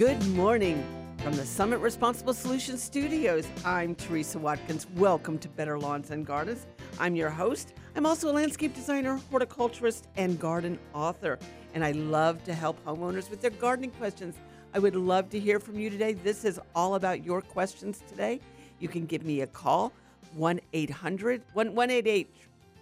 Good 0.00 0.26
morning 0.28 0.82
from 1.18 1.34
the 1.34 1.44
Summit 1.44 1.76
Responsible 1.76 2.32
Solutions 2.32 2.82
Studios. 2.82 3.46
I'm 3.66 3.94
Teresa 3.94 4.38
Watkins. 4.38 4.86
Welcome 4.96 5.38
to 5.40 5.48
Better 5.50 5.78
Lawns 5.78 6.10
and 6.10 6.24
Gardens. 6.24 6.66
I'm 6.98 7.14
your 7.14 7.28
host. 7.28 7.74
I'm 7.94 8.06
also 8.06 8.30
a 8.30 8.32
landscape 8.32 8.74
designer, 8.74 9.20
horticulturist, 9.30 10.08
and 10.16 10.40
garden 10.40 10.78
author. 10.94 11.38
And 11.74 11.84
I 11.84 11.90
love 11.90 12.42
to 12.44 12.54
help 12.54 12.82
homeowners 12.82 13.28
with 13.28 13.42
their 13.42 13.50
gardening 13.50 13.90
questions. 13.90 14.36
I 14.72 14.78
would 14.78 14.96
love 14.96 15.28
to 15.28 15.38
hear 15.38 15.60
from 15.60 15.78
you 15.78 15.90
today. 15.90 16.14
This 16.14 16.46
is 16.46 16.58
all 16.74 16.94
about 16.94 17.22
your 17.22 17.42
questions 17.42 18.02
today. 18.08 18.40
You 18.78 18.88
can 18.88 19.04
give 19.04 19.22
me 19.22 19.42
a 19.42 19.46
call, 19.46 19.92
1 20.32 20.60
800 20.72 21.42
188 21.52 22.26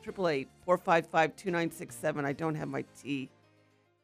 455 0.04 1.34
2967. 1.34 2.24
I 2.24 2.32
don't 2.32 2.54
have 2.54 2.68
my 2.68 2.84
tea. 3.02 3.28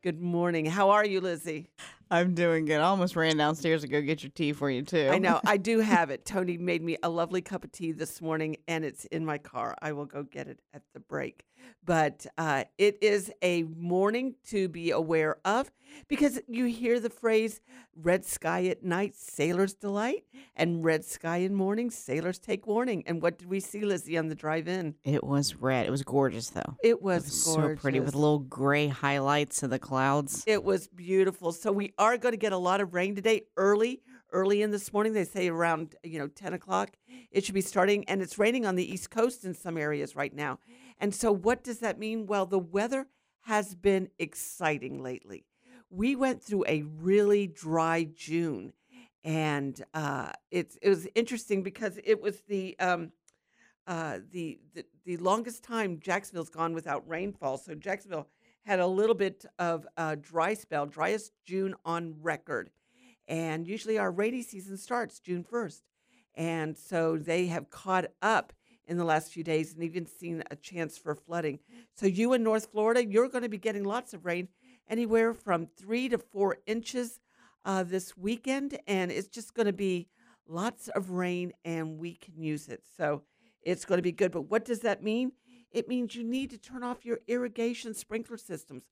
Good 0.03 0.21
morning. 0.21 0.67
How 0.67 0.91
are 0.91 1.07
you, 1.07 1.21
Lizzie? 1.21 1.69
I'm 2.11 2.35
doing 2.35 2.65
good. 2.67 2.81
I 2.81 2.85
almost 2.85 3.17
ran 3.17 3.37
downstairs 3.37 3.83
to 3.83 3.89
go 3.89 4.01
get 4.01 4.23
your 4.23 4.31
tea 4.31 4.53
for 4.53 4.71
you 4.71 4.83
too. 4.83 5.09
I 5.11 5.19
know. 5.19 5.41
I 5.45 5.57
do 5.57 5.81
have 5.81 6.11
it. 6.11 6.25
Tony 6.25 6.59
made 6.59 6.83
me 6.83 6.97
a 7.03 7.09
lovely 7.09 7.41
cup 7.41 7.65
of 7.65 7.73
tea 7.73 7.93
this 7.93 8.21
morning, 8.21 8.57
and 8.69 8.85
it's 8.85 9.05
in 9.07 9.25
my 9.25 9.39
car. 9.39 9.77
I 9.81 9.93
will 9.93 10.07
go 10.07 10.23
get 10.23 10.49
it 10.49 10.61
at 10.73 10.83
the 10.93 11.01
break. 11.01 11.45
But 11.85 12.27
uh, 12.39 12.65
it 12.79 12.99
is 13.03 13.31
a 13.43 13.65
morning 13.65 14.37
to 14.49 14.69
be 14.69 14.91
aware 14.91 15.37
of 15.45 15.71
because 16.09 16.41
you 16.49 16.65
hear 16.65 16.99
the 16.99 17.11
phrase 17.11 17.61
red 17.95 18.25
sky 18.25 18.67
at 18.67 18.83
night, 18.83 19.15
sailor's 19.15 19.75
delight, 19.75 20.25
and 20.57 20.83
red 20.85 21.05
sky 21.05 21.39
in 21.39 21.55
morning, 21.55 21.91
sailors 21.91 22.39
take 22.39 22.67
warning. 22.67 23.05
And 23.07 23.21
what 23.23 23.39
did 23.39 23.49
we 23.49 23.61
see, 23.61 23.83
Lizzie, 23.83 24.17
on 24.19 24.29
the 24.29 24.35
drive 24.35 24.67
in? 24.67 24.95
It 25.05 25.25
was 25.25 25.57
red. 25.57 25.87
It 25.87 25.91
was 25.91 26.03
gorgeous, 26.03 26.51
though. 26.51 26.77
It 26.83 27.03
was, 27.03 27.23
It 27.23 27.27
was 27.27 27.45
so 27.45 27.77
pretty 27.77 28.01
with 28.01 28.15
little 28.15 28.41
gray 28.41 28.89
highlights 28.89 29.63
of 29.63 29.71
the 29.71 29.79
clouds. 29.79 30.43
It 30.47 30.65
was 30.65 30.89
beautiful. 30.89 31.53
So 31.53 31.71
we 31.71 31.93
are 31.99 32.17
going 32.17 32.33
to 32.33 32.39
get 32.39 32.53
a 32.53 32.59
lot 32.59 32.81
of 32.81 32.95
rain 32.95 33.15
today, 33.15 33.43
early, 33.57 34.01
early 34.33 34.63
in 34.63 34.71
this 34.71 34.93
morning. 34.93 35.13
They 35.13 35.25
say 35.25 35.49
around 35.49 35.95
you 36.03 36.19
know 36.19 36.29
ten 36.29 36.55
o'clock 36.55 36.97
it 37.31 37.45
should 37.45 37.55
be 37.55 37.61
starting, 37.61 38.05
and 38.09 38.23
it's 38.23 38.39
raining 38.39 38.67
on 38.67 38.75
the 38.77 38.93
East 38.93 39.11
Coast 39.11 39.45
in 39.45 39.55
some 39.55 39.77
areas 39.77 40.17
right 40.17 40.35
now. 40.35 40.59
And 40.99 41.15
so, 41.15 41.33
what 41.33 41.65
does 41.65 41.81
that 41.81 41.99
mean? 41.99 42.27
Well, 42.27 42.47
the 42.47 42.59
weather 42.59 43.09
has 43.43 43.75
been 43.75 44.09
exciting 44.19 45.03
lately. 45.03 45.45
We 45.91 46.17
went 46.17 46.43
through 46.43 46.65
a 46.67 46.83
really 46.83 47.47
dry 47.47 48.05
June, 48.15 48.73
and 49.23 49.83
uh, 49.93 50.33
it's 50.51 50.77
it 50.81 50.89
was 50.89 51.07
interesting 51.15 51.63
because 51.63 51.99
it 52.05 52.23
was 52.23 52.41
the 52.49 52.79
um, 52.79 53.13
uh, 53.87 54.19
the, 54.31 54.59
the 54.75 54.85
the 55.05 55.17
longest 55.19 55.63
time 55.63 56.01
Jacksonville's 56.01 56.51
gone 56.51 56.75
without 56.75 57.07
rainfall. 57.09 57.59
So 57.59 57.75
Jacksonville 57.75 58.29
had 58.65 58.81
a 58.81 58.87
little 58.87 59.15
bit 59.15 59.45
of 59.59 59.87
a 59.97 60.17
dry 60.17 60.55
spell, 60.55 60.87
driest 60.87 61.33
June 61.45 61.75
on 61.85 62.15
record. 62.23 62.71
And 63.29 63.67
usually 63.67 63.99
our 63.99 64.11
rainy 64.11 64.43
season 64.43 64.77
starts 64.77 65.21
June 65.21 65.45
1st. 65.45 65.83
And 66.35 66.77
so 66.77 67.17
they 67.17 67.47
have 67.47 67.71
caught 67.71 68.07
up 68.21 68.53
in 68.87 68.97
the 68.97 69.05
last 69.05 69.33
few 69.33 69.45
days 69.45 69.73
and 69.73 69.83
even 69.83 70.07
seen 70.07 70.43
a 70.51 70.57
chance 70.57 70.99
for 70.99 71.15
flooding. 71.15 71.59
So 71.95 72.07
you 72.07 72.33
in 72.33 72.43
North 72.43 72.71
Florida, 72.71 73.05
you're 73.05 73.29
going 73.29 73.43
to 73.43 73.49
be 73.49 73.59
getting 73.59 73.85
lots 73.85 74.15
of 74.15 74.25
rain, 74.25 74.49
anywhere 74.89 75.35
from 75.35 75.67
three 75.67 76.09
to 76.09 76.19
four 76.19 76.59
inches 76.67 77.21
uh, 77.65 77.83
this 77.83 78.17
weekend. 78.17 78.79
And 78.87 79.11
it's 79.11 79.29
just 79.29 79.55
going 79.55 79.67
to 79.67 79.73
be 79.73 80.09
lots 80.47 80.89
of 80.89 81.11
rain 81.11 81.53
and 81.65 81.99
we 81.99 82.15
can 82.15 82.43
use 82.43 82.69
it. 82.69 82.83
So 82.97 83.23
it's 83.63 83.85
going 83.85 83.99
to 83.99 84.03
be 84.03 84.13
good. 84.13 84.33
But 84.33 84.51
what 84.51 84.65
does 84.65 84.81
that 84.81 85.03
mean? 85.03 85.33
It 85.71 85.89
means 85.89 86.15
you 86.15 86.23
need 86.23 86.51
to 86.51 86.59
turn 86.59 86.85
off 86.85 87.05
your 87.05 87.21
irrigation 87.27 87.95
sprinkler 87.95 88.37
systems. 88.37 88.85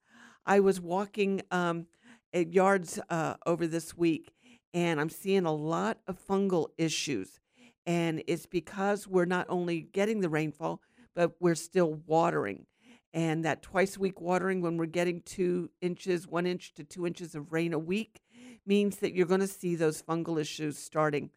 I 0.45 0.61
was 0.61 0.81
walking 0.81 1.43
um, 1.51 1.87
at 2.33 2.53
yards 2.53 2.99
uh, 3.09 3.35
over 3.47 3.67
this 3.67 3.97
week 3.97 4.33
and 4.75 5.01
I'm 5.01 5.11
seeing 5.11 5.45
a 5.45 5.53
lot 5.53 5.99
of 6.07 6.19
fungal 6.27 6.69
issues. 6.79 7.39
And 7.87 8.23
it's 8.27 8.47
because 8.47 9.07
we're 9.09 9.25
not 9.25 9.47
only 9.49 9.81
getting 9.81 10.21
the 10.21 10.29
rainfall, 10.29 10.81
but 11.15 11.33
we're 11.41 11.55
still 11.55 12.01
watering. 12.07 12.67
And 13.15 13.45
that 13.45 13.63
twice 13.63 13.97
a 13.97 14.01
week 14.01 14.21
watering, 14.21 14.63
when 14.63 14.77
we're 14.77 14.87
getting 14.87 15.21
two 15.23 15.71
inches, 15.81 16.27
one 16.27 16.47
inch 16.47 16.73
to 16.75 16.85
two 16.85 17.07
inches 17.07 17.35
of 17.35 17.53
rain 17.53 17.73
a 17.75 17.79
week, 17.79 18.23
means 18.65 18.97
that 18.99 19.13
you're 19.13 19.27
going 19.27 19.41
to 19.41 19.47
see 19.47 19.75
those 19.75 20.03
fungal 20.03 20.41
issues 20.41 20.79
starting. 20.79 21.31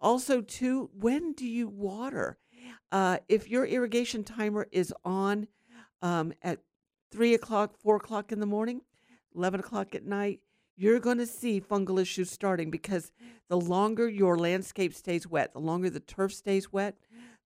Also, 0.00 0.40
too, 0.40 0.90
when 0.92 1.32
do 1.32 1.46
you 1.46 1.68
water? 1.68 2.38
Uh, 2.92 3.18
if 3.28 3.48
your 3.48 3.66
irrigation 3.66 4.22
timer 4.22 4.68
is 4.70 4.92
on 5.04 5.48
um, 6.02 6.32
at 6.42 6.60
three 7.10 7.34
o'clock, 7.34 7.76
four 7.76 7.96
o'clock 7.96 8.30
in 8.30 8.40
the 8.40 8.46
morning, 8.46 8.82
11 9.34 9.60
o'clock 9.60 9.94
at 9.94 10.04
night, 10.04 10.40
you're 10.76 11.00
going 11.00 11.18
to 11.18 11.26
see 11.26 11.60
fungal 11.60 12.00
issues 12.00 12.30
starting 12.30 12.70
because 12.70 13.12
the 13.48 13.58
longer 13.58 14.08
your 14.08 14.38
landscape 14.38 14.94
stays 14.94 15.26
wet, 15.26 15.52
the 15.52 15.60
longer 15.60 15.90
the 15.90 16.00
turf 16.00 16.32
stays 16.32 16.72
wet, 16.72 16.96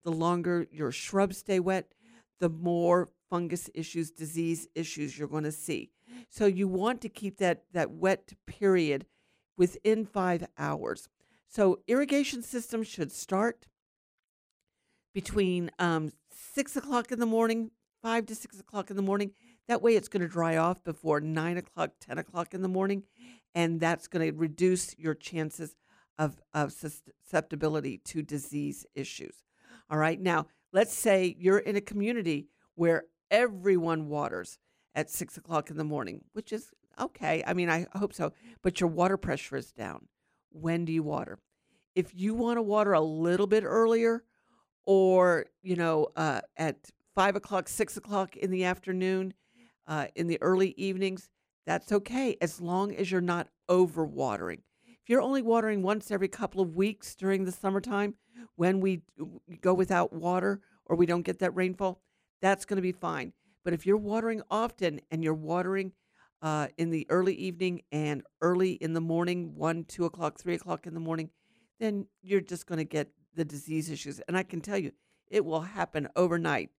the 0.04 0.12
longer 0.12 0.66
your 0.70 0.90
shrubs 0.90 1.38
stay 1.38 1.60
wet, 1.60 1.92
the 2.40 2.48
more 2.48 3.10
fungus 3.28 3.70
issues, 3.74 4.10
disease 4.10 4.66
issues 4.74 5.18
you're 5.18 5.28
going 5.28 5.44
to 5.44 5.52
see. 5.52 5.90
So 6.28 6.46
you 6.46 6.66
want 6.68 7.00
to 7.02 7.08
keep 7.08 7.38
that, 7.38 7.64
that 7.72 7.90
wet 7.90 8.32
period 8.46 9.06
within 9.56 10.04
five 10.04 10.46
hours. 10.58 11.08
So 11.48 11.80
irrigation 11.86 12.42
systems 12.42 12.88
should 12.88 13.12
start 13.12 13.66
between 15.14 15.70
um, 15.78 16.12
six 16.30 16.76
o'clock 16.76 17.12
in 17.12 17.20
the 17.20 17.26
morning, 17.26 17.70
five 18.02 18.26
to 18.26 18.34
six 18.34 18.58
o'clock 18.58 18.90
in 18.90 18.96
the 18.96 19.02
morning. 19.02 19.32
That 19.70 19.82
way, 19.82 19.94
it's 19.94 20.08
going 20.08 20.22
to 20.22 20.28
dry 20.28 20.56
off 20.56 20.82
before 20.82 21.20
nine 21.20 21.56
o'clock, 21.56 21.92
ten 22.00 22.18
o'clock 22.18 22.54
in 22.54 22.60
the 22.60 22.66
morning, 22.66 23.04
and 23.54 23.78
that's 23.78 24.08
going 24.08 24.28
to 24.28 24.36
reduce 24.36 24.98
your 24.98 25.14
chances 25.14 25.76
of, 26.18 26.42
of 26.52 26.72
susceptibility 26.72 27.98
to 27.98 28.20
disease 28.20 28.84
issues. 28.96 29.44
All 29.88 29.96
right. 29.96 30.20
Now, 30.20 30.48
let's 30.72 30.92
say 30.92 31.36
you're 31.38 31.60
in 31.60 31.76
a 31.76 31.80
community 31.80 32.48
where 32.74 33.04
everyone 33.30 34.08
waters 34.08 34.58
at 34.96 35.08
six 35.08 35.36
o'clock 35.36 35.70
in 35.70 35.76
the 35.76 35.84
morning, 35.84 36.24
which 36.32 36.52
is 36.52 36.72
okay. 37.00 37.44
I 37.46 37.54
mean, 37.54 37.70
I 37.70 37.86
hope 37.94 38.12
so, 38.12 38.32
but 38.62 38.80
your 38.80 38.90
water 38.90 39.16
pressure 39.16 39.54
is 39.54 39.70
down. 39.70 40.08
When 40.50 40.84
do 40.84 40.92
you 40.92 41.04
water? 41.04 41.38
If 41.94 42.10
you 42.12 42.34
want 42.34 42.56
to 42.56 42.62
water 42.62 42.92
a 42.92 43.00
little 43.00 43.46
bit 43.46 43.62
earlier, 43.62 44.24
or 44.84 45.46
you 45.62 45.76
know, 45.76 46.08
uh, 46.16 46.40
at 46.56 46.90
five 47.14 47.36
o'clock, 47.36 47.68
six 47.68 47.96
o'clock 47.96 48.36
in 48.36 48.50
the 48.50 48.64
afternoon, 48.64 49.32
uh, 49.86 50.06
in 50.14 50.26
the 50.26 50.40
early 50.40 50.74
evenings, 50.76 51.28
that's 51.66 51.92
okay 51.92 52.36
as 52.40 52.60
long 52.60 52.94
as 52.94 53.10
you're 53.10 53.20
not 53.20 53.48
over 53.68 54.04
watering. 54.04 54.62
If 54.84 55.08
you're 55.08 55.20
only 55.20 55.42
watering 55.42 55.82
once 55.82 56.10
every 56.10 56.28
couple 56.28 56.60
of 56.60 56.74
weeks 56.74 57.14
during 57.14 57.44
the 57.44 57.52
summertime, 57.52 58.14
when 58.56 58.80
we 58.80 59.02
go 59.60 59.74
without 59.74 60.12
water 60.12 60.60
or 60.84 60.96
we 60.96 61.06
don't 61.06 61.22
get 61.22 61.38
that 61.40 61.56
rainfall, 61.56 62.00
that's 62.42 62.64
going 62.64 62.76
to 62.76 62.82
be 62.82 62.92
fine. 62.92 63.32
But 63.64 63.74
if 63.74 63.86
you're 63.86 63.96
watering 63.96 64.42
often 64.50 65.00
and 65.10 65.22
you're 65.22 65.34
watering 65.34 65.92
uh, 66.42 66.68
in 66.78 66.90
the 66.90 67.06
early 67.10 67.34
evening 67.34 67.82
and 67.92 68.22
early 68.40 68.72
in 68.72 68.92
the 68.94 69.00
morning, 69.00 69.54
one, 69.54 69.84
two 69.84 70.04
o'clock, 70.04 70.38
three 70.38 70.54
o'clock 70.54 70.86
in 70.86 70.94
the 70.94 71.00
morning, 71.00 71.30
then 71.78 72.06
you're 72.22 72.40
just 72.40 72.66
going 72.66 72.78
to 72.78 72.84
get 72.84 73.08
the 73.34 73.44
disease 73.44 73.90
issues. 73.90 74.20
And 74.20 74.36
I 74.36 74.42
can 74.42 74.60
tell 74.60 74.78
you, 74.78 74.92
it 75.30 75.44
will 75.44 75.60
happen 75.60 76.08
overnight. 76.16 76.70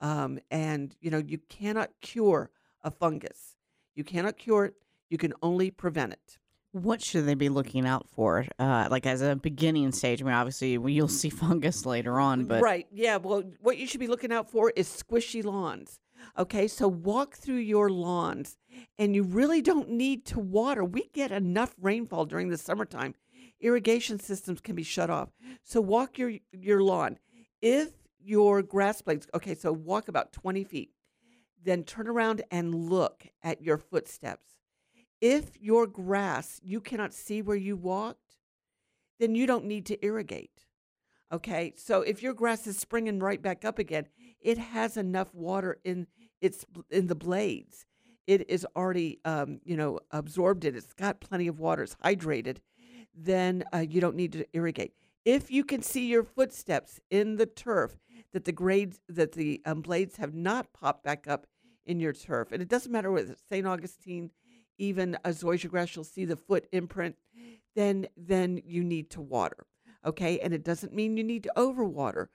Um, 0.00 0.38
and, 0.50 0.94
you 1.00 1.10
know, 1.10 1.22
you 1.24 1.38
cannot 1.48 1.90
cure 2.00 2.50
a 2.82 2.90
fungus. 2.90 3.56
You 3.94 4.04
cannot 4.04 4.36
cure 4.36 4.66
it. 4.66 4.74
You 5.08 5.18
can 5.18 5.32
only 5.42 5.70
prevent 5.70 6.12
it. 6.12 6.38
What 6.72 7.00
should 7.00 7.26
they 7.26 7.34
be 7.34 7.48
looking 7.48 7.86
out 7.86 8.08
for? 8.08 8.46
Uh, 8.58 8.88
like 8.90 9.06
as 9.06 9.22
a 9.22 9.36
beginning 9.36 9.92
stage. 9.92 10.20
I 10.20 10.24
mean, 10.24 10.34
obviously 10.34 10.72
you'll 10.72 11.08
see 11.08 11.30
fungus 11.30 11.86
later 11.86 12.18
on, 12.18 12.46
but 12.46 12.62
right, 12.62 12.86
yeah. 12.90 13.16
Well, 13.16 13.44
what 13.60 13.78
you 13.78 13.86
should 13.86 14.00
be 14.00 14.08
looking 14.08 14.32
out 14.32 14.50
for 14.50 14.72
is 14.74 14.88
squishy 14.88 15.44
lawns. 15.44 16.00
Okay, 16.36 16.66
so 16.66 16.88
walk 16.88 17.36
through 17.36 17.56
your 17.58 17.90
lawns, 17.90 18.56
and 18.98 19.14
you 19.14 19.22
really 19.22 19.62
don't 19.62 19.90
need 19.90 20.24
to 20.26 20.40
water. 20.40 20.84
We 20.84 21.10
get 21.12 21.30
enough 21.30 21.74
rainfall 21.80 22.24
during 22.24 22.48
the 22.48 22.58
summertime. 22.58 23.14
Irrigation 23.60 24.18
systems 24.18 24.60
can 24.60 24.74
be 24.74 24.82
shut 24.82 25.10
off. 25.10 25.30
So 25.62 25.80
walk 25.80 26.18
your 26.18 26.32
your 26.52 26.82
lawn. 26.82 27.18
If 27.62 27.90
your 28.24 28.62
grass 28.62 29.02
blades, 29.02 29.26
okay, 29.34 29.54
so 29.54 29.72
walk 29.72 30.08
about 30.08 30.32
twenty 30.32 30.64
feet 30.64 30.90
then 31.64 31.82
turn 31.82 32.06
around 32.06 32.42
and 32.50 32.74
look 32.74 33.26
at 33.42 33.62
your 33.62 33.78
footsteps. 33.78 34.48
If 35.20 35.60
your 35.60 35.86
grass, 35.86 36.60
you 36.62 36.80
cannot 36.80 37.14
see 37.14 37.40
where 37.40 37.56
you 37.56 37.76
walked, 37.76 38.36
then 39.18 39.34
you 39.34 39.46
don't 39.46 39.64
need 39.64 39.86
to 39.86 40.04
irrigate. 40.04 40.66
Okay, 41.32 41.72
so 41.76 42.02
if 42.02 42.22
your 42.22 42.34
grass 42.34 42.66
is 42.66 42.78
springing 42.78 43.18
right 43.18 43.40
back 43.40 43.64
up 43.64 43.78
again, 43.78 44.06
it 44.40 44.58
has 44.58 44.96
enough 44.96 45.34
water 45.34 45.78
in 45.84 46.06
its 46.40 46.66
in 46.90 47.06
the 47.06 47.14
blades. 47.14 47.86
It 48.26 48.48
is 48.50 48.66
already, 48.76 49.20
um, 49.24 49.60
you 49.64 49.76
know, 49.76 50.00
absorbed 50.10 50.64
it. 50.64 50.76
It's 50.76 50.92
got 50.92 51.20
plenty 51.20 51.46
of 51.46 51.58
water. 51.58 51.82
It's 51.82 51.96
hydrated. 52.04 52.58
Then 53.14 53.64
uh, 53.72 53.78
you 53.78 54.00
don't 54.00 54.16
need 54.16 54.32
to 54.32 54.46
irrigate. 54.52 54.92
If 55.24 55.50
you 55.50 55.64
can 55.64 55.82
see 55.82 56.06
your 56.06 56.22
footsteps 56.22 57.00
in 57.10 57.36
the 57.36 57.46
turf, 57.46 57.96
that 58.32 58.44
the 58.44 58.52
grades 58.52 59.00
that 59.08 59.32
the 59.32 59.62
um, 59.64 59.80
blades 59.80 60.16
have 60.16 60.34
not 60.34 60.72
popped 60.72 61.04
back 61.04 61.26
up 61.26 61.46
in 61.86 62.00
your 62.00 62.12
turf. 62.12 62.52
And 62.52 62.60
it 62.60 62.68
doesn't 62.68 62.92
matter 62.92 63.10
whether 63.10 63.32
it's 63.32 63.42
St. 63.48 63.66
Augustine, 63.66 64.30
even 64.76 65.16
a 65.24 65.30
zoysia 65.30 65.70
grass, 65.70 65.94
you'll 65.94 66.04
see 66.04 66.24
the 66.24 66.36
foot 66.36 66.66
imprint, 66.72 67.16
then 67.76 68.06
then 68.16 68.60
you 68.64 68.82
need 68.84 69.10
to 69.10 69.20
water. 69.20 69.66
Okay, 70.04 70.38
and 70.40 70.52
it 70.52 70.64
doesn't 70.64 70.92
mean 70.92 71.16
you 71.16 71.24
need 71.24 71.44
to 71.44 71.52
overwater. 71.56 72.26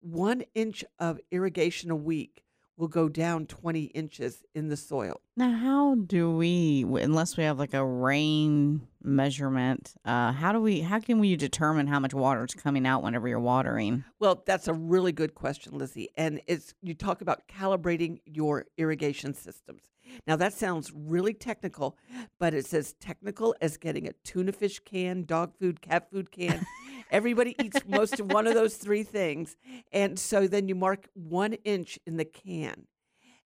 One 0.00 0.42
inch 0.54 0.84
of 0.98 1.18
irrigation 1.30 1.90
a 1.90 1.96
week 1.96 2.43
will 2.76 2.88
go 2.88 3.08
down 3.08 3.46
20 3.46 3.84
inches 3.84 4.44
in 4.54 4.68
the 4.68 4.76
soil. 4.76 5.20
Now, 5.36 5.52
how 5.52 5.94
do 5.94 6.34
we, 6.36 6.84
unless 7.00 7.36
we 7.36 7.44
have 7.44 7.58
like 7.58 7.74
a 7.74 7.84
rain 7.84 8.86
measurement, 9.02 9.94
uh, 10.04 10.32
how 10.32 10.52
do 10.52 10.60
we, 10.60 10.80
how 10.80 11.00
can 11.00 11.20
we 11.20 11.36
determine 11.36 11.86
how 11.86 12.00
much 12.00 12.14
water 12.14 12.44
is 12.44 12.54
coming 12.54 12.86
out 12.86 13.02
whenever 13.02 13.28
you're 13.28 13.40
watering? 13.40 14.04
Well, 14.18 14.42
that's 14.46 14.68
a 14.68 14.74
really 14.74 15.12
good 15.12 15.34
question, 15.34 15.76
Lizzie. 15.78 16.08
And 16.16 16.40
it's 16.46 16.74
you 16.82 16.94
talk 16.94 17.20
about 17.20 17.46
calibrating 17.48 18.20
your 18.24 18.66
irrigation 18.76 19.34
systems. 19.34 19.82
Now 20.26 20.36
that 20.36 20.52
sounds 20.52 20.92
really 20.94 21.34
technical, 21.34 21.96
but 22.38 22.54
it's 22.54 22.72
as 22.72 22.94
technical 22.94 23.54
as 23.60 23.76
getting 23.76 24.06
a 24.06 24.12
tuna 24.24 24.52
fish 24.52 24.78
can, 24.80 25.24
dog 25.24 25.54
food, 25.58 25.80
cat 25.80 26.10
food 26.10 26.30
can. 26.30 26.64
Everybody 27.10 27.54
eats 27.62 27.80
most 27.86 28.18
of 28.20 28.32
one 28.32 28.46
of 28.46 28.54
those 28.54 28.76
three 28.76 29.02
things. 29.02 29.56
And 29.92 30.18
so 30.18 30.46
then 30.46 30.68
you 30.68 30.74
mark 30.74 31.08
one 31.14 31.54
inch 31.64 31.98
in 32.06 32.16
the 32.16 32.24
can. 32.24 32.86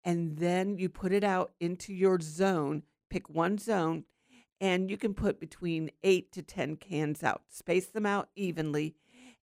And 0.04 0.36
then 0.36 0.78
you 0.78 0.88
put 0.88 1.12
it 1.12 1.22
out 1.22 1.52
into 1.60 1.94
your 1.94 2.18
zone, 2.20 2.82
pick 3.08 3.28
one 3.28 3.58
zone, 3.58 4.04
and 4.60 4.90
you 4.90 4.96
can 4.96 5.14
put 5.14 5.40
between 5.40 5.90
eight 6.02 6.32
to 6.32 6.42
10 6.42 6.76
cans 6.76 7.22
out. 7.22 7.42
Space 7.48 7.86
them 7.86 8.06
out 8.06 8.28
evenly, 8.36 8.94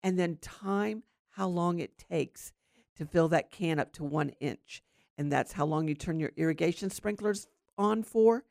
and 0.04 0.20
then 0.20 0.38
time 0.42 1.04
how 1.32 1.48
long 1.48 1.80
it 1.80 1.98
takes 1.98 2.54
to 2.98 3.06
fill 3.06 3.28
that 3.30 3.52
can 3.52 3.80
up 3.80 3.92
to 3.94 4.04
one 4.04 4.30
inch. 4.40 4.82
And 5.18 5.32
that's 5.32 5.54
how 5.54 5.66
long 5.66 5.88
you 5.88 5.96
turn 5.96 6.20
your 6.20 6.32
irrigation 6.36 6.90
sprinklers 6.90 7.48
on 7.78 8.04
for. 8.04 8.44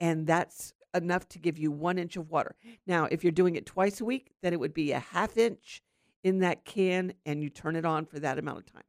And 0.00 0.26
that's 0.26 0.72
enough 0.94 1.28
to 1.28 1.38
give 1.38 1.58
you 1.58 1.70
one 1.70 1.98
inch 1.98 2.16
of 2.16 2.30
water. 2.30 2.54
Now, 2.86 3.06
if 3.10 3.22
you're 3.22 3.32
doing 3.32 3.56
it 3.56 3.66
twice 3.66 4.00
a 4.00 4.04
week, 4.04 4.32
then 4.42 4.52
it 4.52 4.60
would 4.60 4.74
be 4.74 4.92
a 4.92 4.98
half 4.98 5.36
inch 5.36 5.82
in 6.24 6.40
that 6.40 6.64
can 6.64 7.12
and 7.24 7.42
you 7.42 7.50
turn 7.50 7.76
it 7.76 7.84
on 7.84 8.06
for 8.06 8.18
that 8.18 8.38
amount 8.38 8.58
of 8.58 8.72
time. 8.72 8.82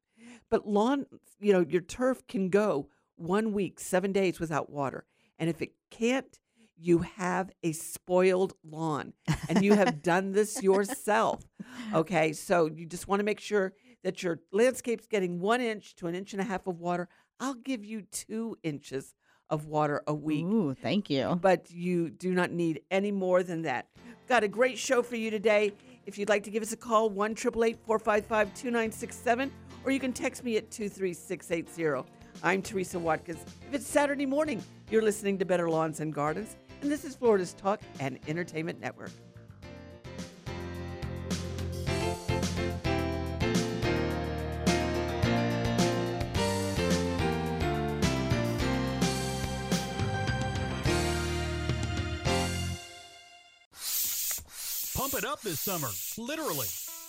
But 0.50 0.68
lawn, 0.68 1.06
you 1.40 1.54
know, 1.54 1.66
your 1.68 1.82
turf 1.82 2.26
can 2.28 2.50
go 2.50 2.90
one 3.16 3.54
week, 3.54 3.80
seven 3.80 4.12
days 4.12 4.40
without 4.40 4.70
water. 4.70 5.06
And 5.38 5.50
if 5.50 5.62
it 5.62 5.74
can't, 5.92 6.40
you 6.82 7.00
have 7.00 7.52
a 7.62 7.74
spoiled 7.74 8.54
lawn 8.64 9.14
and 9.50 9.64
you 9.64 9.74
have 9.74 10.02
done 10.02 10.32
this 10.32 10.64
yourself. 10.64 11.44
Okay. 11.94 12.34
So 12.34 12.68
you 12.68 12.86
just 12.86 13.08
want 13.08 13.20
to 13.20 13.26
make 13.26 13.40
sure 13.40 13.74
that 14.04 14.24
your 14.24 14.40
landscape's 14.52 15.08
getting 15.08 15.40
one 15.40 15.62
inch 15.62 15.96
to 15.96 16.08
an 16.08 16.16
inch 16.16 16.34
and 16.34 16.42
a 16.42 16.46
half 16.46 16.68
of 16.68 16.80
water. 16.80 17.10
I'll 17.40 17.56
give 17.56 17.86
you 17.86 18.04
two 18.04 18.58
inches 18.64 19.14
of 19.50 19.66
water 19.66 20.02
a 20.08 20.14
week 20.14 20.46
Ooh, 20.46 20.74
thank 20.74 21.10
you. 21.10 21.38
but 21.42 21.70
you 21.72 22.10
do 22.10 22.34
not 22.34 22.52
need 22.52 22.82
any 22.92 23.12
more 23.12 23.44
than 23.44 23.62
that. 23.64 23.88
Got 24.28 24.44
a 24.44 24.48
great 24.48 24.78
show 24.78 25.02
for 25.02 25.16
you 25.16 25.32
today. 25.32 25.74
If 26.06 26.18
you'd 26.18 26.30
like 26.30 26.44
to 26.44 26.52
give 26.52 26.64
us 26.64 26.72
a 26.72 26.78
call, 26.78 27.10
1 27.10 27.36
455 27.36 28.48
2967, 28.54 29.52
or 29.84 29.92
you 29.92 30.00
can 30.00 30.14
text 30.14 30.44
me 30.44 30.58
at 30.58 30.70
23680. 30.72 32.08
I'm 32.44 32.62
Teresa 32.62 33.00
Watkins. 33.00 33.40
If 33.68 33.74
it's 33.74 33.88
Saturday 33.88 34.26
morning, 34.26 34.64
you're 34.90 35.02
listening 35.02 35.38
to 35.40 35.46
Better 35.46 35.70
Lawns 35.70 36.00
and 36.00 36.14
Gardens, 36.14 36.56
and 36.82 36.92
this 36.92 37.04
is 37.04 37.16
Florida's 37.16 37.54
Talk 37.54 37.82
and 38.00 38.20
Entertainment 38.28 38.80
Network. 38.80 39.12
Up 55.30 55.42
this 55.42 55.60
summer, 55.60 55.90
literally. 56.18 56.66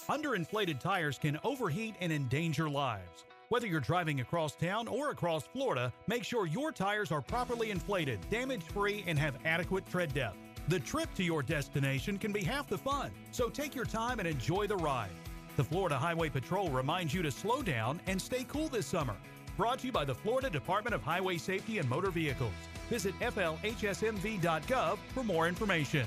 Underinflated 0.08 0.78
tires 0.78 1.19
can 1.19 1.38
overheat 1.43 1.94
and 2.00 2.12
endanger 2.12 2.69
lives. 2.69 3.25
Whether 3.49 3.67
you're 3.67 3.81
driving 3.81 4.20
across 4.20 4.55
town 4.55 4.88
or 4.88 5.11
across 5.11 5.44
Florida, 5.44 5.90
make 6.06 6.22
sure 6.22 6.46
your 6.46 6.70
tires 6.70 7.11
are 7.11 7.22
properly 7.22 7.70
inflated, 7.70 8.20
damage 8.28 8.62
free, 8.62 9.02
and 9.06 9.19
have 9.19 9.38
adequate 9.46 9.88
tread 9.88 10.12
depth. 10.12 10.37
The 10.69 10.81
trip 10.81 11.12
to 11.14 11.25
your 11.25 11.43
destination 11.43 12.19
can 12.19 12.31
be 12.31 12.44
half 12.44 12.69
the 12.69 12.76
fun, 12.76 13.11
so 13.32 13.49
take 13.49 13.75
your 13.75 13.87
time 13.87 14.19
and 14.19 14.28
enjoy 14.28 14.66
the 14.66 14.76
ride. 14.76 15.11
The 15.56 15.64
Florida 15.64 15.96
Highway 15.96 16.28
Patrol 16.28 16.69
reminds 16.69 17.14
you 17.14 17.23
to 17.23 17.31
slow 17.31 17.62
down 17.62 18.00
and 18.06 18.20
stay 18.20 18.44
cool 18.44 18.69
this 18.69 18.87
summer. 18.87 19.16
Brought 19.56 19.78
to 19.81 19.87
you 19.87 19.93
by 19.93 20.05
the 20.05 20.14
Florida 20.14 20.50
Department 20.50 20.94
of 20.94 21.02
Highway 21.02 21.38
Safety 21.38 21.78
and 21.78 21.88
Motor 21.88 22.11
Vehicles. 22.11 22.52
Visit 22.90 23.19
flhsmv.gov 23.20 24.99
for 25.14 25.25
more 25.25 25.49
information. 25.49 26.06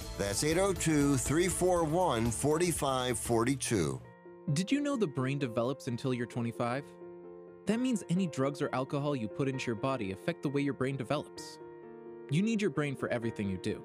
That's 0.17 0.43
802 0.43 1.17
341 1.17 2.31
4542. 2.31 4.01
Did 4.53 4.71
you 4.71 4.81
know 4.81 4.95
the 4.95 5.07
brain 5.07 5.39
develops 5.39 5.87
until 5.87 6.13
you're 6.13 6.25
25? 6.25 6.83
That 7.67 7.79
means 7.79 8.03
any 8.09 8.27
drugs 8.27 8.61
or 8.61 8.69
alcohol 8.73 9.15
you 9.15 9.27
put 9.27 9.47
into 9.47 9.67
your 9.67 9.75
body 9.75 10.11
affect 10.11 10.43
the 10.43 10.49
way 10.49 10.61
your 10.61 10.73
brain 10.73 10.97
develops. 10.97 11.59
You 12.29 12.41
need 12.41 12.61
your 12.61 12.71
brain 12.71 12.95
for 12.95 13.07
everything 13.09 13.49
you 13.49 13.57
do. 13.57 13.83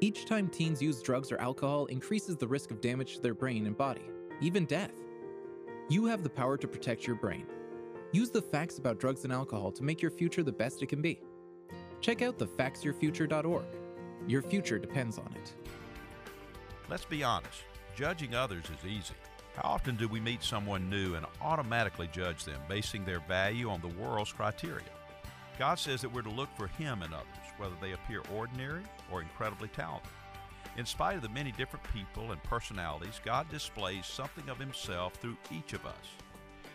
Each 0.00 0.26
time 0.26 0.48
teens 0.48 0.82
use 0.82 1.00
drugs 1.00 1.32
or 1.32 1.38
alcohol 1.40 1.86
increases 1.86 2.36
the 2.36 2.48
risk 2.48 2.70
of 2.70 2.80
damage 2.80 3.14
to 3.16 3.22
their 3.22 3.34
brain 3.34 3.66
and 3.66 3.76
body, 3.76 4.04
even 4.40 4.66
death. 4.66 4.92
You 5.88 6.06
have 6.06 6.22
the 6.22 6.30
power 6.30 6.56
to 6.56 6.68
protect 6.68 7.06
your 7.06 7.16
brain. 7.16 7.46
Use 8.12 8.30
the 8.30 8.42
facts 8.42 8.78
about 8.78 8.98
drugs 8.98 9.24
and 9.24 9.32
alcohol 9.32 9.72
to 9.72 9.82
make 9.82 10.02
your 10.02 10.10
future 10.10 10.42
the 10.42 10.52
best 10.52 10.82
it 10.82 10.88
can 10.88 11.00
be. 11.00 11.20
Check 12.00 12.20
out 12.22 12.38
thefactsyourfuture.org. 12.38 13.64
Your 14.26 14.40
future 14.40 14.78
depends 14.78 15.18
on 15.18 15.34
it. 15.36 15.52
Let's 16.88 17.04
be 17.04 17.22
honest, 17.22 17.62
judging 17.94 18.34
others 18.34 18.64
is 18.64 18.90
easy. 18.90 19.14
How 19.54 19.68
often 19.68 19.96
do 19.96 20.08
we 20.08 20.18
meet 20.18 20.42
someone 20.42 20.88
new 20.88 21.14
and 21.14 21.26
automatically 21.42 22.08
judge 22.10 22.44
them, 22.44 22.60
basing 22.68 23.04
their 23.04 23.20
value 23.20 23.68
on 23.68 23.82
the 23.82 24.02
world's 24.02 24.32
criteria? 24.32 24.82
God 25.58 25.78
says 25.78 26.00
that 26.00 26.12
we're 26.12 26.22
to 26.22 26.30
look 26.30 26.48
for 26.56 26.66
Him 26.66 27.02
in 27.02 27.12
others, 27.12 27.26
whether 27.58 27.74
they 27.80 27.92
appear 27.92 28.22
ordinary 28.34 28.82
or 29.12 29.20
incredibly 29.20 29.68
talented. 29.68 30.10
In 30.76 30.86
spite 30.86 31.16
of 31.16 31.22
the 31.22 31.28
many 31.28 31.52
different 31.52 31.84
people 31.92 32.32
and 32.32 32.42
personalities, 32.42 33.20
God 33.24 33.48
displays 33.50 34.06
something 34.06 34.48
of 34.48 34.58
Himself 34.58 35.14
through 35.14 35.36
each 35.52 35.74
of 35.74 35.86
us. 35.86 36.16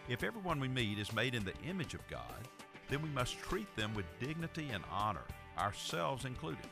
If 0.07 0.23
everyone 0.23 0.59
we 0.59 0.67
meet 0.69 0.99
is 0.99 1.11
made 1.11 1.35
in 1.35 1.43
the 1.43 1.57
image 1.67 1.95
of 1.95 2.07
God, 2.07 2.47
then 2.89 3.01
we 3.01 3.09
must 3.09 3.39
treat 3.39 3.75
them 3.75 3.93
with 3.93 4.05
dignity 4.19 4.69
and 4.71 4.83
honor, 4.91 5.25
ourselves 5.57 6.25
included. 6.25 6.65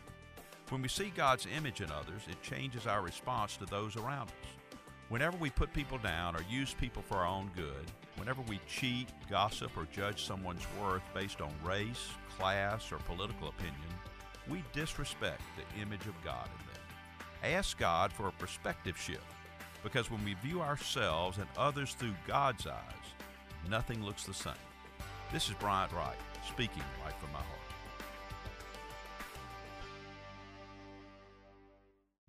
When 0.70 0.82
we 0.82 0.90
see 0.90 1.14
God's 1.16 1.48
image 1.56 1.80
in 1.80 1.90
others, 1.92 2.24
it 2.30 2.42
changes 2.42 2.88
our 2.88 3.02
response 3.02 3.56
to 3.58 3.66
those 3.66 3.96
around 3.96 4.28
us. 4.28 4.78
Whenever 5.08 5.38
we 5.38 5.50
put 5.50 5.72
people 5.72 5.98
down 5.98 6.36
or 6.36 6.42
use 6.50 6.74
people 6.74 7.02
for 7.02 7.16
our 7.16 7.26
own 7.26 7.50
good, 7.56 7.90
whenever 8.18 8.42
we 8.42 8.60
cheat, 8.68 9.08
gossip, 9.30 9.72
or 9.78 9.88
judge 9.94 10.26
someone's 10.26 10.68
worth 10.82 11.04
based 11.14 11.40
on 11.40 11.54
race, 11.64 12.10
class, 12.38 12.92
or 12.92 12.98
political 12.98 13.48
opinion, 13.48 13.76
we 14.50 14.62
disrespect 14.74 15.42
the 15.56 15.82
image 15.82 16.06
of 16.06 16.22
God 16.22 16.50
in 16.60 16.74
them. 16.74 17.56
Ask 17.58 17.78
God 17.78 18.12
for 18.12 18.28
a 18.28 18.34
perspective 18.34 18.98
shift, 18.98 19.24
because 19.84 20.12
when 20.12 20.24
we 20.26 20.34
view 20.44 20.60
ourselves 20.60 21.38
and 21.38 21.48
others 21.58 21.94
through 21.94 22.16
God's 22.28 22.68
eyes, 22.68 23.14
nothing 23.70 24.04
looks 24.04 24.26
the 24.26 24.34
same. 24.34 24.54
This 25.32 25.48
is 25.48 25.56
Bryant 25.56 25.94
Wright, 25.94 26.18
speaking 26.46 26.84
right 27.06 27.18
from 27.22 27.32
my 27.32 27.40
heart. 27.40 27.67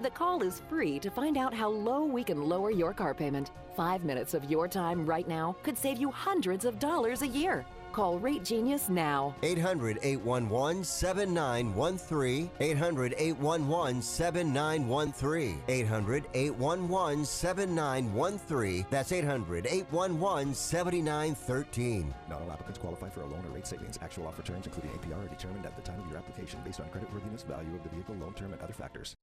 The 0.00 0.10
call 0.10 0.44
is 0.44 0.62
free 0.68 1.00
to 1.00 1.10
find 1.10 1.36
out 1.36 1.52
how 1.52 1.68
low 1.68 2.04
we 2.04 2.22
can 2.22 2.48
lower 2.48 2.70
your 2.70 2.94
car 2.94 3.14
payment. 3.14 3.50
Five 3.76 4.04
minutes 4.04 4.32
of 4.32 4.48
your 4.48 4.68
time 4.68 5.04
right 5.04 5.26
now 5.26 5.56
could 5.64 5.76
save 5.76 5.98
you 5.98 6.12
hundreds 6.12 6.64
of 6.64 6.78
dollars 6.78 7.22
a 7.22 7.26
year. 7.26 7.66
Call 7.90 8.20
Rate 8.20 8.44
Genius 8.44 8.88
now. 8.88 9.34
800 9.42 9.98
811 10.02 10.84
7913. 10.84 12.48
800 12.60 13.14
811 13.18 14.02
7913. 14.02 15.62
800 15.66 16.24
811 16.32 17.24
7913. 17.24 18.86
That's 18.90 19.10
800 19.10 19.66
811 19.66 20.54
7913. 20.54 22.14
Not 22.28 22.42
all 22.42 22.52
applicants 22.52 22.78
qualify 22.78 23.08
for 23.08 23.22
a 23.22 23.26
loan 23.26 23.44
or 23.44 23.50
rate 23.54 23.66
savings. 23.66 23.98
Actual 24.00 24.28
offer 24.28 24.42
terms, 24.42 24.66
including 24.66 24.92
APR, 24.92 25.24
are 25.24 25.28
determined 25.28 25.66
at 25.66 25.74
the 25.74 25.82
time 25.82 25.98
of 25.98 26.08
your 26.08 26.18
application 26.18 26.60
based 26.64 26.78
on 26.78 26.86
creditworthiness, 26.86 27.44
value 27.44 27.74
of 27.74 27.82
the 27.82 27.88
vehicle, 27.88 28.14
loan 28.20 28.34
term, 28.34 28.52
and 28.52 28.62
other 28.62 28.72
factors. 28.72 29.16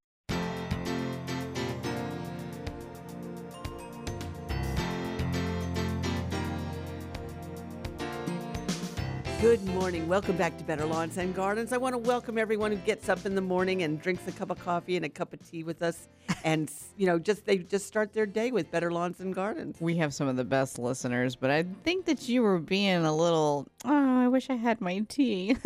Good 9.42 9.64
morning. 9.66 10.08
Welcome 10.08 10.38
back 10.38 10.58
to 10.58 10.64
Better 10.64 10.86
Lawns 10.86 11.18
and 11.18 11.36
Gardens. 11.36 11.74
I 11.74 11.78
want 11.78 11.94
to 11.94 11.98
welcome 11.98 12.38
everyone 12.38 12.72
who 12.72 12.78
gets 12.78 13.10
up 13.10 13.26
in 13.26 13.36
the 13.36 13.42
morning 13.42 13.84
and 13.84 14.02
drinks 14.02 14.26
a 14.28 14.32
cup 14.32 14.50
of 14.50 14.58
coffee 14.60 14.96
and 14.96 15.06
a 15.06 15.10
cup 15.10 15.34
of 15.34 15.48
tea 15.48 15.64
with 15.64 15.82
us. 15.82 16.08
And, 16.44 16.72
you 16.96 17.08
know, 17.08 17.18
just 17.18 17.46
they 17.46 17.58
just 17.58 17.88
start 17.88 18.14
their 18.14 18.28
day 18.28 18.52
with 18.52 18.70
Better 18.70 18.92
Lawns 18.92 19.20
and 19.20 19.34
Gardens. 19.34 19.78
We 19.80 19.98
have 19.98 20.14
some 20.14 20.28
of 20.28 20.36
the 20.36 20.44
best 20.44 20.78
listeners, 20.78 21.36
but 21.36 21.50
I 21.50 21.64
think 21.84 22.06
that 22.06 22.30
you 22.30 22.44
were 22.44 22.60
being 22.60 23.04
a 23.04 23.16
little, 23.16 23.68
oh, 23.84 24.22
I 24.22 24.28
wish 24.28 24.52
I 24.52 24.56
had 24.56 24.80
my 24.80 25.00
tea. 25.10 25.58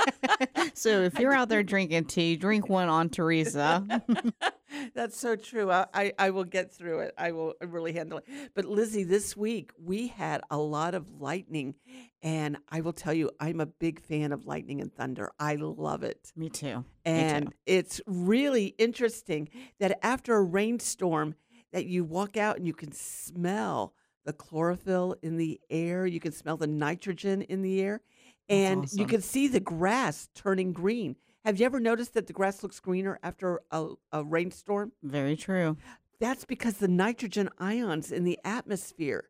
so 0.74 1.02
if 1.02 1.18
you're 1.18 1.34
out 1.34 1.50
there 1.50 1.62
drinking 1.62 2.06
tea, 2.06 2.36
drink 2.36 2.70
one 2.70 2.88
on 2.88 3.10
Teresa. 3.10 4.02
That's 4.94 5.18
so 5.18 5.36
true. 5.36 5.70
I, 5.70 5.86
I, 5.94 6.12
I 6.18 6.30
will 6.30 6.44
get 6.44 6.72
through 6.72 7.00
it. 7.00 7.14
I 7.18 7.32
will 7.32 7.54
uh, 7.62 7.66
really 7.66 7.92
handle 7.92 8.18
it. 8.18 8.24
But 8.54 8.64
Lizzie, 8.64 9.04
this 9.04 9.36
week 9.36 9.72
we 9.82 10.08
had 10.08 10.40
a 10.50 10.58
lot 10.58 10.94
of 10.94 11.20
lightning, 11.20 11.74
and 12.22 12.56
I 12.70 12.80
will 12.80 12.92
tell 12.92 13.14
you, 13.14 13.30
I'm 13.40 13.60
a 13.60 13.66
big 13.66 14.00
fan 14.00 14.32
of 14.32 14.46
lightning 14.46 14.80
and 14.80 14.92
thunder. 14.92 15.32
I 15.38 15.56
love 15.56 16.02
it. 16.02 16.32
Me 16.36 16.48
too. 16.48 16.84
And 17.04 17.46
Me 17.46 17.50
too. 17.50 17.56
it's 17.66 18.00
really 18.06 18.74
interesting 18.78 19.48
that 19.80 19.98
after 20.04 20.34
a 20.34 20.42
rainstorm, 20.42 21.34
that 21.72 21.86
you 21.86 22.04
walk 22.04 22.36
out 22.36 22.56
and 22.56 22.66
you 22.66 22.72
can 22.72 22.92
smell 22.92 23.94
the 24.24 24.32
chlorophyll 24.32 25.16
in 25.22 25.36
the 25.36 25.60
air. 25.68 26.06
You 26.06 26.20
can 26.20 26.32
smell 26.32 26.56
the 26.56 26.68
nitrogen 26.68 27.42
in 27.42 27.62
the 27.62 27.82
air, 27.82 28.00
and 28.48 28.86
you 28.92 29.06
can 29.06 29.20
see 29.20 29.48
the 29.48 29.60
grass 29.60 30.28
turning 30.34 30.72
green. 30.72 31.16
Have 31.44 31.60
you 31.60 31.66
ever 31.66 31.78
noticed 31.80 32.14
that 32.14 32.26
the 32.26 32.32
grass 32.32 32.62
looks 32.62 32.80
greener 32.80 33.18
after 33.22 33.60
a, 33.70 33.88
a 34.12 34.24
rainstorm? 34.24 34.92
Very 35.02 35.36
true. 35.36 35.76
That's 36.18 36.44
because 36.46 36.78
the 36.78 36.88
nitrogen 36.88 37.50
ions 37.58 38.10
in 38.12 38.24
the 38.24 38.38
atmosphere 38.44 39.28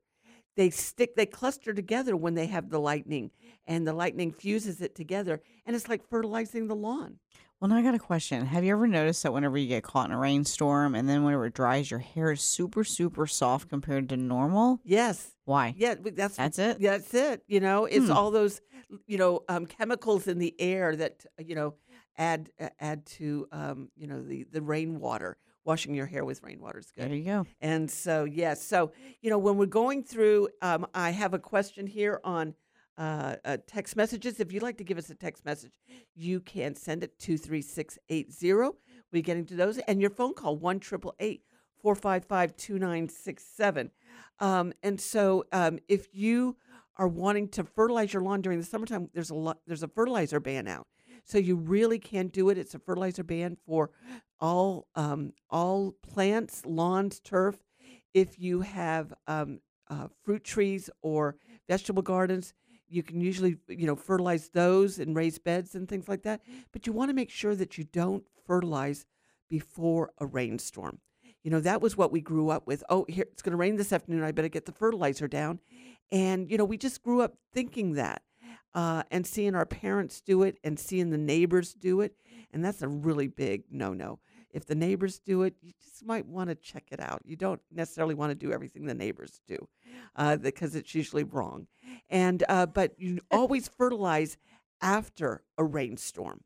they 0.57 0.71
stick 0.71 1.17
they 1.17 1.27
cluster 1.27 1.75
together 1.75 2.17
when 2.17 2.35
they 2.35 2.47
have 2.47 2.71
the 2.71 2.79
lightning 2.79 3.33
and 3.67 3.85
the 3.85 3.93
lightning 3.93 4.31
fuses 4.31 4.81
it 4.81 4.95
together 4.95 5.41
and 5.67 5.75
it's 5.75 5.89
like 5.89 6.09
fertilizing 6.09 6.69
the 6.69 6.77
lawn. 6.77 7.19
Well, 7.59 7.69
now 7.71 7.77
I 7.77 7.83
got 7.83 7.95
a 7.95 7.99
question. 7.99 8.47
Have 8.47 8.63
you 8.63 8.71
ever 8.73 8.87
noticed 8.87 9.25
that 9.25 9.33
whenever 9.33 9.59
you 9.59 9.67
get 9.67 9.83
caught 9.83 10.11
in 10.11 10.15
a 10.15 10.19
rainstorm 10.19 10.95
and 10.95 11.09
then 11.09 11.25
whenever 11.25 11.47
it 11.47 11.55
dries, 11.55 11.91
your 11.91 11.99
hair 11.99 12.31
is 12.31 12.41
super, 12.43 12.85
super 12.85 13.27
soft 13.27 13.69
compared 13.69 14.09
to 14.11 14.17
normal? 14.17 14.81
Yes. 14.85 15.33
Why? 15.45 15.75
Yeah, 15.77 15.95
that's 16.01 16.37
That's 16.37 16.59
it? 16.61 16.81
That's 16.81 17.13
it. 17.15 17.43
You 17.49 17.59
know, 17.61 17.87
it's 17.87 18.07
Hmm. 18.07 18.13
all 18.13 18.31
those 18.31 18.61
you 19.07 19.19
know 19.19 19.43
um, 19.49 19.67
chemicals 19.67 20.29
in 20.29 20.39
the 20.39 20.55
air 20.61 20.95
that 20.95 21.25
you 21.45 21.57
know 21.57 21.75
add 22.17 22.51
add 22.81 23.07
to 23.07 23.47
um, 23.53 23.89
you 23.97 24.07
know 24.07 24.23
the 24.23 24.45
the 24.51 24.63
rainwater. 24.63 25.37
Washing 25.67 25.95
your 25.95 26.05
hair 26.05 26.27
with 26.27 26.43
rainwater 26.43 26.79
is 26.79 26.91
good. 26.91 27.09
There 27.09 27.17
you 27.17 27.25
go. 27.25 27.47
And 27.63 27.91
so, 27.91 28.25
yes, 28.25 28.63
so, 28.63 28.93
you 29.23 29.31
know, 29.31 29.39
when 29.39 29.57
we're 29.57 29.65
going 29.65 30.03
through, 30.05 30.51
um, 30.61 30.87
I 30.93 31.09
have 31.09 31.33
a 31.33 31.39
question 31.39 31.87
here 31.87 32.21
on 32.23 32.55
uh, 32.99 33.37
uh, 33.47 33.57
text 33.67 33.97
messages. 33.97 34.41
If 34.41 34.53
you'd 34.53 34.63
like 34.63 34.77
to 34.77 34.85
give 34.85 34.99
us 34.99 35.09
a 35.09 35.15
text 35.15 35.43
message, 35.47 35.73
you 36.15 36.41
can 36.41 36.75
send 36.75 37.03
it 37.03 37.19
to 37.21 37.39
33680. 37.39 38.77
We're 39.11 39.23
getting 39.23 39.47
to 39.47 39.55
those. 39.55 39.79
And 39.79 40.03
your 40.03 40.11
phone 40.11 40.35
call, 40.35 40.57
1 40.57 40.81
455 40.81 42.57
2967. 42.57 43.91
Um, 44.41 44.73
And 44.83 45.01
so, 45.01 45.45
um, 45.51 45.79
if 45.89 46.15
you 46.15 46.57
are 46.97 47.09
wanting 47.09 47.49
to 47.49 47.65
fertilize 47.65 48.13
your 48.13 48.23
lawn 48.23 48.41
during 48.43 48.59
the 48.59 48.65
summertime, 48.67 49.09
there's 49.15 49.31
a 49.31 49.35
lot, 49.35 49.59
there's 49.67 49.83
a 49.83 49.89
fertilizer 49.89 50.41
ban 50.41 50.69
out. 50.69 50.87
So 51.25 51.39
you 51.39 51.57
really 51.57 51.99
can 51.99 52.29
do 52.29 52.51
it. 52.51 52.59
It's 52.59 52.75
a 52.75 52.79
fertilizer 52.79 53.25
ban 53.25 53.57
for 53.67 53.91
all 54.41 54.87
um, 54.95 55.33
all 55.51 55.93
plants, 56.03 56.65
lawns, 56.67 57.21
turf. 57.21 57.57
If 58.13 58.39
you 58.39 58.61
have 58.61 59.13
um, 59.27 59.61
uh, 59.89 60.09
fruit 60.23 60.45
trees 60.45 60.91
or 61.03 61.37
vegetable 61.69 62.03
gardens, 62.03 62.53
you 62.89 63.03
can 63.03 63.21
usually 63.21 63.57
you 63.69 63.87
know 63.87 63.97
fertilize 63.97 64.51
those 64.51 64.99
and 64.99 65.17
raise 65.17 65.39
beds 65.39 65.75
and 65.75 65.89
things 65.89 66.09
like 66.09 66.23
that. 66.23 66.43
But 66.73 66.87
you 66.87 66.93
want 66.93 67.09
to 67.09 67.15
make 67.15 67.31
sure 67.31 67.55
that 67.55 67.79
you 67.79 67.85
don't 67.85 68.25
fertilize 68.47 69.07
before 69.49 70.13
a 70.19 70.27
rainstorm. 70.27 70.99
You 71.43 71.51
know 71.51 71.61
that 71.61 71.81
was 71.81 71.97
what 71.97 72.13
we 72.13 72.21
grew 72.21 72.51
up 72.51 72.67
with. 72.67 72.85
Oh, 72.89 73.07
here 73.09 73.27
it's 73.31 73.43
going 73.43 73.53
to 73.53 73.57
rain 73.57 73.77
this 73.77 73.93
afternoon. 73.93 74.23
I 74.23 74.33
better 74.33 74.49
get 74.49 74.67
the 74.67 74.73
fertilizer 74.73 75.29
down, 75.29 75.61
and 76.13 76.51
you 76.51 76.59
know 76.59 76.65
we 76.65 76.79
just 76.79 77.03
grew 77.03 77.21
up 77.23 77.35
thinking 77.53 77.93
that 77.95 78.23
uh, 78.75 79.03
and 79.11 79.27
seeing 79.27 79.55
our 79.55 79.67
parents 79.67 80.21
do 80.21 80.43
it 80.43 80.59
and 80.65 80.79
seeing 80.79 81.11
the 81.11 81.19
neighbors 81.19 81.75
do 81.75 82.01
it. 82.01 82.17
And 82.53 82.65
that's 82.65 82.83
a 82.83 82.89
really 82.89 83.29
big 83.29 83.65
no 83.71 83.93
no. 83.93 84.19
If 84.51 84.67
the 84.67 84.77
neighbors 84.77 85.19
do 85.19 85.43
it, 85.43 85.55
you 85.61 85.73
just 85.83 86.07
might 86.07 86.27
want 86.27 86.49
to 86.49 86.55
check 86.55 86.85
it 86.93 87.01
out. 87.01 87.23
You 87.25 87.35
don't 87.35 87.61
necessarily 87.73 88.15
want 88.15 88.31
to 88.31 88.37
do 88.37 88.53
everything 88.53 88.87
the 88.87 88.95
neighbors 88.95 89.41
do 89.49 89.69
uh, 90.15 90.37
because 90.37 90.77
it's 90.77 90.95
usually 90.95 91.25
wrong. 91.25 91.67
And 92.09 92.45
uh, 92.49 92.67
but 92.67 92.93
you 92.99 93.19
always 93.31 93.69
fertilize 93.69 94.37
after 94.81 95.43
a 95.59 95.65
rainstorm. 95.65 96.43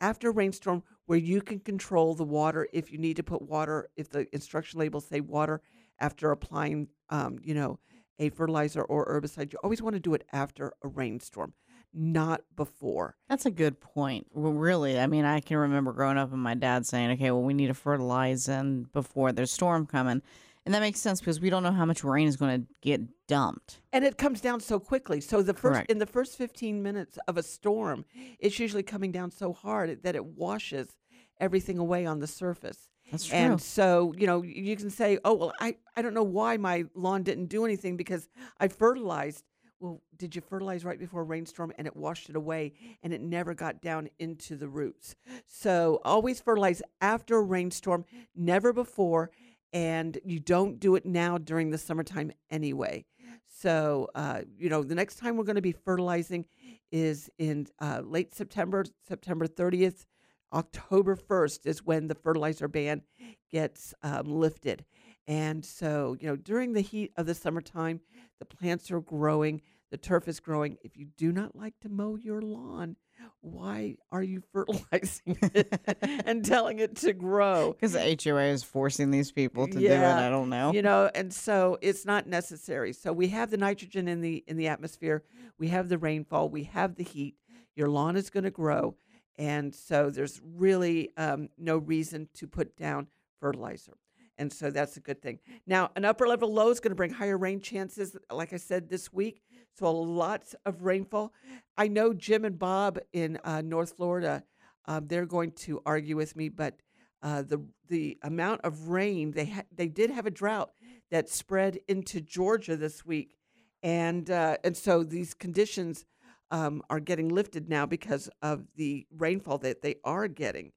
After 0.00 0.28
a 0.28 0.32
rainstorm, 0.32 0.82
where 1.06 1.18
you 1.18 1.42
can 1.42 1.58
control 1.58 2.14
the 2.14 2.24
water 2.24 2.68
if 2.72 2.92
you 2.92 2.98
need 2.98 3.16
to 3.16 3.22
put 3.24 3.42
water, 3.42 3.88
if 3.96 4.08
the 4.08 4.32
instruction 4.32 4.78
labels 4.78 5.06
say 5.08 5.20
water 5.20 5.60
after 5.98 6.30
applying, 6.30 6.86
um, 7.10 7.36
you 7.42 7.52
know, 7.52 7.80
a 8.20 8.28
fertilizer 8.30 8.82
or 8.82 9.06
herbicide, 9.06 9.52
you 9.52 9.58
always 9.64 9.82
want 9.82 9.94
to 9.94 10.00
do 10.00 10.14
it 10.14 10.24
after 10.32 10.72
a 10.84 10.88
rainstorm, 10.88 11.54
not 11.92 12.42
before. 12.54 13.16
That's 13.28 13.46
a 13.46 13.50
good 13.50 13.80
point. 13.80 14.28
Well, 14.32 14.52
really, 14.52 15.00
I 15.00 15.08
mean, 15.08 15.24
I 15.24 15.40
can 15.40 15.56
remember 15.56 15.92
growing 15.92 16.18
up 16.18 16.32
and 16.32 16.40
my 16.42 16.54
dad 16.54 16.86
saying, 16.86 17.10
"Okay, 17.12 17.32
well, 17.32 17.42
we 17.42 17.54
need 17.54 17.68
to 17.68 17.74
fertilize 17.74 18.48
and 18.48 18.92
before 18.92 19.32
there's 19.32 19.50
storm 19.50 19.86
coming," 19.86 20.22
and 20.64 20.74
that 20.74 20.80
makes 20.80 21.00
sense 21.00 21.20
because 21.20 21.40
we 21.40 21.50
don't 21.50 21.62
know 21.62 21.72
how 21.72 21.86
much 21.86 22.04
rain 22.04 22.28
is 22.28 22.36
going 22.36 22.60
to 22.60 22.68
get 22.82 23.00
dumped. 23.26 23.80
And 23.92 24.04
it 24.04 24.18
comes 24.18 24.40
down 24.40 24.60
so 24.60 24.78
quickly. 24.78 25.20
So 25.20 25.42
the 25.42 25.54
first 25.54 25.74
Correct. 25.74 25.90
in 25.90 25.98
the 25.98 26.06
first 26.06 26.36
15 26.36 26.82
minutes 26.82 27.18
of 27.26 27.36
a 27.38 27.42
storm, 27.42 28.04
it's 28.38 28.58
usually 28.58 28.82
coming 28.82 29.10
down 29.10 29.30
so 29.30 29.52
hard 29.52 30.02
that 30.02 30.14
it 30.14 30.24
washes 30.24 30.96
everything 31.40 31.78
away 31.78 32.04
on 32.04 32.18
the 32.18 32.26
surface. 32.26 32.90
That's 33.10 33.26
true. 33.26 33.38
And 33.38 33.60
so, 33.60 34.14
you 34.16 34.26
know, 34.26 34.42
you 34.42 34.76
can 34.76 34.90
say, 34.90 35.18
"Oh, 35.24 35.34
well, 35.34 35.52
I 35.60 35.76
I 35.96 36.02
don't 36.02 36.14
know 36.14 36.22
why 36.22 36.56
my 36.56 36.84
lawn 36.94 37.22
didn't 37.22 37.46
do 37.46 37.64
anything 37.64 37.96
because 37.96 38.28
I 38.58 38.68
fertilized." 38.68 39.44
Well, 39.80 40.02
did 40.16 40.36
you 40.36 40.42
fertilize 40.42 40.84
right 40.84 40.98
before 40.98 41.22
a 41.22 41.24
rainstorm 41.24 41.72
and 41.78 41.86
it 41.86 41.96
washed 41.96 42.28
it 42.28 42.36
away 42.36 42.74
and 43.02 43.14
it 43.14 43.22
never 43.22 43.54
got 43.54 43.80
down 43.80 44.10
into 44.18 44.56
the 44.56 44.68
roots? 44.68 45.16
So, 45.46 46.00
always 46.04 46.40
fertilize 46.40 46.82
after 47.00 47.38
a 47.38 47.42
rainstorm, 47.42 48.04
never 48.36 48.74
before, 48.74 49.30
and 49.72 50.18
you 50.24 50.38
don't 50.38 50.78
do 50.78 50.96
it 50.96 51.06
now 51.06 51.38
during 51.38 51.70
the 51.70 51.78
summertime 51.78 52.30
anyway. 52.50 53.06
So, 53.46 54.08
uh, 54.14 54.42
you 54.58 54.68
know, 54.68 54.82
the 54.82 54.94
next 54.94 55.16
time 55.16 55.36
we're 55.36 55.44
going 55.44 55.56
to 55.56 55.62
be 55.62 55.72
fertilizing 55.72 56.44
is 56.92 57.30
in 57.38 57.66
uh, 57.80 58.02
late 58.04 58.34
September, 58.34 58.84
September 59.06 59.46
30th. 59.46 60.06
October 60.52 61.16
1st 61.16 61.66
is 61.66 61.84
when 61.84 62.08
the 62.08 62.14
fertilizer 62.14 62.68
ban 62.68 63.02
gets 63.50 63.94
um, 64.02 64.26
lifted. 64.26 64.84
And 65.26 65.64
so, 65.64 66.16
you 66.20 66.28
know, 66.28 66.36
during 66.36 66.72
the 66.72 66.80
heat 66.80 67.12
of 67.16 67.26
the 67.26 67.34
summertime, 67.34 68.00
the 68.38 68.44
plants 68.44 68.90
are 68.90 69.00
growing, 69.00 69.62
the 69.90 69.96
turf 69.96 70.26
is 70.28 70.40
growing. 70.40 70.76
If 70.82 70.96
you 70.96 71.06
do 71.16 71.30
not 71.32 71.54
like 71.54 71.78
to 71.80 71.88
mow 71.88 72.16
your 72.16 72.42
lawn 72.42 72.96
why 73.40 73.96
are 74.12 74.22
you 74.22 74.42
fertilizing 74.52 75.38
it 75.42 75.98
and 76.24 76.44
telling 76.44 76.78
it 76.78 76.96
to 76.96 77.12
grow? 77.12 77.76
Because 77.80 77.92
the 77.92 78.18
HOA 78.22 78.44
is 78.44 78.62
forcing 78.62 79.10
these 79.10 79.32
people 79.32 79.66
to 79.66 79.72
do 79.72 79.78
it. 79.78 79.90
Yeah, 79.90 80.26
I 80.26 80.28
don't 80.28 80.50
know. 80.50 80.72
You 80.72 80.82
know, 80.82 81.10
and 81.14 81.32
so 81.32 81.78
it's 81.80 82.04
not 82.04 82.26
necessary. 82.26 82.92
So 82.92 83.12
we 83.12 83.28
have 83.28 83.50
the 83.50 83.56
nitrogen 83.56 84.06
in 84.08 84.20
the 84.20 84.44
in 84.46 84.56
the 84.56 84.68
atmosphere, 84.68 85.22
we 85.58 85.68
have 85.68 85.88
the 85.88 85.98
rainfall, 85.98 86.48
we 86.48 86.64
have 86.64 86.96
the 86.96 87.04
heat. 87.04 87.36
Your 87.74 87.88
lawn 87.88 88.16
is 88.16 88.28
going 88.28 88.44
to 88.44 88.50
grow, 88.50 88.96
and 89.38 89.74
so 89.74 90.10
there's 90.10 90.40
really 90.44 91.10
um, 91.16 91.48
no 91.58 91.78
reason 91.78 92.28
to 92.34 92.46
put 92.46 92.76
down 92.76 93.08
fertilizer. 93.40 93.96
And 94.38 94.50
so 94.50 94.70
that's 94.70 94.96
a 94.96 95.00
good 95.00 95.20
thing. 95.20 95.38
Now, 95.66 95.90
an 95.96 96.06
upper 96.06 96.26
level 96.26 96.50
low 96.52 96.70
is 96.70 96.80
going 96.80 96.92
to 96.92 96.96
bring 96.96 97.12
higher 97.12 97.36
rain 97.36 97.60
chances, 97.60 98.16
like 98.32 98.54
I 98.54 98.56
said 98.56 98.88
this 98.88 99.12
week. 99.12 99.42
So 99.78 99.92
lots 99.92 100.54
of 100.64 100.82
rainfall. 100.82 101.34
I 101.76 101.88
know 101.88 102.14
Jim 102.14 102.46
and 102.46 102.58
Bob 102.58 102.98
in 103.12 103.38
uh, 103.44 103.60
North 103.60 103.96
Florida, 103.96 104.42
um, 104.86 105.06
they're 105.08 105.26
going 105.26 105.52
to 105.52 105.82
argue 105.84 106.16
with 106.16 106.36
me, 106.36 106.48
but 106.48 106.80
uh, 107.22 107.42
the 107.42 107.62
the 107.88 108.18
amount 108.22 108.62
of 108.62 108.88
rain 108.88 109.32
they 109.32 109.46
ha- 109.46 109.64
they 109.74 109.88
did 109.88 110.10
have 110.10 110.26
a 110.26 110.30
drought 110.30 110.72
that 111.10 111.28
spread 111.28 111.78
into 111.86 112.20
Georgia 112.20 112.76
this 112.76 113.04
week, 113.04 113.36
and 113.82 114.30
uh, 114.30 114.56
and 114.64 114.76
so 114.76 115.02
these 115.02 115.34
conditions 115.34 116.06
um, 116.50 116.82
are 116.90 117.00
getting 117.00 117.28
lifted 117.28 117.68
now 117.68 117.86
because 117.86 118.28
of 118.42 118.66
the 118.76 119.06
rainfall 119.16 119.58
that 119.58 119.82
they 119.82 119.96
are 120.04 120.28
getting, 120.28 120.72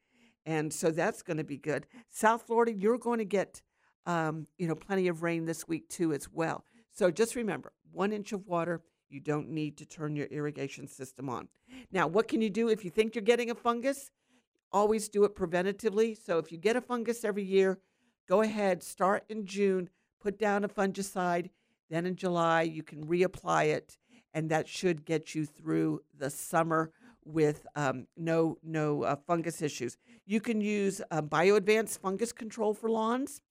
and 0.46 0.74
so 0.74 0.92
that's 0.92 1.22
going 1.22 1.38
to 1.38 1.44
be 1.44 1.58
good. 1.58 1.88
South 2.10 2.44
Florida, 2.44 2.74
you're 2.74 2.98
going 2.98 3.20
to 3.20 3.26
get 3.26 3.62
um, 4.06 4.48
you 4.58 4.68
know 4.68 4.76
plenty 4.76 5.08
of 5.08 5.24
rain 5.24 5.46
this 5.46 5.68
week 5.68 5.90
too 5.90 6.14
as 6.14 6.30
well. 6.32 6.64
So 6.92 7.12
just 7.12 7.36
remember, 7.36 7.74
one 7.92 8.12
inch 8.12 8.32
of 8.34 8.46
water. 8.48 8.82
You 9.10 9.20
don't 9.20 9.50
need 9.50 9.78
to 9.78 9.86
turn 9.86 10.16
your 10.16 10.26
irrigation 10.26 10.88
system 10.88 11.30
on. 11.30 11.48
Now, 11.92 12.08
what 12.08 12.28
can 12.28 12.42
you 12.42 12.50
do 12.50 12.70
if 12.70 12.84
you 12.84 12.90
think 12.90 13.14
you're 13.14 13.22
getting 13.22 13.52
a 13.52 13.56
fungus? 13.56 14.10
always 14.74 15.08
do 15.08 15.24
it 15.24 15.36
preventatively. 15.36 16.18
So 16.18 16.40
if 16.40 16.52
you 16.52 16.58
get 16.58 16.76
a 16.76 16.82
fungus 16.82 17.24
every 17.24 17.44
year, 17.44 17.80
go 18.28 18.42
ahead, 18.42 18.84
start 18.84 19.24
in 19.30 19.46
June, 19.46 19.90
put 20.20 20.40
down 20.40 20.64
a 20.64 20.70
fungicide. 20.70 21.50
Then 21.90 22.06
in 22.06 22.16
July, 22.16 22.64
you 22.64 22.82
can 22.82 23.06
reapply 23.06 23.68
it, 23.68 23.98
and 24.34 24.50
that 24.50 24.68
should 24.68 25.06
get 25.06 25.36
you 25.36 25.46
through 25.46 26.02
the 26.18 26.30
summer 26.30 26.92
with 27.26 27.66
um, 27.76 28.08
no 28.18 28.58
no 28.64 29.04
uh, 29.04 29.16
fungus 29.28 29.62
issues. 29.62 29.98
You 30.26 30.42
can 30.42 30.62
use 30.62 31.02
uh, 31.12 31.22
BioAdvance 31.22 31.98
fungus 31.98 32.32
control 32.32 32.74
for 32.74 32.90
lawns, 32.90 33.42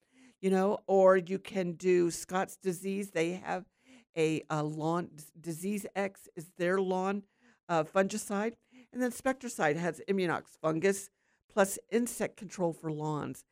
you 0.40 0.50
know, 0.50 0.78
or 0.86 1.16
you 1.16 1.38
can 1.38 1.72
do 1.72 2.10
Scott's 2.10 2.56
disease. 2.56 3.10
They 3.10 3.32
have 3.32 3.64
a, 4.16 4.42
a 4.50 4.62
lawn 4.62 5.08
disease 5.40 5.86
X 5.94 6.28
is 6.36 6.50
their 6.58 6.78
lawn 6.78 7.22
uh, 7.68 7.84
fungicide. 7.84 8.54
And 8.92 9.02
then 9.02 9.10
Spectracide 9.10 9.76
has 9.76 10.02
Immunox 10.08 10.58
fungus 10.60 11.08
plus 11.50 11.78
insect 11.90 12.36
control 12.36 12.72
for 12.72 12.90
lawns. 12.92 13.44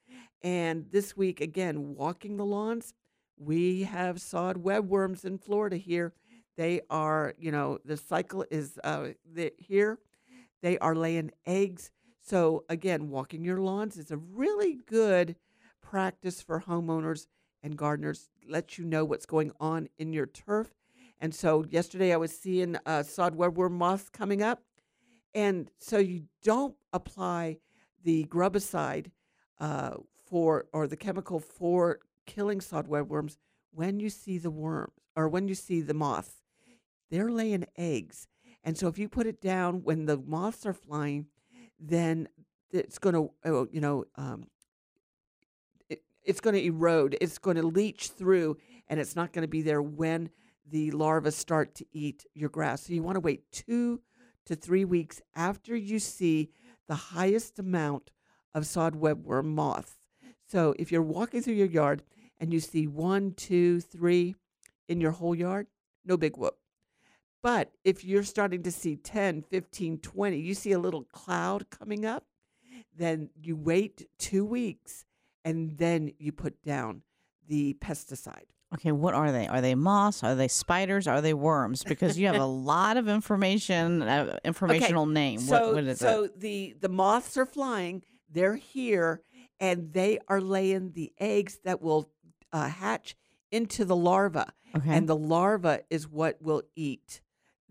And 0.42 0.86
this 0.90 1.16
week, 1.16 1.40
again, 1.40 1.94
walking 1.94 2.36
the 2.36 2.44
lawns, 2.44 2.92
we 3.38 3.84
have 3.84 4.20
sod 4.20 4.62
webworms 4.62 5.24
in 5.24 5.38
Florida 5.38 5.76
here. 5.76 6.12
They 6.60 6.82
are, 6.90 7.32
you 7.38 7.52
know, 7.52 7.78
the 7.86 7.96
cycle 7.96 8.44
is 8.50 8.78
uh, 8.84 9.12
the, 9.32 9.50
here. 9.56 9.98
They 10.60 10.76
are 10.80 10.94
laying 10.94 11.30
eggs. 11.46 11.90
So, 12.20 12.64
again, 12.68 13.08
walking 13.08 13.42
your 13.46 13.62
lawns 13.62 13.96
is 13.96 14.10
a 14.10 14.18
really 14.18 14.78
good 14.84 15.36
practice 15.80 16.42
for 16.42 16.60
homeowners 16.60 17.28
and 17.62 17.78
gardeners. 17.78 18.28
Let 18.46 18.76
you 18.76 18.84
know 18.84 19.06
what's 19.06 19.24
going 19.24 19.52
on 19.58 19.88
in 19.96 20.12
your 20.12 20.26
turf. 20.26 20.74
And 21.18 21.34
so, 21.34 21.64
yesterday 21.70 22.12
I 22.12 22.18
was 22.18 22.36
seeing 22.36 22.76
uh, 22.84 23.04
sod 23.04 23.38
webworm 23.38 23.70
moths 23.70 24.10
coming 24.10 24.42
up. 24.42 24.62
And 25.34 25.70
so 25.78 25.96
you 25.96 26.24
don't 26.42 26.74
apply 26.92 27.56
the 28.04 28.24
grubicide 28.24 29.12
uh, 29.60 29.92
for 30.26 30.66
or 30.74 30.86
the 30.86 30.98
chemical 30.98 31.40
for 31.40 32.00
killing 32.26 32.60
sod 32.60 32.86
webworms 32.86 33.38
when 33.72 33.98
you 33.98 34.10
see 34.10 34.36
the 34.36 34.50
worms 34.50 34.92
or 35.16 35.26
when 35.26 35.48
you 35.48 35.54
see 35.54 35.80
the 35.80 35.94
moths. 35.94 36.39
They're 37.10 37.30
laying 37.30 37.66
eggs. 37.76 38.26
And 38.62 38.76
so 38.76 38.88
if 38.88 38.98
you 38.98 39.08
put 39.08 39.26
it 39.26 39.40
down 39.40 39.82
when 39.82 40.06
the 40.06 40.18
moths 40.18 40.66
are 40.66 40.74
flying, 40.74 41.26
then 41.78 42.28
it's 42.70 42.98
going 42.98 43.14
to, 43.14 43.30
oh, 43.44 43.68
you 43.72 43.80
know, 43.80 44.04
um, 44.16 44.46
it, 45.88 46.02
it's 46.24 46.40
going 46.40 46.54
to 46.54 46.64
erode. 46.64 47.16
It's 47.20 47.38
going 47.38 47.56
to 47.56 47.66
leach 47.66 48.08
through, 48.08 48.58
and 48.88 49.00
it's 49.00 49.16
not 49.16 49.32
going 49.32 49.42
to 49.42 49.48
be 49.48 49.62
there 49.62 49.82
when 49.82 50.30
the 50.70 50.90
larvae 50.92 51.30
start 51.30 51.74
to 51.76 51.86
eat 51.92 52.26
your 52.34 52.48
grass. 52.48 52.86
So 52.86 52.92
you 52.92 53.02
want 53.02 53.16
to 53.16 53.20
wait 53.20 53.50
two 53.50 54.00
to 54.46 54.54
three 54.54 54.84
weeks 54.84 55.20
after 55.34 55.74
you 55.74 55.98
see 55.98 56.50
the 56.86 56.94
highest 56.94 57.58
amount 57.58 58.10
of 58.54 58.66
sod 58.66 58.94
webworm 58.94 59.46
moths. 59.46 59.98
So 60.46 60.74
if 60.78 60.92
you're 60.92 61.02
walking 61.02 61.42
through 61.42 61.54
your 61.54 61.66
yard 61.66 62.02
and 62.38 62.52
you 62.52 62.60
see 62.60 62.86
one, 62.86 63.32
two, 63.32 63.80
three 63.80 64.34
in 64.88 65.00
your 65.00 65.12
whole 65.12 65.34
yard, 65.34 65.66
no 66.04 66.16
big 66.16 66.36
whoop. 66.36 66.59
But 67.42 67.70
if 67.84 68.04
you're 68.04 68.22
starting 68.22 68.62
to 68.64 68.72
see 68.72 68.96
10, 68.96 69.42
15, 69.42 69.98
20, 69.98 70.38
you 70.38 70.54
see 70.54 70.72
a 70.72 70.78
little 70.78 71.04
cloud 71.04 71.70
coming 71.70 72.04
up, 72.04 72.24
then 72.96 73.30
you 73.42 73.56
wait 73.56 74.06
two 74.18 74.44
weeks 74.44 75.04
and 75.44 75.78
then 75.78 76.12
you 76.18 76.32
put 76.32 76.62
down 76.62 77.02
the 77.48 77.74
pesticide. 77.80 78.44
Okay, 78.72 78.92
what 78.92 79.14
are 79.14 79.32
they? 79.32 79.48
Are 79.48 79.60
they 79.60 79.74
moths? 79.74 80.22
Are 80.22 80.36
they 80.36 80.46
spiders? 80.46 81.08
Are 81.08 81.20
they 81.20 81.34
worms? 81.34 81.82
Because 81.82 82.16
you 82.16 82.28
have 82.28 82.36
a 82.36 82.44
lot 82.72 82.96
of 82.96 83.08
information, 83.08 84.02
uh, 84.02 84.38
informational 84.44 85.04
okay, 85.04 85.12
name. 85.12 85.40
So, 85.40 85.66
what, 85.66 85.74
what 85.74 85.84
is 85.84 85.98
so 85.98 86.24
it? 86.24 86.38
the 86.38 86.76
the 86.80 86.88
moths 86.88 87.36
are 87.36 87.46
flying. 87.46 88.04
They're 88.30 88.54
here, 88.54 89.22
and 89.58 89.92
they 89.92 90.20
are 90.28 90.40
laying 90.40 90.92
the 90.92 91.12
eggs 91.18 91.58
that 91.64 91.82
will 91.82 92.10
uh, 92.52 92.68
hatch 92.68 93.16
into 93.50 93.84
the 93.84 93.96
larva, 93.96 94.52
Okay. 94.76 94.94
and 94.94 95.08
the 95.08 95.16
larva 95.16 95.80
is 95.90 96.06
what 96.08 96.40
will 96.40 96.62
eat 96.76 97.22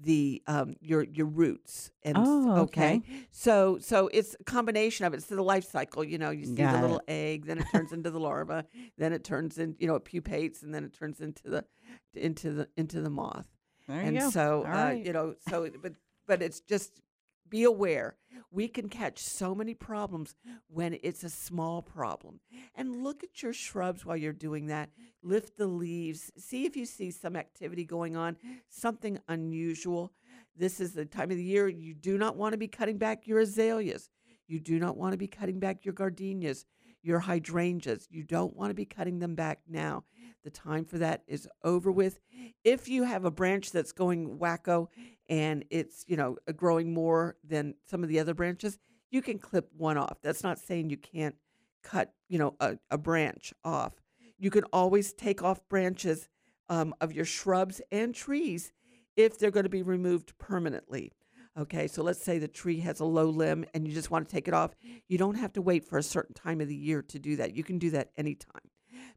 the 0.02 0.42
um 0.48 0.76
your 0.80 1.04
your 1.04 1.26
roots 1.26 1.92
and 2.04 2.16
Oh, 2.18 2.58
okay. 2.62 3.02
so 3.32 3.78
so 3.80 4.10
it's 4.14 4.36
a 4.40 4.44
combination 4.46 5.06
of 5.06 5.14
it 5.14 5.18
it's 5.18 5.26
the 5.26 5.42
life 5.42 5.66
cycle 5.70 6.04
you 6.04 6.18
know 6.18 6.30
you 6.30 6.46
see 6.46 6.54
Got 6.54 6.72
the 6.74 6.78
it. 6.78 6.82
little 6.82 7.02
egg 7.08 7.46
then 7.46 7.58
it 7.60 7.66
turns 7.72 7.92
into 7.92 8.10
the 8.10 8.20
larva 8.20 8.66
then 8.98 9.12
it 9.14 9.24
turns 9.24 9.58
in 9.58 9.76
you 9.80 9.88
know 9.88 9.96
it 9.96 10.06
pupates 10.06 10.64
and 10.64 10.74
then 10.74 10.84
it 10.86 10.94
turns 10.94 11.20
into 11.20 11.50
the 11.50 11.66
into 12.14 12.52
the 12.54 12.68
into 12.78 13.02
the 13.02 13.10
moth 13.10 13.48
There 13.88 13.98
you 14.02 14.08
and 14.08 14.20
go. 14.20 14.30
so 14.30 14.64
uh, 14.66 14.70
right. 14.70 15.06
you 15.06 15.12
know 15.12 15.36
so 15.50 15.70
but 15.82 15.94
but 16.28 16.42
it's 16.42 16.62
just 16.62 17.02
be 17.50 17.64
aware 17.64 18.16
we 18.52 18.68
can 18.68 18.90
catch 18.90 19.20
so 19.20 19.54
many 19.54 19.74
problems 19.74 20.36
when 20.68 20.98
it's 21.04 21.24
a 21.24 21.30
small 21.30 21.82
problem. 21.82 22.40
And 22.76 23.04
look 23.04 23.24
at 23.24 23.44
your 23.44 23.54
shrubs 23.54 24.06
while 24.06 24.18
you're 24.18 24.34
doing 24.34 24.68
that. 24.68 24.90
Lift 25.22 25.58
the 25.58 25.68
leaves. 25.68 26.32
See 26.38 26.66
if 26.66 26.76
you 26.76 26.86
see 26.86 27.12
some 27.12 27.36
activity 27.36 27.86
going 27.86 28.16
on 28.16 28.38
something 28.70 29.20
unusual. 29.28 30.12
This 30.56 30.80
is 30.80 30.94
the 30.94 31.06
time 31.06 31.32
of 31.32 31.38
the 31.38 31.44
year 31.44 31.68
you 31.68 31.94
do 31.94 32.18
not 32.18 32.36
want 32.36 32.54
to 32.54 32.58
be 32.58 32.68
cutting 32.68 32.98
back 32.98 33.28
your 33.28 33.40
azaleas. 33.40 34.10
You 34.48 34.60
do 34.60 34.80
not 34.80 34.98
want 34.98 35.14
to 35.14 35.18
be 35.18 35.28
cutting 35.28 35.60
back 35.60 35.86
your 35.86 35.94
gardenias 35.94 36.66
your 37.02 37.20
hydrangeas. 37.20 38.08
You 38.10 38.24
don't 38.24 38.56
want 38.56 38.72
to 38.72 38.76
be 38.76 38.86
cutting 38.86 39.20
them 39.20 39.36
back 39.36 39.60
now. 39.68 40.04
The 40.44 40.50
time 40.50 40.86
for 40.86 40.98
that 41.00 41.24
is 41.28 41.48
over 41.64 41.92
with. 41.92 42.20
If 42.64 42.88
you 42.88 43.04
have 43.04 43.26
a 43.26 43.32
branch 43.32 43.72
that's 43.72 43.92
going 43.92 44.38
wacko 44.38 44.88
and 45.30 45.64
it's 45.70 46.04
you 46.08 46.18
know 46.18 46.38
uh, 46.48 46.52
growing 46.52 46.94
more 46.94 47.38
than 47.44 47.76
some 47.86 48.04
of 48.04 48.10
the 48.10 48.20
other 48.20 48.34
branches 48.34 48.78
you 49.12 49.22
can 49.22 49.40
clip 49.40 49.70
one 49.76 49.98
off. 49.98 50.18
That's 50.22 50.44
not 50.44 50.60
saying 50.60 50.90
you 50.90 50.98
can't 50.98 51.36
cut 51.84 52.14
you 52.28 52.38
know 52.38 52.56
a, 52.60 52.78
a 52.92 52.98
branch 52.98 53.54
off. 53.64 53.94
You 54.38 54.52
can 54.52 54.64
always 54.74 55.14
take 55.14 55.44
off 55.44 55.68
branches 55.70 56.28
um, 56.70 56.94
of 57.02 57.14
your 57.14 57.26
shrubs 57.26 57.82
and 57.92 58.14
trees 58.14 58.72
if 59.16 59.38
they're 59.38 59.52
going 59.52 59.64
to 59.64 59.70
be 59.70 59.84
removed 59.84 60.38
permanently 60.38 61.14
okay? 61.58 61.88
So 61.88 62.04
let's 62.04 62.24
say 62.24 62.40
the 62.40 62.48
tree 62.48 62.80
has 62.80 63.00
a 63.00 63.06
low 63.06 63.26
limb 63.26 63.66
and 63.74 63.88
you 63.88 63.94
just 63.94 64.12
want 64.12 64.28
to 64.28 64.34
take 64.34 64.48
it 64.48 64.54
off. 64.54 64.72
You 65.08 65.18
don't 65.18 65.36
have 65.36 65.54
to 65.54 65.62
wait 65.62 65.84
for 65.84 65.98
a 65.98 66.04
certain 66.04 66.34
time 66.34 66.62
of 66.62 66.68
the 66.68 66.76
year 66.76 67.02
to 67.02 67.20
do 67.20 67.36
that. 67.38 67.56
You 67.56 67.64
can 67.64 67.80
do 67.80 67.90
that 67.92 68.12
anytime. 68.18 68.70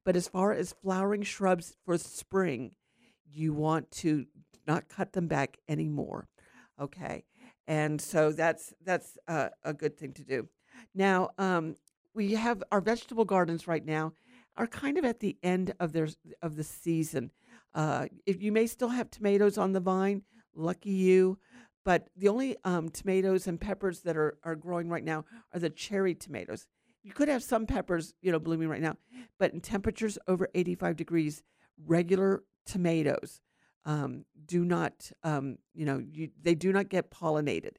But 0.05 0.17
as 0.17 0.29
far 0.29 0.53
as 0.53 0.75
flowering 0.83 1.23
shrubs 1.23 1.77
for 1.85 1.97
spring 1.99 2.73
you 3.35 3.55
want 3.55 3.91
to 3.91 4.27
not 4.67 4.89
cut 4.89 5.13
them 5.13 5.27
back 5.27 5.59
anymore 5.69 6.29
okay? 6.83 7.25
And 7.67 8.01
so 8.01 8.33
that's 8.33 8.75
that's 8.85 9.17
a, 9.29 9.51
a 9.63 9.73
good 9.73 9.97
thing 9.97 10.13
to 10.15 10.25
do. 10.25 10.49
Now 10.95 11.31
um, 11.39 11.77
we 12.15 12.35
have 12.35 12.63
our 12.73 12.81
vegetable 12.81 13.25
gardens 13.25 13.67
right 13.67 13.85
now 13.85 14.13
are 14.57 14.67
kind 14.67 14.99
of 14.99 15.05
at 15.05 15.21
the 15.21 15.37
end 15.43 15.73
of 15.81 15.93
their 15.93 16.09
of 16.43 16.57
the 16.57 16.65
season. 16.65 17.31
Uh, 17.75 18.07
if 18.27 18.43
you 18.43 18.53
may 18.53 18.67
still 18.67 18.89
have 18.89 19.11
tomatoes 19.11 19.57
on 19.57 19.73
the 19.73 19.81
vine 19.81 20.23
lucky 20.55 20.91
you 20.91 21.39
but 21.85 22.09
the 22.17 22.29
only 22.29 22.57
um, 22.65 22.91
tomatoes 22.91 23.47
and 23.47 23.61
peppers 23.61 24.01
that 24.01 24.17
are, 24.17 24.37
are 24.45 24.55
growing 24.55 24.89
right 24.89 25.03
now 25.03 25.25
are 25.53 25.59
the 25.59 25.71
cherry 25.71 26.15
tomatoes. 26.15 26.67
You 27.03 27.13
could 27.13 27.29
have 27.29 27.43
some 27.43 27.65
peppers 27.67 28.13
you 28.21 28.33
know 28.33 28.39
blooming 28.39 28.69
right 28.69 28.83
now 28.83 28.97
but 29.39 29.55
in 29.55 29.61
temperatures 29.61 30.19
over 30.29 30.49
85 30.55 30.97
degrees 30.97 31.43
regular 31.87 32.43
tomatoes 32.67 33.41
um, 33.85 34.25
do 34.47 34.65
not, 34.65 35.11
um, 35.23 35.59
you 35.75 35.85
know, 35.85 35.99
you, 35.99 36.31
they 36.41 36.55
do 36.55 36.73
not 36.73 36.89
get 36.89 37.11
pollinated. 37.11 37.77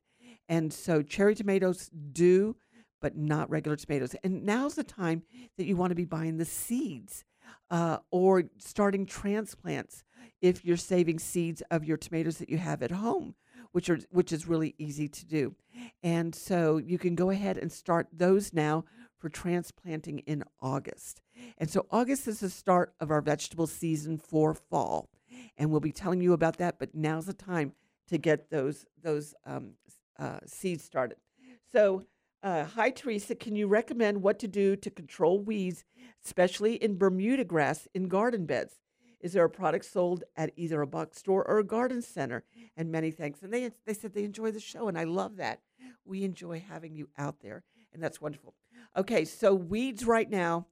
And 0.49 0.73
so 0.73 1.01
cherry 1.01 1.35
tomatoes 1.35 1.89
do, 2.11 2.55
but 3.01 3.15
not 3.17 3.49
regular 3.49 3.75
tomatoes. 3.75 4.15
And 4.23 4.43
now's 4.43 4.75
the 4.75 4.83
time 4.83 5.23
that 5.57 5.65
you 5.65 5.75
want 5.75 5.91
to 5.91 5.95
be 5.95 6.05
buying 6.05 6.37
the 6.37 6.45
seeds 6.45 7.23
uh, 7.69 7.97
or 8.11 8.43
starting 8.59 9.05
transplants 9.05 10.03
if 10.41 10.65
you're 10.65 10.77
saving 10.77 11.19
seeds 11.19 11.61
of 11.71 11.85
your 11.85 11.97
tomatoes 11.97 12.37
that 12.37 12.49
you 12.49 12.57
have 12.57 12.81
at 12.81 12.91
home, 12.91 13.35
which 13.71 13.89
are 13.89 13.99
which 14.11 14.31
is 14.31 14.47
really 14.47 14.75
easy 14.77 15.07
to 15.07 15.25
do. 15.25 15.55
And 16.01 16.35
so 16.35 16.77
you 16.77 16.97
can 16.97 17.15
go 17.15 17.29
ahead 17.29 17.57
and 17.57 17.71
start 17.71 18.07
those 18.11 18.53
now 18.53 18.85
for 19.17 19.29
transplanting 19.29 20.19
in 20.19 20.43
August. 20.61 21.21
And 21.57 21.69
so 21.69 21.85
August 21.91 22.27
is 22.27 22.41
the 22.41 22.49
start 22.49 22.93
of 22.99 23.09
our 23.09 23.21
vegetable 23.21 23.67
season 23.67 24.17
for 24.17 24.53
fall, 24.53 25.09
and 25.57 25.69
we'll 25.69 25.79
be 25.79 25.91
telling 25.91 26.21
you 26.21 26.33
about 26.33 26.57
that. 26.57 26.79
But 26.79 26.93
now's 26.93 27.25
the 27.25 27.33
time 27.33 27.73
to 28.07 28.17
get 28.17 28.49
those 28.49 28.85
those 29.01 29.33
um, 29.45 29.73
uh, 30.19 30.39
seeds 30.45 30.83
started. 30.83 31.17
So, 31.71 32.03
uh, 32.43 32.65
hi 32.65 32.91
Teresa, 32.91 33.35
can 33.35 33.55
you 33.55 33.67
recommend 33.67 34.21
what 34.21 34.39
to 34.39 34.47
do 34.47 34.75
to 34.75 34.89
control 34.89 35.39
weeds, 35.39 35.83
especially 36.23 36.75
in 36.75 36.97
Bermuda 36.97 37.43
grass 37.43 37.87
in 37.93 38.07
garden 38.07 38.45
beds? 38.45 38.79
Is 39.19 39.31
there 39.31 39.45
a 39.45 39.49
product 39.49 39.85
sold 39.85 40.25
at 40.35 40.51
either 40.57 40.81
a 40.81 40.87
box 40.87 41.17
store 41.17 41.47
or 41.47 41.59
a 41.59 41.63
garden 41.63 42.01
center? 42.01 42.43
And 42.75 42.91
many 42.91 43.09
thanks. 43.09 43.41
And 43.41 43.53
they 43.53 43.71
they 43.85 43.93
said 43.93 44.13
they 44.13 44.25
enjoy 44.25 44.51
the 44.51 44.59
show, 44.59 44.87
and 44.87 44.97
I 44.97 45.05
love 45.05 45.37
that. 45.37 45.61
We 46.05 46.23
enjoy 46.23 46.63
having 46.67 46.95
you 46.95 47.07
out 47.17 47.39
there, 47.39 47.63
and 47.93 48.03
that's 48.03 48.19
wonderful. 48.19 48.53
Okay, 48.97 49.23
so 49.23 49.55
weeds 49.55 50.05
right 50.05 50.29
now, 50.29 50.67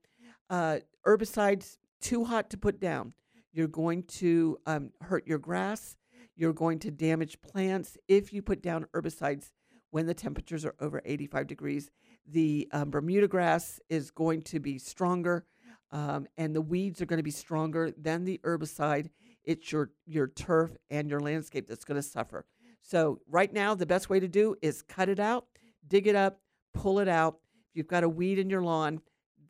uh, 0.50 0.80
herbicides 1.06 1.78
too 2.00 2.24
hot 2.24 2.50
to 2.50 2.58
put 2.58 2.78
down. 2.78 3.14
You're 3.52 3.68
going 3.68 4.04
to 4.04 4.58
um, 4.66 4.90
hurt 5.00 5.26
your 5.26 5.38
grass. 5.38 5.96
You're 6.36 6.54
going 6.54 6.78
to 6.80 6.90
damage 6.90 7.40
plants 7.42 7.98
if 8.08 8.32
you 8.32 8.40
put 8.40 8.62
down 8.62 8.86
herbicides 8.94 9.50
when 9.90 10.06
the 10.06 10.14
temperatures 10.14 10.64
are 10.64 10.74
over 10.80 11.02
85 11.04 11.46
degrees. 11.46 11.90
The 12.26 12.68
um, 12.72 12.90
Bermuda 12.90 13.28
grass 13.28 13.78
is 13.90 14.10
going 14.10 14.42
to 14.42 14.60
be 14.60 14.78
stronger, 14.78 15.44
um, 15.90 16.26
and 16.38 16.54
the 16.54 16.62
weeds 16.62 17.02
are 17.02 17.06
going 17.06 17.18
to 17.18 17.22
be 17.22 17.30
stronger 17.30 17.92
than 17.96 18.24
the 18.24 18.40
herbicide. 18.44 19.10
It's 19.44 19.70
your 19.70 19.90
your 20.06 20.28
turf 20.28 20.70
and 20.88 21.10
your 21.10 21.20
landscape 21.20 21.68
that's 21.68 21.84
going 21.84 22.00
to 22.00 22.02
suffer. 22.02 22.46
So 22.80 23.20
right 23.28 23.52
now, 23.52 23.74
the 23.74 23.86
best 23.86 24.08
way 24.08 24.18
to 24.20 24.28
do 24.28 24.56
is 24.62 24.82
cut 24.82 25.08
it 25.08 25.20
out, 25.20 25.46
dig 25.86 26.06
it 26.06 26.16
up, 26.16 26.40
pull 26.72 27.00
it 27.00 27.08
out. 27.08 27.38
If 27.70 27.76
you've 27.76 27.88
got 27.88 28.04
a 28.04 28.08
weed 28.08 28.38
in 28.38 28.48
your 28.48 28.62
lawn, 28.62 29.00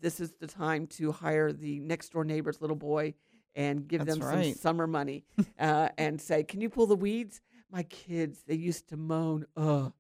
this 0.01 0.19
is 0.19 0.33
the 0.41 0.47
time 0.47 0.87
to 0.89 1.13
hire 1.13 1.53
the 1.53 1.79
next 1.81 2.11
door 2.13 2.25
neighbor's 2.25 2.61
little 2.61 2.77
boy 2.77 3.15
and 3.55 3.87
give 3.87 4.05
That's 4.05 4.19
them 4.19 4.27
right. 4.27 4.55
some 4.55 4.55
summer 4.55 4.87
money 4.87 5.25
uh, 5.59 5.89
and 5.99 6.21
say, 6.21 6.43
"Can 6.45 6.61
you 6.61 6.69
pull 6.69 6.87
the 6.87 6.97
weeds?" 6.97 7.41
My 7.71 7.85
kids, 7.85 8.43
they 8.47 8.55
used 8.55 8.89
to 8.91 8.97
moan, 8.97 9.47
"Ugh, 9.57 9.93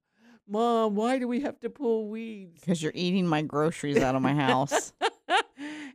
mom, 0.46 0.94
why 0.94 1.18
do 1.18 1.26
we 1.28 1.40
have 1.40 1.58
to 1.60 1.70
pull 1.70 2.08
weeds?" 2.08 2.60
Because 2.60 2.82
you're 2.82 2.92
eating 2.94 3.26
my 3.26 3.42
groceries 3.42 3.98
out 3.98 4.14
of 4.14 4.22
my 4.22 4.34
house. 4.34 4.92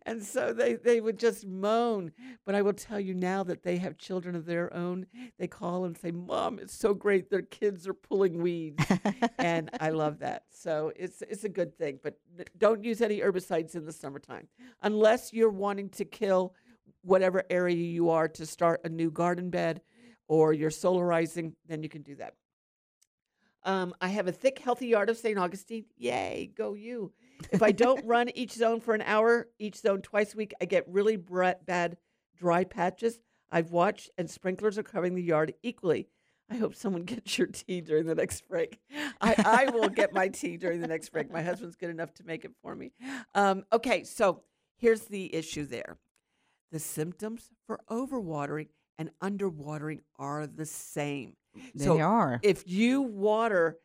and 0.07 0.23
so 0.23 0.53
they, 0.53 0.75
they 0.75 1.01
would 1.01 1.19
just 1.19 1.45
moan. 1.45 2.11
But 2.45 2.55
I 2.55 2.61
will 2.61 2.73
tell 2.73 2.99
you 2.99 3.13
now 3.13 3.43
that 3.43 3.63
they 3.63 3.77
have 3.77 3.97
children 3.97 4.35
of 4.35 4.45
their 4.45 4.73
own. 4.73 5.05
They 5.37 5.47
call 5.47 5.85
and 5.85 5.97
say, 5.97 6.11
Mom, 6.11 6.59
it's 6.59 6.75
so 6.75 6.93
great. 6.93 7.29
Their 7.29 7.41
kids 7.41 7.87
are 7.87 7.93
pulling 7.93 8.41
weeds. 8.41 8.83
and 9.37 9.69
I 9.79 9.89
love 9.89 10.19
that. 10.19 10.43
So 10.49 10.91
it's, 10.95 11.21
it's 11.23 11.43
a 11.43 11.49
good 11.49 11.77
thing. 11.77 11.99
But 12.01 12.17
don't 12.57 12.83
use 12.83 13.01
any 13.01 13.19
herbicides 13.19 13.75
in 13.75 13.85
the 13.85 13.91
summertime 13.91 14.47
unless 14.81 15.33
you're 15.33 15.49
wanting 15.49 15.89
to 15.89 16.05
kill 16.05 16.55
whatever 17.07 17.43
area 17.49 17.75
you 17.75 18.09
are 18.09 18.27
to 18.27 18.45
start 18.45 18.81
a 18.83 18.89
new 18.89 19.09
garden 19.09 19.49
bed 19.49 19.81
or 20.27 20.53
you're 20.53 20.69
solarizing, 20.69 21.53
then 21.67 21.81
you 21.81 21.89
can 21.89 22.01
do 22.01 22.15
that. 22.15 22.33
Um, 23.63 23.93
I 23.99 24.09
have 24.09 24.27
a 24.27 24.31
thick, 24.31 24.59
healthy 24.59 24.87
yard 24.87 25.09
of 25.09 25.17
St. 25.17 25.37
Augustine. 25.37 25.85
Yay, 25.97 26.51
go 26.55 26.73
you. 26.73 27.13
If 27.51 27.63
I 27.63 27.71
don't 27.71 28.05
run 28.05 28.29
each 28.35 28.53
zone 28.53 28.79
for 28.79 28.93
an 28.93 29.01
hour, 29.01 29.47
each 29.57 29.77
zone 29.77 30.01
twice 30.01 30.33
a 30.33 30.37
week, 30.37 30.53
I 30.61 30.65
get 30.65 30.85
really 30.87 31.17
bad 31.17 31.97
dry 32.37 32.63
patches. 32.63 33.19
I've 33.51 33.71
watched, 33.71 34.09
and 34.17 34.29
sprinklers 34.29 34.77
are 34.77 34.83
covering 34.83 35.15
the 35.15 35.23
yard 35.23 35.53
equally. 35.63 36.07
I 36.49 36.55
hope 36.55 36.75
someone 36.75 37.03
gets 37.05 37.37
your 37.37 37.47
tea 37.47 37.81
during 37.81 38.05
the 38.05 38.15
next 38.15 38.47
break. 38.47 38.79
I, 39.21 39.65
I 39.67 39.71
will 39.71 39.89
get 39.89 40.13
my 40.13 40.27
tea 40.27 40.57
during 40.57 40.81
the 40.81 40.87
next 40.87 41.09
break. 41.09 41.31
My 41.31 41.41
husband's 41.41 41.75
good 41.75 41.89
enough 41.89 42.13
to 42.15 42.25
make 42.25 42.45
it 42.45 42.51
for 42.61 42.75
me. 42.75 42.91
Um, 43.33 43.63
okay, 43.71 44.03
so 44.03 44.43
here's 44.77 45.01
the 45.01 45.33
issue 45.33 45.65
there 45.65 45.97
the 46.71 46.79
symptoms 46.79 47.49
for 47.65 47.79
overwatering 47.89 48.67
and 48.97 49.11
underwatering 49.21 49.99
are 50.17 50.47
the 50.47 50.65
same. 50.65 51.33
They 51.75 51.85
so 51.85 51.99
are. 51.99 52.39
If 52.43 52.67
you 52.67 53.01
water 53.01 53.77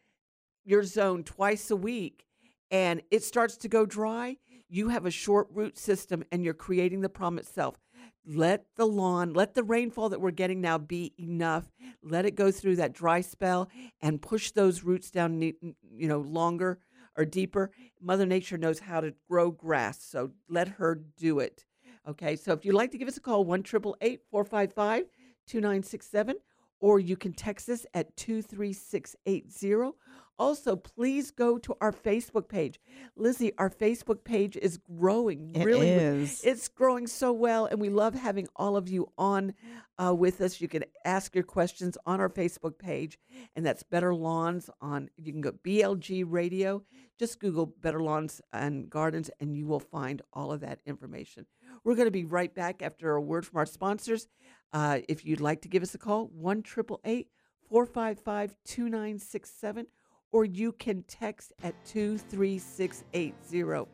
your 0.64 0.84
zone 0.84 1.24
twice 1.24 1.70
a 1.70 1.76
week 1.76 2.24
and 2.70 3.02
it 3.10 3.24
starts 3.24 3.56
to 3.58 3.68
go 3.68 3.86
dry, 3.86 4.36
you 4.68 4.88
have 4.88 5.06
a 5.06 5.10
short 5.10 5.48
root 5.50 5.76
system 5.76 6.24
and 6.32 6.44
you're 6.44 6.54
creating 6.54 7.02
the 7.02 7.08
problem 7.08 7.38
itself. 7.38 7.76
Let 8.24 8.66
the 8.76 8.86
lawn, 8.86 9.32
let 9.32 9.54
the 9.54 9.64
rainfall 9.64 10.10
that 10.10 10.20
we're 10.20 10.30
getting 10.30 10.60
now 10.60 10.78
be 10.78 11.12
enough. 11.18 11.70
Let 12.02 12.24
it 12.24 12.36
go 12.36 12.50
through 12.50 12.76
that 12.76 12.92
dry 12.92 13.20
spell 13.20 13.68
and 14.00 14.22
push 14.22 14.52
those 14.52 14.84
roots 14.84 15.10
down, 15.10 15.42
you 15.42 15.74
know, 16.08 16.20
longer 16.20 16.78
or 17.16 17.24
deeper. 17.24 17.70
Mother 18.00 18.24
Nature 18.24 18.58
knows 18.58 18.78
how 18.78 19.00
to 19.00 19.14
grow 19.28 19.50
grass, 19.50 20.02
so 20.02 20.30
let 20.48 20.68
her 20.68 21.02
do 21.18 21.40
it. 21.40 21.64
Okay, 22.08 22.36
so 22.36 22.52
if 22.52 22.64
you'd 22.64 22.74
like 22.74 22.90
to 22.92 22.98
give 22.98 23.08
us 23.08 23.16
a 23.16 23.20
call, 23.20 23.44
1 23.44 23.62
455 23.62 25.04
2967, 25.46 26.36
or 26.80 26.98
you 26.98 27.16
can 27.16 27.32
text 27.32 27.68
us 27.68 27.86
at 27.94 28.16
23680. 28.16 29.92
Also, 30.38 30.74
please 30.74 31.30
go 31.30 31.58
to 31.58 31.76
our 31.80 31.92
Facebook 31.92 32.48
page. 32.48 32.80
Lizzie, 33.16 33.52
our 33.58 33.70
Facebook 33.70 34.24
page 34.24 34.56
is 34.56 34.78
growing 34.78 35.54
It 35.54 35.64
really. 35.64 35.90
is. 35.90 36.40
It's 36.42 36.66
growing 36.68 37.06
so 37.06 37.32
well, 37.32 37.66
and 37.66 37.80
we 37.80 37.90
love 37.90 38.14
having 38.14 38.48
all 38.56 38.76
of 38.76 38.88
you 38.88 39.12
on 39.16 39.54
uh, 40.02 40.12
with 40.14 40.40
us. 40.40 40.60
You 40.60 40.66
can 40.68 40.84
ask 41.04 41.34
your 41.34 41.44
questions 41.44 41.96
on 42.06 42.18
our 42.18 42.30
Facebook 42.30 42.78
page, 42.78 43.18
and 43.54 43.64
that's 43.64 43.82
Better 43.84 44.14
Lawns 44.14 44.68
on. 44.80 45.10
You 45.16 45.32
can 45.32 45.42
go 45.42 45.52
BLG 45.52 46.24
Radio. 46.26 46.82
Just 47.18 47.38
Google 47.38 47.66
Better 47.66 48.02
Lawns 48.02 48.40
and 48.52 48.90
Gardens, 48.90 49.30
and 49.38 49.54
you 49.54 49.66
will 49.66 49.78
find 49.78 50.22
all 50.32 50.50
of 50.50 50.60
that 50.60 50.80
information. 50.86 51.46
We're 51.84 51.94
going 51.94 52.06
to 52.06 52.12
be 52.12 52.24
right 52.24 52.54
back 52.54 52.82
after 52.82 53.14
a 53.14 53.20
word 53.20 53.46
from 53.46 53.58
our 53.58 53.66
sponsors. 53.66 54.28
Uh, 54.72 55.00
if 55.08 55.24
you'd 55.24 55.40
like 55.40 55.62
to 55.62 55.68
give 55.68 55.82
us 55.82 55.94
a 55.94 55.98
call, 55.98 56.26
1 56.28 56.62
455 56.62 58.56
2967, 58.64 59.86
or 60.30 60.44
you 60.44 60.72
can 60.72 61.02
text 61.04 61.52
at 61.62 61.74
23680. 61.84 63.86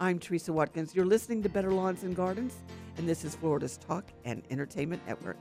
I'm 0.00 0.18
Teresa 0.18 0.52
Watkins. 0.52 0.94
You're 0.94 1.06
listening 1.06 1.42
to 1.44 1.48
Better 1.48 1.72
Lawns 1.72 2.02
and 2.02 2.16
Gardens, 2.16 2.56
and 2.96 3.08
this 3.08 3.24
is 3.24 3.36
Florida's 3.36 3.76
Talk 3.76 4.10
and 4.24 4.42
Entertainment 4.50 5.06
Network. 5.06 5.36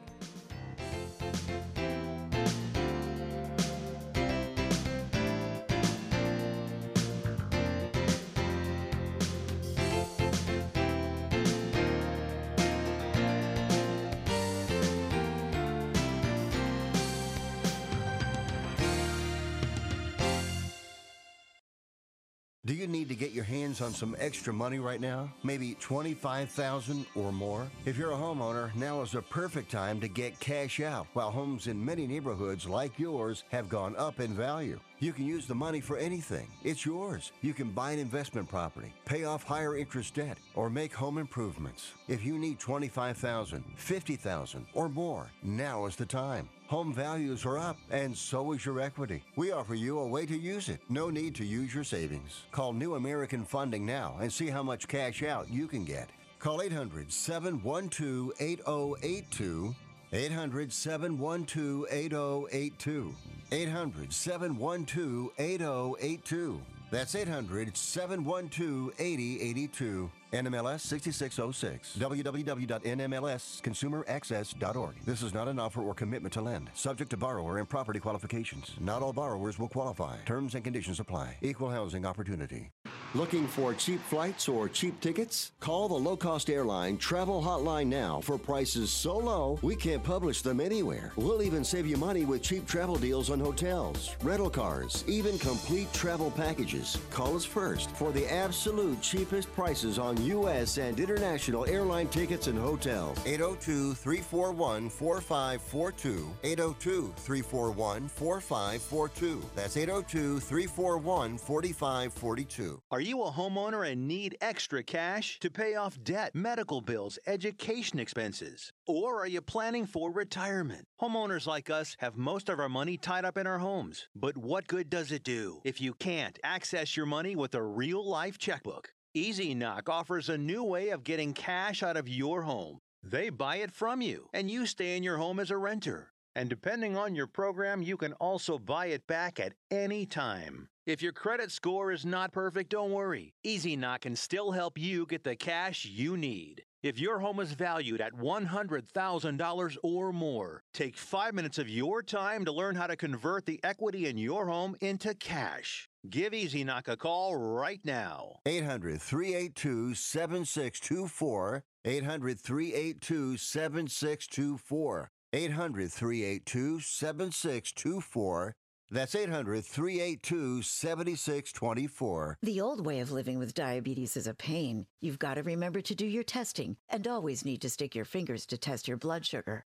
Some 23.93 24.15
extra 24.19 24.51
money 24.51 24.79
right 24.79 24.99
now? 24.99 25.31
Maybe 25.43 25.75
25,000 25.75 27.05
or 27.15 27.31
more? 27.31 27.69
If 27.85 27.97
you're 27.97 28.11
a 28.11 28.15
homeowner, 28.15 28.73
now 28.75 29.01
is 29.01 29.11
the 29.11 29.21
perfect 29.21 29.71
time 29.71 29.99
to 30.01 30.07
get 30.07 30.39
cash 30.39 30.79
out 30.79 31.07
while 31.13 31.31
homes 31.31 31.67
in 31.67 31.83
many 31.83 32.07
neighborhoods 32.07 32.67
like 32.67 32.97
yours 32.99 33.43
have 33.51 33.69
gone 33.69 33.95
up 33.97 34.19
in 34.19 34.33
value. 34.35 34.79
You 35.03 35.11
can 35.11 35.27
use 35.27 35.45
the 35.45 35.53
money 35.53 35.81
for 35.81 35.97
anything. 35.97 36.47
It's 36.63 36.85
yours. 36.85 37.33
You 37.41 37.53
can 37.53 37.71
buy 37.71 37.91
an 37.91 37.99
investment 37.99 38.47
property, 38.47 38.93
pay 39.03 39.25
off 39.25 39.43
higher 39.43 39.75
interest 39.75 40.13
debt, 40.13 40.37
or 40.55 40.69
make 40.69 40.93
home 40.93 41.17
improvements. 41.17 41.91
If 42.07 42.23
you 42.23 42.39
need 42.39 42.57
25,000, 42.57 43.65
50,000 43.75 44.65
or 44.73 44.87
more, 44.87 45.29
now 45.43 45.87
is 45.87 45.97
the 45.97 46.05
time. 46.05 46.47
Home 46.67 46.93
values 46.93 47.45
are 47.45 47.57
up 47.57 47.75
and 47.91 48.15
so 48.15 48.53
is 48.53 48.65
your 48.65 48.79
equity. 48.79 49.25
We 49.35 49.51
offer 49.51 49.75
you 49.75 49.99
a 49.99 50.07
way 50.07 50.25
to 50.25 50.37
use 50.37 50.69
it. 50.69 50.79
No 50.87 51.09
need 51.09 51.35
to 51.35 51.43
use 51.43 51.75
your 51.75 51.83
savings. 51.83 52.43
Call 52.53 52.71
New 52.71 52.95
American 52.95 53.43
Funding 53.43 53.85
now 53.85 54.15
and 54.21 54.31
see 54.31 54.47
how 54.47 54.63
much 54.63 54.87
cash 54.87 55.21
out 55.21 55.51
you 55.51 55.67
can 55.67 55.83
get. 55.83 56.11
Call 56.39 56.61
800 56.61 57.11
712 57.11 58.31
8082. 58.39 59.75
800 60.13 60.71
712 60.71 61.85
8082. 61.89 63.15
800 63.51 64.13
712 64.13 65.31
8082. 65.39 66.61
That's 66.91 67.15
800 67.15 67.75
712 67.75 68.93
8082. 68.99 70.11
NMLS 70.33 70.81
6606. 70.81 71.95
www.nmlsconsumeraccess.org. 71.97 74.95
This 75.05 75.21
is 75.21 75.33
not 75.33 75.47
an 75.47 75.59
offer 75.59 75.81
or 75.81 75.93
commitment 75.93 76.33
to 76.33 76.41
lend. 76.41 76.69
Subject 76.73 77.09
to 77.11 77.17
borrower 77.17 77.59
and 77.59 77.69
property 77.69 77.99
qualifications. 77.99 78.71
Not 78.79 79.03
all 79.03 79.13
borrowers 79.13 79.59
will 79.59 79.69
qualify. 79.69 80.17
Terms 80.25 80.55
and 80.55 80.63
conditions 80.63 80.99
apply. 80.99 81.37
Equal 81.41 81.69
housing 81.69 82.05
opportunity. 82.05 82.71
Looking 83.15 83.45
for 83.45 83.75
cheap 83.75 84.01
flights 84.01 84.49
or 84.49 84.67
cheap 84.67 84.99
tickets? 84.99 85.51
Call 85.59 85.87
the 85.87 85.93
low 85.93 86.17
cost 86.17 86.49
airline 86.49 86.97
travel 86.97 87.43
hotline 87.43 87.85
now 87.85 88.19
for 88.21 88.39
prices 88.39 88.89
so 88.89 89.15
low 89.15 89.59
we 89.61 89.75
can't 89.75 90.03
publish 90.03 90.41
them 90.41 90.59
anywhere. 90.59 91.11
We'll 91.15 91.43
even 91.43 91.63
save 91.63 91.85
you 91.85 91.95
money 91.95 92.25
with 92.25 92.41
cheap 92.41 92.65
travel 92.65 92.95
deals 92.95 93.29
on 93.29 93.39
hotels, 93.39 94.15
rental 94.23 94.49
cars, 94.49 95.03
even 95.07 95.37
complete 95.37 95.93
travel 95.93 96.31
packages. 96.31 96.97
Call 97.11 97.35
us 97.35 97.45
first 97.45 97.91
for 97.91 98.11
the 98.11 98.25
absolute 98.33 98.99
cheapest 98.99 99.53
prices 99.53 99.99
on 99.99 100.17
U.S. 100.23 100.77
and 100.77 100.99
international 100.99 101.65
airline 101.65 102.07
tickets 102.07 102.47
and 102.47 102.57
hotels. 102.57 103.17
802 103.25 103.93
341 103.93 104.89
4542. 104.89 106.33
802 106.43 107.13
341 107.17 108.07
4542. 108.07 109.43
That's 109.55 109.77
802 109.77 110.39
341 110.39 111.37
4542. 111.37 112.81
Are 112.91 113.01
you 113.01 113.23
a 113.23 113.31
homeowner 113.31 113.89
and 113.89 114.07
need 114.07 114.37
extra 114.41 114.83
cash 114.83 115.39
to 115.39 115.49
pay 115.49 115.75
off 115.75 115.97
debt, 116.03 116.33
medical 116.33 116.81
bills, 116.81 117.19
education 117.27 117.99
expenses? 117.99 118.71
Or 118.87 119.19
are 119.21 119.27
you 119.27 119.41
planning 119.41 119.85
for 119.85 120.11
retirement? 120.11 120.87
Homeowners 121.01 121.47
like 121.47 121.69
us 121.69 121.95
have 121.99 122.17
most 122.17 122.49
of 122.49 122.59
our 122.59 122.69
money 122.69 122.97
tied 122.97 123.25
up 123.25 123.37
in 123.37 123.47
our 123.47 123.59
homes. 123.59 124.07
But 124.15 124.37
what 124.37 124.67
good 124.67 124.89
does 124.89 125.11
it 125.11 125.23
do 125.23 125.61
if 125.63 125.81
you 125.81 125.93
can't 125.93 126.39
access 126.43 126.95
your 126.95 127.05
money 127.05 127.35
with 127.35 127.55
a 127.55 127.61
real 127.61 128.07
life 128.07 128.37
checkbook? 128.37 128.93
Easy 129.15 129.53
Knock 129.53 129.89
offers 129.89 130.27
a 130.27 130.39
new 130.39 130.63
way 130.63 130.89
of 130.89 131.03
getting 131.03 131.33
cash 131.33 131.83
out 131.83 131.97
of 131.97 132.09
your 132.09 132.41
home. 132.41 132.79
They 133.03 133.29
buy 133.29 133.57
it 133.57 133.71
from 133.71 134.01
you, 134.01 134.27
and 134.33 134.49
you 134.49 134.65
stay 134.65 134.97
in 134.97 135.03
your 135.03 135.17
home 135.17 135.39
as 135.39 135.51
a 135.51 135.57
renter. 135.57 136.11
And 136.35 136.49
depending 136.49 136.97
on 136.97 137.13
your 137.13 137.27
program, 137.27 137.83
you 137.83 137.95
can 137.95 138.13
also 138.13 138.57
buy 138.57 138.87
it 138.87 139.05
back 139.05 139.39
at 139.39 139.53
any 139.69 140.07
time. 140.07 140.67
If 140.87 141.03
your 141.03 141.11
credit 141.11 141.51
score 141.51 141.91
is 141.91 142.07
not 142.07 142.31
perfect, 142.31 142.71
don't 142.71 142.89
worry. 142.89 143.35
Easy 143.43 143.75
Knock 143.75 144.01
can 144.01 144.15
still 144.15 144.49
help 144.49 144.79
you 144.79 145.05
get 145.05 145.23
the 145.23 145.35
cash 145.35 145.85
you 145.85 146.17
need. 146.17 146.63
If 146.81 146.97
your 146.97 147.19
home 147.19 147.39
is 147.39 147.51
valued 147.51 148.01
at 148.01 148.13
$100,000 148.13 149.77
or 149.83 150.11
more, 150.11 150.63
take 150.73 150.97
five 150.97 151.35
minutes 151.35 151.59
of 151.59 151.69
your 151.69 152.01
time 152.01 152.45
to 152.45 152.51
learn 152.51 152.73
how 152.73 152.87
to 152.87 152.95
convert 152.95 153.45
the 153.45 153.59
equity 153.63 154.07
in 154.07 154.17
your 154.17 154.47
home 154.47 154.75
into 154.81 155.13
cash. 155.13 155.87
Give 156.09 156.33
Easy 156.33 156.65
Knock 156.65 156.89
a 156.89 156.97
call 156.97 157.33
right 157.33 157.79
now. 157.85 158.39
800 158.45 159.01
382 159.01 159.95
7624. 159.95 161.63
800 161.85 162.39
382 162.39 163.37
7624. 163.37 165.11
800 165.31 165.91
382 165.93 166.79
7624. 166.81 168.55
That's 168.91 169.15
800 169.15 169.65
382 169.65 170.61
7624. 170.61 172.37
The 172.43 172.61
old 172.61 172.85
way 172.85 172.99
of 172.99 173.11
living 173.11 173.39
with 173.39 173.53
diabetes 173.53 174.17
is 174.17 174.27
a 174.27 174.33
pain. 174.33 174.85
You've 174.99 175.19
got 175.19 175.35
to 175.35 175.43
remember 175.43 175.79
to 175.81 175.95
do 175.95 176.05
your 176.05 176.23
testing 176.23 176.75
and 176.89 177.07
always 177.07 177.45
need 177.45 177.61
to 177.61 177.69
stick 177.69 177.95
your 177.95 178.05
fingers 178.05 178.45
to 178.47 178.57
test 178.57 178.89
your 178.89 178.97
blood 178.97 179.25
sugar. 179.25 179.65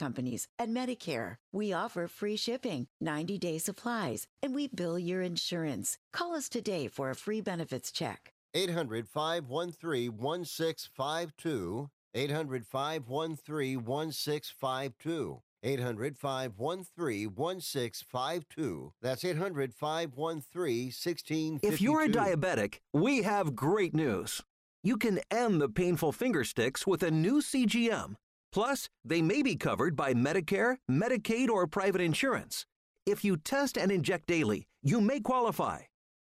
companies 0.00 0.48
and 0.58 0.76
Medicare. 0.76 1.36
We 1.52 1.72
offer 1.72 2.08
free 2.08 2.36
shipping, 2.36 2.86
90 3.00 3.38
day 3.38 3.58
supplies, 3.58 4.26
and 4.42 4.54
we 4.54 4.68
bill 4.68 4.98
your 4.98 5.22
insurance. 5.22 5.98
Call 6.12 6.34
us 6.34 6.48
today 6.48 6.88
for 6.88 7.10
a 7.10 7.14
free 7.14 7.40
benefits 7.40 7.92
check. 7.92 8.32
800 8.54 9.08
513 9.08 10.16
1652. 10.16 11.90
800 12.14 12.66
513 12.66 13.84
1652. 13.84 15.42
800 15.62 16.16
513 16.16 17.34
1652. 17.34 18.92
That's 19.02 19.24
800 19.24 19.74
513 19.74 20.86
1652. 20.86 21.68
If 21.68 21.80
you're 21.80 22.02
a 22.02 22.08
diabetic, 22.08 22.80
we 22.92 23.22
have 23.22 23.54
great 23.54 23.94
news. 23.94 24.42
You 24.82 24.96
can 24.96 25.20
end 25.30 25.60
the 25.60 25.68
painful 25.68 26.12
finger 26.12 26.42
sticks 26.44 26.86
with 26.86 27.02
a 27.02 27.10
new 27.10 27.42
CGM. 27.42 28.16
Plus, 28.52 28.88
they 29.04 29.22
may 29.22 29.42
be 29.42 29.56
covered 29.56 29.96
by 29.96 30.14
Medicare, 30.14 30.76
Medicaid, 30.90 31.48
or 31.48 31.66
private 31.66 32.00
insurance. 32.00 32.66
If 33.06 33.24
you 33.24 33.36
test 33.36 33.78
and 33.78 33.90
inject 33.90 34.26
daily, 34.26 34.66
you 34.82 35.00
may 35.00 35.20
qualify. 35.20 35.80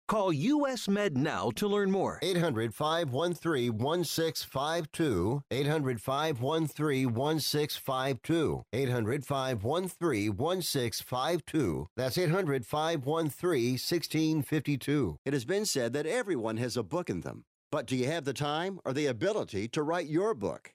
Call 0.07 0.31
US 0.31 0.87
Med 0.87 1.17
now 1.17 1.49
to 1.55 1.67
learn 1.67 1.89
more. 1.89 2.19
800 2.21 2.75
513 2.75 3.75
1652. 3.77 5.41
800 5.49 6.01
513 6.01 7.13
1652. 7.13 8.63
800 8.71 9.25
513 9.25 10.37
1652. 10.37 11.87
That's 11.97 12.17
800 12.19 12.65
513 12.65 13.71
1652. 13.71 15.17
It 15.25 15.33
has 15.33 15.45
been 15.45 15.65
said 15.65 15.93
that 15.93 16.05
everyone 16.05 16.57
has 16.57 16.77
a 16.77 16.83
book 16.83 17.09
in 17.09 17.21
them. 17.21 17.45
But 17.71 17.87
do 17.87 17.95
you 17.95 18.05
have 18.05 18.25
the 18.25 18.33
time 18.33 18.79
or 18.85 18.93
the 18.93 19.07
ability 19.07 19.67
to 19.69 19.81
write 19.81 20.07
your 20.07 20.35
book? 20.35 20.74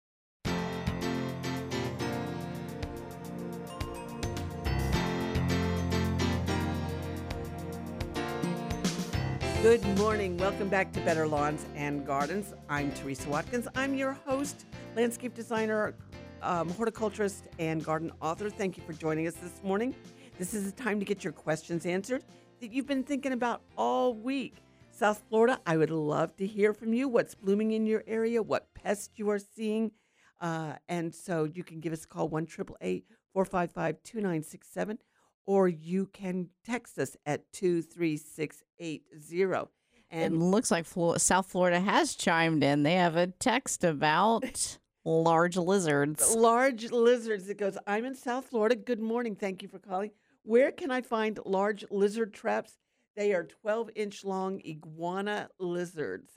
Good 9.61 9.85
morning. 9.99 10.37
Welcome 10.37 10.69
back 10.69 10.91
to 10.93 10.99
Better 11.01 11.27
Lawns 11.27 11.67
and 11.75 12.03
Gardens. 12.03 12.55
I'm 12.67 12.91
Teresa 12.93 13.29
Watkins. 13.29 13.67
I'm 13.75 13.93
your 13.93 14.13
host, 14.13 14.65
landscape 14.95 15.35
designer, 15.35 15.93
um, 16.41 16.67
horticulturist, 16.69 17.43
and 17.59 17.85
garden 17.85 18.11
author. 18.23 18.49
Thank 18.49 18.75
you 18.75 18.81
for 18.81 18.93
joining 18.93 19.27
us 19.27 19.35
this 19.35 19.61
morning. 19.63 19.93
This 20.39 20.55
is 20.55 20.65
the 20.65 20.71
time 20.71 20.97
to 20.97 21.05
get 21.05 21.23
your 21.23 21.31
questions 21.31 21.85
answered 21.85 22.23
that 22.59 22.73
you've 22.73 22.87
been 22.87 23.03
thinking 23.03 23.33
about 23.33 23.61
all 23.77 24.15
week. 24.15 24.55
South 24.89 25.21
Florida, 25.29 25.59
I 25.67 25.77
would 25.77 25.91
love 25.91 26.35
to 26.37 26.47
hear 26.47 26.73
from 26.73 26.95
you. 26.95 27.07
What's 27.07 27.35
blooming 27.35 27.73
in 27.73 27.85
your 27.85 28.03
area? 28.07 28.41
What 28.41 28.73
pests 28.73 29.11
you 29.17 29.29
are 29.29 29.37
seeing? 29.37 29.91
Uh, 30.39 30.73
and 30.89 31.13
so 31.13 31.43
you 31.43 31.63
can 31.63 31.81
give 31.81 31.93
us 31.93 32.03
a 32.03 32.07
call 32.07 32.29
1 32.29 32.47
455 32.47 34.01
2967 34.01 34.97
or 35.45 35.67
you 35.67 36.05
can 36.07 36.49
text 36.65 36.97
us 36.99 37.15
at 37.25 37.51
23680. 37.53 39.69
And 40.13 40.33
It 40.35 40.37
looks 40.37 40.69
like 40.71 40.85
Flo- 40.85 41.15
South 41.17 41.47
Florida 41.47 41.79
has 41.79 42.15
chimed 42.15 42.63
in. 42.63 42.83
They 42.83 42.95
have 42.95 43.15
a 43.15 43.27
text 43.27 43.83
about 43.85 44.77
large 45.05 45.55
lizards. 45.57 46.35
large 46.35 46.91
lizards, 46.91 47.47
it 47.49 47.57
goes, 47.57 47.77
I'm 47.87 48.03
in 48.05 48.13
South 48.15 48.45
Florida. 48.45 48.75
Good 48.75 48.99
morning. 48.99 49.35
Thank 49.35 49.63
you 49.63 49.69
for 49.69 49.79
calling. 49.79 50.11
Where 50.43 50.71
can 50.71 50.91
I 50.91 51.01
find 51.01 51.39
large 51.45 51.85
lizard 51.89 52.33
traps? 52.33 52.73
They 53.15 53.33
are 53.33 53.43
12 53.45 53.91
inch 53.95 54.23
long 54.25 54.61
iguana 54.65 55.49
lizards. 55.59 56.31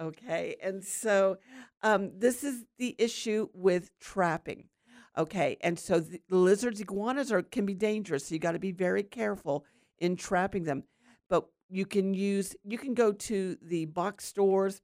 Okay. 0.00 0.56
And 0.62 0.82
so 0.84 1.36
um, 1.82 2.12
this 2.16 2.44
is 2.44 2.64
the 2.78 2.94
issue 2.98 3.48
with 3.52 3.90
trapping. 3.98 4.68
Okay. 5.18 5.56
And 5.60 5.78
so 5.78 5.98
the 6.00 6.20
lizards, 6.30 6.80
iguanas 6.80 7.32
are 7.32 7.42
can 7.42 7.66
be 7.66 7.74
dangerous. 7.74 8.26
So 8.26 8.34
you 8.34 8.38
got 8.38 8.52
to 8.52 8.58
be 8.58 8.72
very 8.72 9.02
careful 9.02 9.64
in 9.98 10.16
trapping 10.16 10.64
them. 10.64 10.84
But 11.28 11.46
you 11.68 11.84
can 11.84 12.14
use, 12.14 12.54
you 12.64 12.78
can 12.78 12.94
go 12.94 13.12
to 13.12 13.56
the 13.60 13.86
box 13.86 14.24
stores 14.24 14.80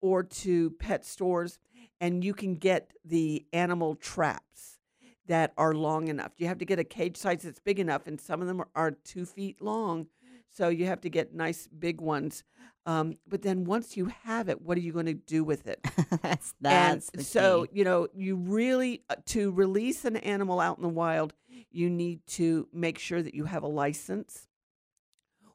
or 0.00 0.22
to 0.22 0.70
pet 0.72 1.04
stores 1.04 1.58
and 2.00 2.22
you 2.22 2.34
can 2.34 2.54
get 2.54 2.92
the 3.04 3.46
animal 3.52 3.94
traps 3.96 4.78
that 5.26 5.52
are 5.56 5.74
long 5.74 6.08
enough. 6.08 6.32
You 6.36 6.46
have 6.48 6.58
to 6.58 6.64
get 6.64 6.78
a 6.78 6.84
cage 6.84 7.16
size 7.16 7.42
that's 7.42 7.60
big 7.60 7.78
enough, 7.78 8.06
and 8.06 8.20
some 8.20 8.40
of 8.40 8.48
them 8.48 8.60
are, 8.60 8.68
are 8.74 8.90
two 8.90 9.26
feet 9.26 9.60
long. 9.60 10.06
So 10.50 10.68
you 10.68 10.86
have 10.86 11.00
to 11.02 11.10
get 11.10 11.34
nice 11.34 11.66
big 11.66 12.00
ones. 12.00 12.42
Um, 12.86 13.18
but 13.28 13.42
then 13.42 13.64
once 13.64 13.96
you 13.96 14.06
have 14.24 14.48
it, 14.48 14.62
what 14.62 14.78
are 14.78 14.80
you 14.80 14.92
going 14.92 15.06
to 15.06 15.14
do 15.14 15.44
with 15.44 15.66
it? 15.66 15.78
that's 16.22 16.54
that's 16.60 17.10
and 17.10 17.26
so 17.26 17.66
key. 17.66 17.78
you 17.78 17.84
know 17.84 18.08
you 18.14 18.36
really 18.36 19.02
uh, 19.10 19.16
to 19.26 19.50
release 19.52 20.04
an 20.04 20.16
animal 20.16 20.58
out 20.58 20.78
in 20.78 20.82
the 20.82 20.88
wild, 20.88 21.34
you 21.70 21.90
need 21.90 22.26
to 22.28 22.66
make 22.72 22.98
sure 22.98 23.22
that 23.22 23.34
you 23.34 23.44
have 23.44 23.62
a 23.62 23.68
license 23.68 24.48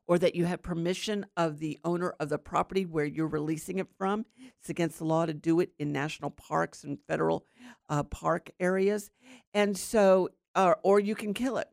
or 0.06 0.19
that 0.19 0.36
you 0.36 0.45
have 0.45 0.62
permission 0.62 1.25
of 1.36 1.60
the 1.60 1.79
owner 1.84 2.13
of 2.19 2.29
the 2.29 2.38
property 2.38 2.86
where 2.86 3.06
you're 3.06 3.27
releasing 3.27 3.79
it 3.79 3.88
from. 3.97 4.25
It's 4.60 4.69
against 4.69 4.99
the 4.99 5.06
law 5.06 5.25
to 5.25 5.34
do 5.34 5.60
it 5.60 5.71
in 5.79 5.91
national 5.91 6.29
parks 6.29 6.84
and 6.84 6.99
federal 7.08 7.45
uh, 7.89 8.03
park 8.03 8.51
areas, 8.60 9.10
and 9.53 9.77
so 9.77 10.29
uh, 10.56 10.75
or 10.84 10.99
you 10.99 11.15
can 11.15 11.34
kill 11.34 11.58
it. 11.58 11.67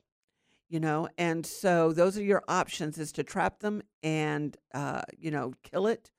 You 0.70 0.80
know, 0.80 1.09
and 1.18 1.44
so 1.44 1.92
those 1.92 2.16
are 2.16 2.22
your 2.22 2.44
options: 2.48 2.96
is 2.96 3.12
to 3.12 3.24
trap 3.24 3.59
them 3.59 3.83
and 4.04 4.56
uh, 4.72 5.02
you 5.18 5.30
know 5.33 5.52
kill 5.64 5.88
it, 5.88 6.12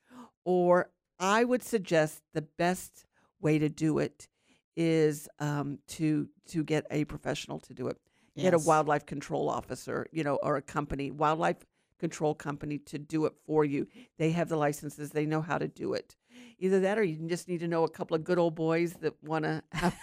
or 0.44 0.92
I 1.20 1.46
would 1.46 1.64
suggest 1.64 2.22
the 2.34 2.42
best 2.42 3.06
way 3.40 3.58
to 3.60 3.70
do 3.70 3.98
it 4.00 4.28
is 4.76 5.30
um, 5.40 5.80
to 5.88 6.28
to 6.50 6.64
get 6.66 6.86
a 6.92 7.06
professional 7.06 7.60
to 7.62 7.74
do 7.74 7.88
it. 7.88 7.98
Get 8.36 8.54
a 8.54 8.60
wildlife 8.60 9.06
control 9.06 9.50
officer, 9.50 10.06
you 10.12 10.24
know, 10.24 10.36
or 10.44 10.58
a 10.58 10.62
company, 10.62 11.12
wildlife 11.12 11.66
control 12.00 12.34
company 12.34 12.78
to 12.80 12.98
do 12.98 13.26
it 13.26 13.34
for 13.46 13.64
you. 13.64 13.88
They 14.18 14.32
have 14.32 14.50
the 14.50 14.58
licenses, 14.58 15.12
they 15.12 15.26
know 15.26 15.42
how 15.42 15.58
to 15.58 15.68
do 15.68 15.94
it. 15.94 16.16
Either 16.60 16.80
that 16.82 16.98
or 16.98 17.04
you 17.04 17.28
just 17.28 17.48
need 17.48 17.60
to 17.60 17.68
know 17.68 17.84
a 17.84 17.90
couple 17.90 18.16
of 18.16 18.24
good 18.24 18.40
old 18.40 18.56
boys 18.56 18.94
that 19.02 19.14
want 19.24 19.46
to 19.46 19.64
have. 19.72 19.96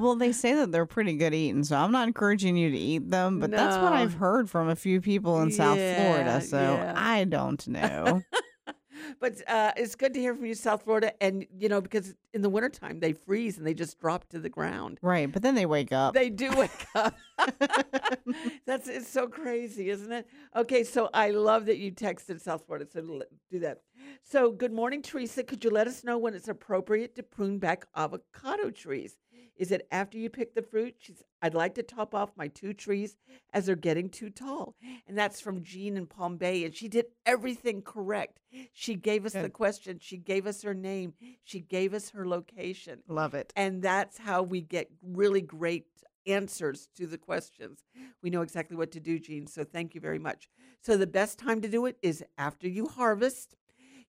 Well, 0.00 0.16
they 0.16 0.32
say 0.32 0.54
that 0.54 0.72
they're 0.72 0.86
pretty 0.86 1.14
good 1.14 1.34
eating, 1.34 1.64
so 1.64 1.76
I'm 1.76 1.92
not 1.92 2.06
encouraging 2.08 2.56
you 2.56 2.70
to 2.70 2.78
eat 2.78 3.10
them, 3.10 3.40
but 3.40 3.50
that's 3.50 3.76
what 3.76 3.92
I've 3.92 4.14
heard 4.14 4.48
from 4.48 4.68
a 4.68 4.76
few 4.76 5.00
people 5.00 5.40
in 5.42 5.50
South 5.50 5.78
Florida, 5.78 6.40
so 6.40 6.74
yeah. 6.74 6.94
I 6.96 7.24
don't 7.24 7.66
know. 7.68 8.22
but 9.20 9.40
uh, 9.48 9.72
it's 9.76 9.94
good 9.94 10.14
to 10.14 10.20
hear 10.20 10.34
from 10.34 10.46
you, 10.46 10.54
South 10.54 10.82
Florida. 10.82 11.12
And, 11.22 11.46
you 11.56 11.68
know, 11.68 11.80
because 11.80 12.14
in 12.32 12.42
the 12.42 12.48
wintertime, 12.48 13.00
they 13.00 13.12
freeze 13.12 13.58
and 13.58 13.66
they 13.66 13.74
just 13.74 14.00
drop 14.00 14.28
to 14.30 14.38
the 14.38 14.48
ground. 14.48 14.98
right, 15.02 15.30
but 15.30 15.42
then 15.42 15.54
they 15.54 15.66
wake 15.66 15.92
up. 15.92 16.14
They 16.14 16.30
do 16.30 16.50
wake 16.52 16.86
up. 16.94 17.14
That's 18.66 18.88
it's 18.88 19.08
so 19.08 19.26
crazy, 19.26 19.90
isn't 19.90 20.12
it? 20.12 20.26
Okay, 20.54 20.84
so 20.84 21.10
I 21.12 21.30
love 21.30 21.66
that 21.66 21.78
you 21.78 21.92
texted 21.92 22.40
South 22.40 22.66
Florida. 22.66 22.86
So 22.90 23.22
do 23.50 23.58
that. 23.60 23.82
So 24.22 24.50
good 24.50 24.72
morning, 24.72 25.02
Teresa. 25.02 25.42
Could 25.42 25.64
you 25.64 25.70
let 25.70 25.86
us 25.86 26.04
know 26.04 26.18
when 26.18 26.34
it's 26.34 26.48
appropriate 26.48 27.14
to 27.16 27.22
prune 27.22 27.58
back 27.58 27.86
avocado 27.96 28.70
trees? 28.70 29.16
Is 29.62 29.70
it 29.70 29.86
after 29.92 30.18
you 30.18 30.28
pick 30.28 30.56
the 30.56 30.62
fruit? 30.62 30.96
She's, 30.98 31.22
I'd 31.40 31.54
like 31.54 31.76
to 31.76 31.84
top 31.84 32.16
off 32.16 32.32
my 32.36 32.48
two 32.48 32.72
trees 32.72 33.14
as 33.52 33.66
they're 33.66 33.76
getting 33.76 34.08
too 34.08 34.28
tall. 34.28 34.74
And 35.06 35.16
that's 35.16 35.40
from 35.40 35.62
Jean 35.62 35.96
in 35.96 36.06
Palm 36.06 36.36
Bay. 36.36 36.64
And 36.64 36.74
she 36.74 36.88
did 36.88 37.06
everything 37.24 37.80
correct. 37.80 38.40
She 38.72 38.96
gave 38.96 39.24
us 39.24 39.34
the 39.34 39.48
question. 39.48 40.00
She 40.00 40.16
gave 40.16 40.48
us 40.48 40.62
her 40.62 40.74
name. 40.74 41.14
She 41.44 41.60
gave 41.60 41.94
us 41.94 42.10
her 42.10 42.26
location. 42.26 43.04
Love 43.06 43.34
it. 43.34 43.52
And 43.54 43.80
that's 43.80 44.18
how 44.18 44.42
we 44.42 44.62
get 44.62 44.90
really 45.00 45.42
great 45.42 45.86
answers 46.26 46.88
to 46.96 47.06
the 47.06 47.18
questions. 47.18 47.84
We 48.20 48.30
know 48.30 48.42
exactly 48.42 48.76
what 48.76 48.90
to 48.90 49.00
do, 49.00 49.20
Jean. 49.20 49.46
So 49.46 49.62
thank 49.62 49.94
you 49.94 50.00
very 50.00 50.18
much. 50.18 50.48
So 50.80 50.96
the 50.96 51.06
best 51.06 51.38
time 51.38 51.60
to 51.60 51.68
do 51.68 51.86
it 51.86 51.98
is 52.02 52.24
after 52.36 52.68
you 52.68 52.88
harvest. 52.88 53.54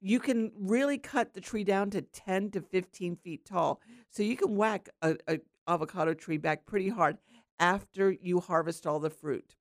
You 0.05 0.19
can 0.19 0.51
really 0.59 0.97
cut 0.97 1.33
the 1.33 1.39
tree 1.39 1.63
down 1.63 1.89
to 1.91 2.01
10 2.01 2.51
to 2.51 2.61
15 2.61 3.15
feet 3.15 3.45
tall. 3.45 3.79
So 4.09 4.21
you 4.21 4.35
can 4.35 4.55
whack 4.57 4.89
a, 5.01 5.15
a 5.29 5.39
avocado 5.65 6.13
tree 6.13 6.37
back 6.37 6.65
pretty 6.65 6.89
hard 6.89 7.17
after 7.57 8.11
you 8.11 8.41
harvest 8.41 8.85
all 8.85 8.99
the 8.99 9.09
fruit. 9.09 9.55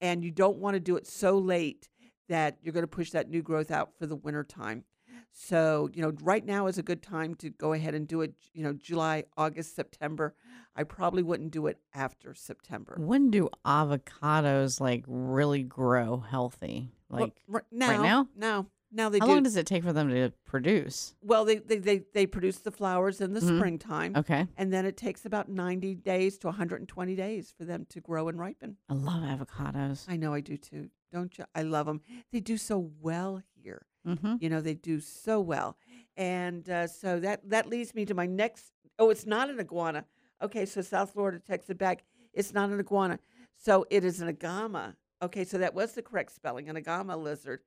And 0.00 0.24
you 0.24 0.30
don't 0.30 0.56
want 0.56 0.74
to 0.74 0.80
do 0.80 0.96
it 0.96 1.06
so 1.06 1.36
late 1.36 1.90
that 2.30 2.56
you're 2.62 2.72
going 2.72 2.84
to 2.84 2.88
push 2.88 3.10
that 3.10 3.28
new 3.28 3.42
growth 3.42 3.70
out 3.70 3.90
for 3.98 4.06
the 4.06 4.16
winter 4.16 4.42
time. 4.44 4.84
So, 5.30 5.90
you 5.92 6.00
know, 6.02 6.12
right 6.22 6.44
now 6.44 6.66
is 6.68 6.78
a 6.78 6.82
good 6.82 7.02
time 7.02 7.34
to 7.36 7.50
go 7.50 7.74
ahead 7.74 7.94
and 7.94 8.08
do 8.08 8.22
it, 8.22 8.34
you 8.54 8.62
know, 8.62 8.72
July, 8.72 9.24
August, 9.36 9.76
September. 9.76 10.34
I 10.74 10.84
probably 10.84 11.22
wouldn't 11.22 11.50
do 11.52 11.66
it 11.66 11.78
after 11.94 12.34
September. 12.34 12.96
When 12.98 13.30
do 13.30 13.48
avocados 13.64 14.80
like 14.80 15.04
really 15.06 15.62
grow 15.62 16.18
healthy? 16.20 16.92
Well, 17.10 17.22
Like 17.24 17.42
right 17.46 17.64
now, 17.70 17.88
right 17.88 18.00
now? 18.00 18.28
now, 18.36 18.66
now 18.92 19.08
they 19.08 19.18
How 19.18 19.26
do. 19.26 19.32
long 19.32 19.42
does 19.42 19.56
it 19.56 19.66
take 19.66 19.82
for 19.82 19.92
them 19.92 20.08
to 20.10 20.30
produce? 20.44 21.14
well, 21.22 21.44
they, 21.44 21.56
they, 21.56 21.78
they, 21.78 22.02
they 22.12 22.26
produce 22.26 22.58
the 22.58 22.70
flowers 22.70 23.20
in 23.20 23.32
the 23.32 23.40
Mhm. 23.40 23.56
springtime. 23.58 24.16
Okay. 24.16 24.46
And 24.56 24.72
then 24.72 24.84
it 24.86 24.96
takes 24.96 25.24
about 25.24 25.48
90 25.48 25.94
days 25.96 26.38
to 26.38 26.48
120 26.48 27.14
days 27.16 27.52
for 27.56 27.64
them 27.64 27.86
to 27.90 28.00
grow 28.00 28.28
and 28.28 28.38
ripen. 28.38 28.76
I 28.88 28.94
love 28.94 29.22
avocados. 29.22 30.04
I 30.08 30.16
know 30.16 30.34
I 30.34 30.40
do 30.40 30.56
too. 30.56 30.90
Don't 31.12 31.36
you? 31.38 31.44
I 31.54 31.62
love 31.62 31.86
them. 31.86 32.00
They 32.32 32.40
do 32.40 32.56
so 32.56 32.90
well 33.00 33.42
here. 33.54 33.86
Mm-hmm. 34.06 34.36
You 34.40 34.48
know, 34.50 34.60
they 34.60 34.74
do 34.74 35.00
so 35.00 35.40
well. 35.40 35.76
And 36.16 36.68
uh, 36.68 36.86
so 36.86 37.20
that 37.20 37.48
that 37.48 37.68
leads 37.68 37.94
me 37.94 38.04
to 38.06 38.14
my 38.14 38.26
next. 38.26 38.72
Oh, 38.98 39.10
it's 39.10 39.26
not 39.26 39.48
an 39.50 39.58
iguana. 39.60 40.04
Okay, 40.42 40.66
so 40.66 40.80
South 40.82 41.12
Florida 41.12 41.38
texted 41.40 41.78
back. 41.78 42.02
It's 42.34 42.52
not 42.52 42.70
an 42.70 42.80
iguana. 42.80 43.18
So 43.56 43.86
it 43.90 44.04
is 44.04 44.20
an 44.20 44.34
agama. 44.34 44.96
Okay, 45.22 45.44
so 45.44 45.58
that 45.58 45.72
was 45.74 45.92
the 45.92 46.02
correct 46.02 46.32
spelling, 46.32 46.68
an 46.68 46.76
agama 46.76 47.16
lizard. 47.16 47.60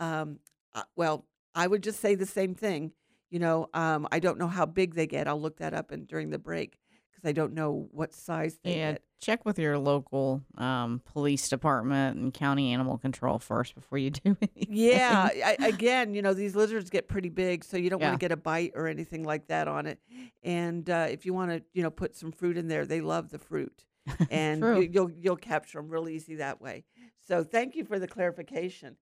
Um, 0.00 0.38
uh, 0.74 0.82
well, 0.96 1.26
I 1.54 1.66
would 1.66 1.82
just 1.82 2.00
say 2.00 2.14
the 2.14 2.26
same 2.26 2.54
thing. 2.54 2.92
You 3.30 3.38
know, 3.40 3.68
um, 3.74 4.06
I 4.12 4.20
don't 4.20 4.38
know 4.38 4.48
how 4.48 4.66
big 4.66 4.94
they 4.94 5.06
get. 5.06 5.26
I'll 5.26 5.40
look 5.40 5.58
that 5.58 5.74
up 5.74 5.90
and 5.90 6.06
during 6.06 6.30
the 6.30 6.38
break 6.38 6.78
because 7.10 7.28
I 7.28 7.32
don't 7.32 7.52
know 7.54 7.88
what 7.90 8.14
size 8.14 8.58
they 8.62 8.74
Yeah, 8.74 8.92
get. 8.92 9.02
check 9.20 9.44
with 9.44 9.58
your 9.58 9.78
local 9.78 10.42
um, 10.56 11.00
police 11.04 11.48
department 11.48 12.18
and 12.18 12.32
county 12.32 12.72
animal 12.72 12.98
control 12.98 13.38
first 13.38 13.74
before 13.74 13.98
you 13.98 14.10
do 14.10 14.36
anything. 14.40 14.66
Yeah, 14.68 15.30
I, 15.32 15.56
again, 15.62 16.14
you 16.14 16.22
know, 16.22 16.34
these 16.34 16.54
lizards 16.54 16.90
get 16.90 17.08
pretty 17.08 17.28
big, 17.28 17.64
so 17.64 17.76
you 17.76 17.90
don't 17.90 18.00
Yeah. 18.00 18.06
want 18.06 18.14
to 18.20 18.24
get 18.24 18.32
a 18.32 18.36
bite 18.36 18.72
or 18.74 18.86
anything 18.86 19.24
like 19.24 19.48
that 19.48 19.66
on 19.68 19.86
it. 19.86 19.98
And 20.42 20.88
uh, 20.88 21.06
if 21.10 21.26
you 21.26 21.34
want 21.34 21.50
to, 21.50 21.62
you 21.72 21.82
know, 21.82 21.90
put 21.90 22.14
some 22.16 22.30
fruit 22.32 22.56
in 22.56 22.68
there, 22.68 22.86
they 22.86 23.00
love 23.00 23.30
the 23.30 23.38
fruit, 23.38 23.84
and 24.30 24.60
you, 24.62 24.88
you'll 24.92 25.10
you'll 25.10 25.36
capture 25.36 25.78
them 25.78 25.88
real 25.88 26.08
easy 26.08 26.36
that 26.36 26.60
way. 26.60 26.84
So 27.26 27.42
thank 27.44 27.74
you 27.74 27.84
for 27.84 27.98
the 27.98 28.06
clarification. 28.06 28.96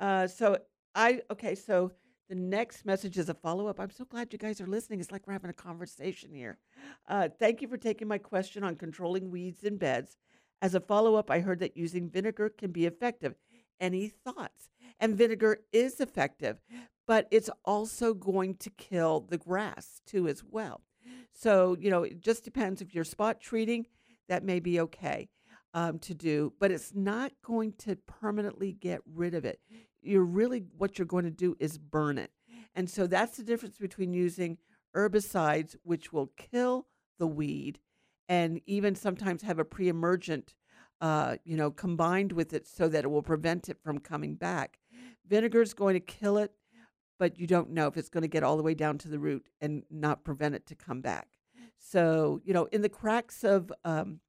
Uh, 0.00 0.26
so 0.26 0.58
I 0.94 1.22
okay, 1.30 1.54
so 1.54 1.92
the 2.28 2.34
next 2.34 2.84
message 2.84 3.16
is 3.16 3.28
a 3.28 3.34
follow 3.34 3.68
up. 3.68 3.80
I'm 3.80 3.90
so 3.90 4.04
glad 4.04 4.32
you 4.32 4.38
guys 4.38 4.60
are 4.60 4.66
listening. 4.66 5.00
It's 5.00 5.10
like 5.10 5.26
we're 5.26 5.32
having 5.32 5.50
a 5.50 5.54
conversation 5.54 6.34
here. 6.34 6.58
Uh, 7.08 7.28
thank 7.38 7.62
you 7.62 7.68
for 7.68 7.78
taking 7.78 8.06
my 8.08 8.18
question 8.18 8.62
on 8.62 8.76
controlling 8.76 9.30
weeds 9.30 9.64
in 9.64 9.78
beds. 9.78 10.16
As 10.60 10.74
a 10.74 10.80
follow 10.80 11.14
up, 11.14 11.30
I 11.30 11.40
heard 11.40 11.60
that 11.60 11.76
using 11.76 12.10
vinegar 12.10 12.50
can 12.50 12.70
be 12.70 12.84
effective. 12.84 13.34
Any 13.80 14.08
thoughts? 14.08 14.68
And 15.00 15.16
vinegar 15.16 15.60
is 15.72 16.00
effective, 16.00 16.60
but 17.06 17.28
it's 17.30 17.48
also 17.64 18.12
going 18.12 18.56
to 18.56 18.70
kill 18.70 19.20
the 19.20 19.38
grass 19.38 20.02
too, 20.06 20.26
as 20.26 20.42
well. 20.44 20.82
So, 21.32 21.76
you 21.78 21.88
know, 21.88 22.02
it 22.02 22.20
just 22.20 22.44
depends 22.44 22.82
if 22.82 22.94
you're 22.94 23.04
spot 23.04 23.40
treating, 23.40 23.86
that 24.28 24.42
may 24.44 24.58
be 24.58 24.80
okay 24.80 25.28
um, 25.72 25.98
to 26.00 26.14
do, 26.14 26.52
but 26.58 26.72
it's 26.72 26.92
not 26.94 27.32
going 27.44 27.74
to 27.78 27.96
permanently 27.96 28.72
get 28.72 29.00
rid 29.06 29.34
of 29.34 29.44
it. 29.44 29.60
You're 30.02 30.24
really, 30.24 30.64
what 30.76 30.98
you're 30.98 31.06
going 31.06 31.24
to 31.24 31.30
do 31.30 31.56
is 31.58 31.78
burn 31.78 32.18
it. 32.18 32.30
And 32.74 32.88
so 32.88 33.06
that's 33.06 33.36
the 33.36 33.42
difference 33.42 33.78
between 33.78 34.12
using 34.12 34.58
herbicides, 34.94 35.76
which 35.82 36.12
will 36.12 36.32
kill 36.36 36.86
the 37.18 37.26
weed, 37.26 37.80
and 38.28 38.60
even 38.66 38.94
sometimes 38.94 39.42
have 39.42 39.58
a 39.58 39.64
pre 39.64 39.88
emergent, 39.88 40.54
uh, 41.00 41.36
you 41.44 41.56
know, 41.56 41.70
combined 41.70 42.32
with 42.32 42.52
it 42.52 42.66
so 42.66 42.88
that 42.88 43.04
it 43.04 43.08
will 43.08 43.22
prevent 43.22 43.68
it 43.68 43.78
from 43.82 43.98
coming 43.98 44.34
back. 44.34 44.78
Vinegar 45.26 45.62
is 45.62 45.74
going 45.74 45.94
to 45.94 46.00
kill 46.00 46.38
it, 46.38 46.52
but 47.18 47.38
you 47.38 47.46
don't 47.46 47.70
know 47.70 47.86
if 47.86 47.96
it's 47.96 48.08
going 48.08 48.22
to 48.22 48.28
get 48.28 48.42
all 48.42 48.56
the 48.56 48.62
way 48.62 48.74
down 48.74 48.98
to 48.98 49.08
the 49.08 49.18
root 49.18 49.46
and 49.60 49.82
not 49.90 50.24
prevent 50.24 50.54
it 50.54 50.66
to 50.66 50.74
come 50.74 51.00
back. 51.00 51.28
So, 51.78 52.40
you 52.44 52.52
know, 52.52 52.66
in 52.66 52.82
the 52.82 52.88
cracks 52.88 53.44
of, 53.44 53.72
um, 53.84 54.20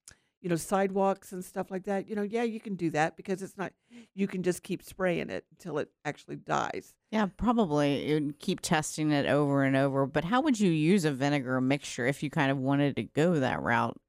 you 0.42 0.50
know, 0.50 0.56
sidewalks 0.56 1.32
and 1.34 1.44
stuff 1.44 1.70
like 1.70 1.84
that, 1.84 2.08
you 2.08 2.16
know, 2.16 2.22
yeah, 2.22 2.44
you 2.44 2.60
can 2.60 2.76
do 2.76 2.90
that 2.92 3.18
because 3.18 3.42
it's 3.42 3.58
not, 3.58 3.74
you 4.16 4.26
can 4.28 4.42
just 4.42 4.64
keep 4.64 4.82
spraying 4.82 5.30
it 5.30 5.46
until 5.52 5.78
it 5.80 5.90
actually 6.06 6.38
dies. 6.38 6.96
Yeah, 7.12 7.26
probably. 7.38 8.10
You'd 8.10 8.40
keep 8.40 8.62
testing 8.62 9.12
it 9.12 9.26
over 9.26 9.64
and 9.64 9.76
over. 9.76 10.06
But 10.06 10.24
how 10.24 10.42
would 10.42 10.60
you 10.60 10.72
use 10.72 11.04
a 11.06 11.12
vinegar 11.12 11.60
mixture 11.60 12.06
if 12.06 12.24
you 12.24 12.30
kind 12.30 12.52
of 12.52 12.58
wanted 12.58 12.96
to 12.96 13.04
go 13.04 13.40
that 13.40 13.62
route? 13.62 14.00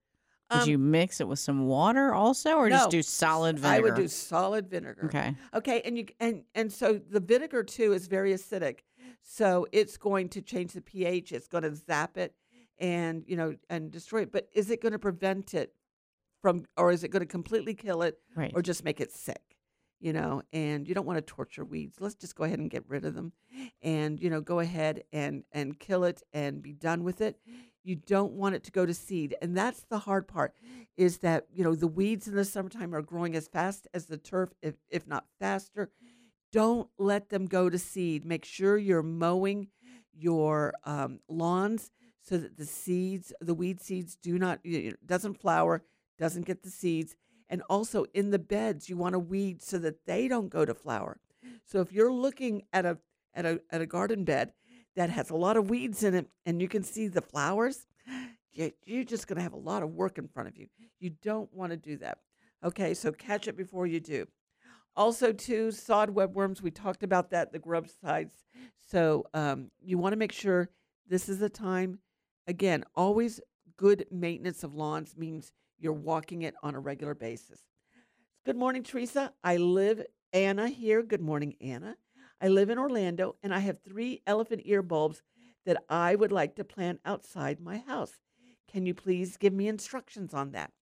Would 0.53 0.63
Um, 0.63 0.69
you 0.69 0.79
mix 0.79 1.21
it 1.21 1.29
with 1.29 1.39
some 1.39 1.67
water 1.67 2.13
also, 2.13 2.57
or 2.57 2.69
just 2.69 2.91
do 2.91 3.03
solid 3.03 3.59
vinegar? 3.59 3.77
I 3.77 3.81
would 3.81 3.95
do 3.95 4.09
solid 4.09 4.69
vinegar. 4.69 5.05
Okay. 5.07 5.35
Okay, 5.55 5.81
and 5.85 5.97
you 5.97 6.07
and 6.19 6.43
and 6.57 6.73
so 6.73 6.99
the 7.09 7.21
vinegar 7.21 7.63
too 7.63 7.93
is 7.93 8.09
very 8.09 8.33
acidic, 8.35 8.81
so 9.23 9.69
it's 9.71 9.97
going 9.97 10.29
to 10.31 10.43
change 10.43 10.73
the 10.73 10.81
pH. 10.81 11.31
It's 11.31 11.47
going 11.47 11.63
to 11.63 11.73
zap 11.77 12.17
it, 12.19 12.35
and 12.81 13.23
you 13.29 13.37
know, 13.37 13.55
and 13.69 13.93
destroy 13.93 14.23
it. 14.23 14.33
But 14.33 14.49
is 14.53 14.71
it 14.73 14.83
going 14.83 14.91
to 14.93 14.99
prevent 14.99 15.55
it 15.55 15.73
from, 16.43 16.65
or 16.77 16.91
is 16.91 17.05
it 17.05 17.09
going 17.09 17.21
to 17.21 17.27
completely 17.27 17.75
kill 17.75 18.03
it, 18.03 18.19
Right. 18.35 18.53
or 18.55 18.63
just 18.63 18.85
make 18.85 19.01
it 19.01 19.13
sick? 19.13 19.43
You 20.01 20.15
know, 20.15 20.43
and 20.53 20.89
you 20.89 20.95
don't 20.95 21.05
want 21.07 21.19
to 21.19 21.23
torture 21.23 21.65
weeds. 21.65 22.01
Let's 22.01 22.15
just 22.15 22.35
go 22.35 22.45
ahead 22.45 22.59
and 22.59 22.71
get 22.71 22.85
rid 22.89 23.05
of 23.05 23.15
them, 23.15 23.33
and 23.83 24.19
you 24.19 24.31
know, 24.31 24.41
go 24.41 24.59
ahead 24.61 25.05
and 25.13 25.45
and 25.53 25.79
kill 25.79 26.05
it 26.05 26.23
and 26.33 26.63
be 26.63 26.73
done 26.73 27.05
with 27.05 27.21
it. 27.21 27.39
You 27.85 27.97
don't 27.97 28.33
want 28.33 28.55
it 28.55 28.65
to 28.65 28.71
go 28.73 28.87
to 28.87 28.95
seed, 28.95 29.37
and 29.43 29.55
that's 29.55 29.85
the 29.91 29.99
hard 29.99 30.27
part. 30.27 30.55
Is 30.97 31.19
that 31.19 31.49
you 31.53 31.63
know 31.65 31.75
the 31.75 31.87
weeds 31.87 32.27
in 32.29 32.35
the 32.35 32.47
summertime 32.47 32.95
are 32.95 33.03
growing 33.03 33.37
as 33.37 33.47
fast 33.47 33.89
as 33.93 34.07
the 34.07 34.17
turf, 34.17 34.51
if 34.63 34.77
if 34.89 35.07
not 35.07 35.27
faster. 35.39 35.91
Don't 36.51 36.89
let 36.99 37.29
them 37.29 37.45
go 37.47 37.69
to 37.69 37.79
seed. 37.79 38.25
Make 38.25 38.45
sure 38.47 38.79
you're 38.79 39.03
mowing 39.03 39.69
your 40.15 40.73
um, 40.85 41.21
lawns 41.29 41.91
so 42.23 42.39
that 42.39 42.57
the 42.57 42.65
seeds, 42.67 43.33
the 43.41 43.55
weed 43.55 43.81
seeds, 43.81 44.17
do 44.17 44.39
not 44.39 44.61
y- 44.65 44.93
doesn't 45.07 45.35
flower, 45.41 45.83
doesn't 46.21 46.47
get 46.47 46.63
the 46.63 46.71
seeds, 46.71 47.17
and 47.49 47.63
also 47.69 48.05
in 48.15 48.31
the 48.31 48.39
beds 48.39 48.89
you 48.89 48.97
want 48.97 49.15
to 49.15 49.19
weed 49.19 49.63
so 49.63 49.79
that 49.79 50.07
they 50.07 50.29
don't 50.29 50.51
go 50.51 50.65
to 50.65 50.75
flower. 50.75 51.19
So 51.65 51.81
if 51.81 51.93
you're 51.93 52.13
looking 52.13 52.63
at 52.73 52.85
a 52.87 52.99
at 53.35 53.47
a 53.47 53.61
at 53.71 53.81
a 53.81 53.87
garden 53.87 54.25
bed 54.25 54.53
that 54.97 55.11
has 55.11 55.31
a 55.31 55.37
lot 55.37 55.57
of 55.57 55.71
weeds 55.71 56.03
in 56.03 56.15
it 56.15 56.29
and 56.45 56.61
you 56.61 56.69
can 56.69 56.83
see 56.83 57.09
the 57.09 57.21
flowers, 57.23 57.87
you- 58.53 58.73
you're 58.85 59.05
just 59.05 59.27
going 59.27 59.37
to 59.37 59.43
have 59.43 59.53
a 59.53 59.57
lot 59.71 59.83
of 59.83 59.95
work 59.95 60.19
in 60.19 60.29
front 60.29 60.49
of 60.49 60.57
you. 60.57 60.67
You 60.99 61.11
don't 61.23 61.53
want 61.55 61.71
to 61.71 61.77
do 61.77 61.97
that. 61.99 62.19
Okay, 62.63 62.93
so 62.95 63.11
catch 63.13 63.49
it 63.49 63.57
before 63.57 63.87
you 63.87 64.01
do. 64.01 64.27
Also, 64.97 65.33
too, 65.33 65.71
sod 65.71 66.15
webworms. 66.15 66.61
We 66.61 66.71
talked 66.71 67.03
about 67.03 67.31
that, 67.31 67.53
the 67.53 67.59
grub 67.59 67.89
sites. 67.89 68.35
So 68.91 69.25
um, 69.33 69.71
you 69.81 69.97
want 69.97 70.13
to 70.13 70.19
make 70.19 70.33
sure 70.33 70.69
this 71.09 71.29
is 71.29 71.39
the 71.39 71.49
time. 71.49 72.01
Again, 72.47 72.85
always 72.95 73.41
good 73.77 74.07
maintenance 74.11 74.65
of 74.65 74.75
lawns 74.75 75.17
means 75.17 75.53
you're 75.81 75.93
walking 75.93 76.43
it 76.43 76.55
on 76.63 76.75
a 76.75 76.81
regular 76.81 77.15
basis. 77.15 77.61
Good 78.45 78.57
morning, 78.57 78.83
Teresa. 78.83 79.33
I 79.43 79.57
live, 79.57 80.05
Anna 80.33 80.69
here. 80.69 81.03
Good 81.03 81.21
morning, 81.21 81.57
Anna. 81.61 81.97
I 82.41 82.49
live 82.49 82.71
in 82.71 82.79
Orlando 82.79 83.37
and 83.43 83.55
I 83.55 83.59
have 83.61 83.83
three 83.83 84.23
elephant 84.27 84.63
ear 84.65 84.83
bulbs 84.83 85.23
that 85.67 85.83
I 85.89 86.15
would 86.15 86.33
like 86.33 86.57
to 86.57 86.65
plant 86.65 87.01
outside 87.05 87.61
my 87.61 87.79
house. 87.79 88.19
Can 88.71 88.87
you 88.87 88.95
please 88.95 89.37
give 89.37 89.53
me 89.53 89.69
instructions 89.69 90.33
on 90.33 90.53
that? 90.53 90.73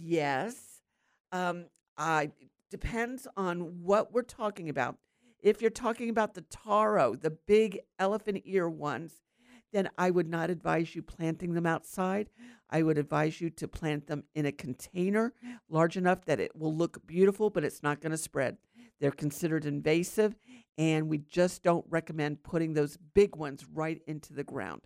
Yes. 0.00 0.56
Um, 1.30 1.66
I 1.96 2.30
depends 2.70 3.26
on 3.36 3.82
what 3.82 4.12
we're 4.12 4.22
talking 4.22 4.68
about. 4.68 4.96
If 5.40 5.60
you're 5.62 5.70
talking 5.70 6.10
about 6.10 6.34
the 6.34 6.42
taro, 6.42 7.14
the 7.14 7.30
big 7.30 7.80
elephant 7.98 8.42
ear 8.44 8.68
ones, 8.68 9.20
then 9.72 9.88
I 9.98 10.10
would 10.10 10.28
not 10.28 10.50
advise 10.50 10.94
you 10.94 11.02
planting 11.02 11.54
them 11.54 11.66
outside. 11.66 12.30
I 12.70 12.82
would 12.82 12.98
advise 12.98 13.40
you 13.40 13.50
to 13.50 13.68
plant 13.68 14.06
them 14.06 14.24
in 14.34 14.46
a 14.46 14.52
container 14.52 15.32
large 15.68 15.96
enough 15.96 16.24
that 16.26 16.40
it 16.40 16.54
will 16.54 16.74
look 16.74 17.06
beautiful, 17.06 17.50
but 17.50 17.64
it's 17.64 17.82
not 17.82 18.00
going 18.00 18.10
to 18.12 18.18
spread. 18.18 18.58
They're 19.00 19.10
considered 19.10 19.64
invasive, 19.64 20.34
and 20.76 21.08
we 21.08 21.18
just 21.18 21.62
don't 21.62 21.84
recommend 21.88 22.42
putting 22.42 22.74
those 22.74 22.98
big 23.14 23.36
ones 23.36 23.64
right 23.72 24.02
into 24.06 24.34
the 24.34 24.44
ground. 24.44 24.82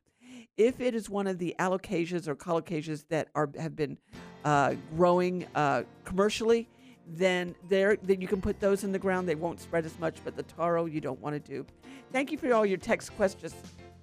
If 0.56 0.80
it 0.80 0.94
is 0.94 1.08
one 1.08 1.26
of 1.26 1.38
the 1.38 1.54
alocasias 1.58 2.28
or 2.28 2.36
colocasias 2.36 3.04
that 3.08 3.28
are 3.34 3.50
have 3.58 3.74
been 3.74 3.98
uh, 4.44 4.74
growing 4.96 5.46
uh, 5.54 5.84
commercially, 6.04 6.68
then 7.06 7.54
there 7.68 7.96
then 8.02 8.20
you 8.20 8.28
can 8.28 8.40
put 8.40 8.60
those 8.60 8.84
in 8.84 8.92
the 8.92 8.98
ground. 8.98 9.28
They 9.28 9.34
won't 9.34 9.60
spread 9.60 9.86
as 9.86 9.98
much, 9.98 10.16
but 10.24 10.36
the 10.36 10.42
taro 10.42 10.86
you 10.86 11.00
don't 11.00 11.20
want 11.20 11.42
to 11.42 11.50
do. 11.50 11.66
Thank 12.12 12.32
you 12.32 12.38
for 12.38 12.52
all 12.52 12.66
your 12.66 12.78
text 12.78 13.16
questions 13.16 13.54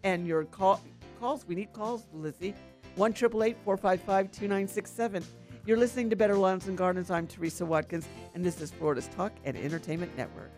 and 0.03 0.27
your 0.27 0.45
call 0.45 0.81
calls. 1.19 1.45
We 1.47 1.55
need 1.55 1.73
calls, 1.73 2.07
Lizzie. 2.13 2.53
One 2.95 3.13
triple 3.13 3.43
eight 3.43 3.57
four 3.63 3.77
five 3.77 4.01
five 4.01 4.31
two 4.31 4.47
nine 4.47 4.67
six 4.67 4.91
seven. 4.91 5.23
You're 5.65 5.77
listening 5.77 6.09
to 6.09 6.15
Better 6.15 6.35
Lawns 6.35 6.67
and 6.67 6.77
Gardens. 6.77 7.11
I'm 7.11 7.27
Teresa 7.27 7.65
Watkins, 7.65 8.07
and 8.33 8.43
this 8.43 8.59
is 8.61 8.71
Florida's 8.71 9.07
Talk 9.09 9.33
and 9.43 9.55
Entertainment 9.55 10.15
Network. 10.17 10.51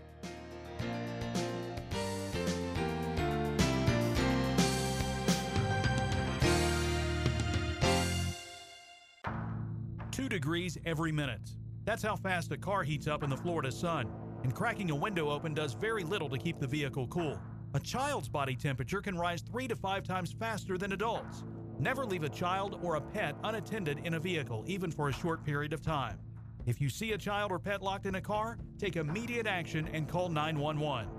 Two 10.12 10.30
degrees 10.30 10.78
every 10.86 11.12
minute. 11.12 11.42
That's 11.84 12.04
how 12.04 12.16
fast 12.16 12.52
a 12.52 12.58
car 12.58 12.84
heats 12.84 13.08
up 13.08 13.24
in 13.24 13.30
the 13.30 13.38
Florida 13.38 13.72
sun. 13.72 14.08
And 14.44 14.54
cracking 14.54 14.92
a 14.92 14.96
window 14.96 15.30
open 15.30 15.54
does 15.54 15.74
very 15.74 16.04
little 16.04 16.30
to 16.30 16.38
keep 16.38 16.60
the 16.60 16.68
vehicle 16.68 17.08
cool. 17.08 17.40
A 17.74 17.80
child's 17.80 18.28
body 18.28 18.54
temperature 18.54 19.00
can 19.00 19.18
rise 19.18 19.42
three 19.42 19.66
to 19.70 19.78
five 19.78 20.04
times 20.04 20.34
faster 20.34 20.78
than 20.78 20.92
adults. 20.92 21.46
Never 21.80 22.06
leave 22.06 22.24
a 22.24 22.30
child 22.30 22.78
or 22.84 22.96
a 22.96 23.02
pet 23.02 23.34
unattended 23.46 24.00
in 24.04 24.16
a 24.16 24.20
vehicle, 24.20 24.66
even 24.68 24.92
for 24.92 25.08
a 25.08 25.14
short 25.14 25.46
period 25.46 25.72
of 25.72 25.82
time. 25.82 26.20
If 26.66 26.82
you 26.82 26.90
see 26.90 27.14
a 27.14 27.18
child 27.18 27.50
or 27.50 27.60
pet 27.60 27.82
locked 27.82 28.06
in 28.06 28.16
a 28.16 28.22
car, 28.22 28.58
take 28.78 28.98
immediate 28.98 29.48
action 29.48 29.88
and 29.94 30.06
call 30.06 30.28
911. 30.28 31.10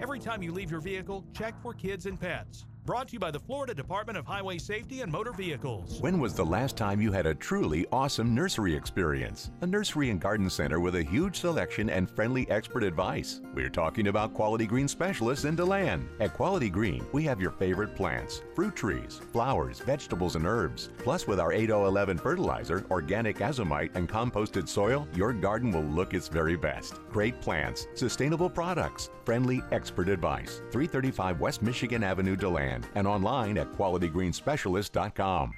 Every 0.00 0.18
time 0.18 0.42
you 0.42 0.50
leave 0.50 0.72
your 0.72 0.80
vehicle, 0.80 1.24
check 1.32 1.54
for 1.62 1.72
kids 1.72 2.06
and 2.06 2.20
pets. 2.20 2.66
Brought 2.84 3.06
to 3.08 3.12
you 3.12 3.20
by 3.20 3.30
the 3.30 3.38
Florida 3.38 3.74
Department 3.74 4.18
of 4.18 4.26
Highway 4.26 4.58
Safety 4.58 5.02
and 5.02 5.12
Motor 5.12 5.30
Vehicles. 5.30 6.00
When 6.00 6.18
was 6.18 6.34
the 6.34 6.44
last 6.44 6.76
time 6.76 7.00
you 7.00 7.12
had 7.12 7.26
a 7.26 7.34
truly 7.34 7.86
awesome 7.92 8.34
nursery 8.34 8.74
experience? 8.74 9.52
A 9.60 9.66
nursery 9.68 10.10
and 10.10 10.20
garden 10.20 10.50
center 10.50 10.80
with 10.80 10.96
a 10.96 11.02
huge 11.04 11.38
selection 11.38 11.88
and 11.88 12.10
friendly 12.10 12.50
expert 12.50 12.82
advice. 12.82 13.40
We're 13.54 13.68
talking 13.68 14.08
about 14.08 14.34
Quality 14.34 14.66
Green 14.66 14.88
specialists 14.88 15.44
in 15.44 15.54
DeLand. 15.54 16.08
At 16.18 16.34
Quality 16.34 16.70
Green, 16.70 17.06
we 17.12 17.22
have 17.22 17.40
your 17.40 17.52
favorite 17.52 17.94
plants, 17.94 18.42
fruit 18.52 18.74
trees, 18.74 19.20
flowers, 19.30 19.78
vegetables, 19.78 20.34
and 20.34 20.44
herbs. 20.44 20.88
Plus, 20.98 21.28
with 21.28 21.38
our 21.38 21.52
8011 21.52 22.18
fertilizer, 22.18 22.84
organic 22.90 23.38
azomite, 23.38 23.94
and 23.94 24.08
composted 24.08 24.68
soil, 24.68 25.06
your 25.14 25.32
garden 25.32 25.70
will 25.70 25.84
look 25.84 26.14
its 26.14 26.26
very 26.26 26.56
best. 26.56 26.94
Great 27.12 27.40
plants, 27.40 27.86
sustainable 27.94 28.50
products, 28.50 29.08
friendly 29.24 29.62
expert 29.70 30.08
advice. 30.08 30.62
335 30.72 31.38
West 31.38 31.62
Michigan 31.62 32.02
Avenue, 32.02 32.34
DeLand, 32.34 32.71
and 32.94 33.06
online 33.06 33.58
at 33.58 33.72
qualitygreenspecialist.com. 33.72 35.52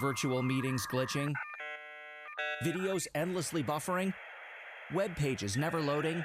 Virtual 0.00 0.42
meetings 0.42 0.86
glitching, 0.86 1.32
videos 2.62 3.06
endlessly 3.14 3.62
buffering, 3.62 4.12
web 4.94 5.14
pages 5.16 5.56
never 5.56 5.80
loading. 5.80 6.22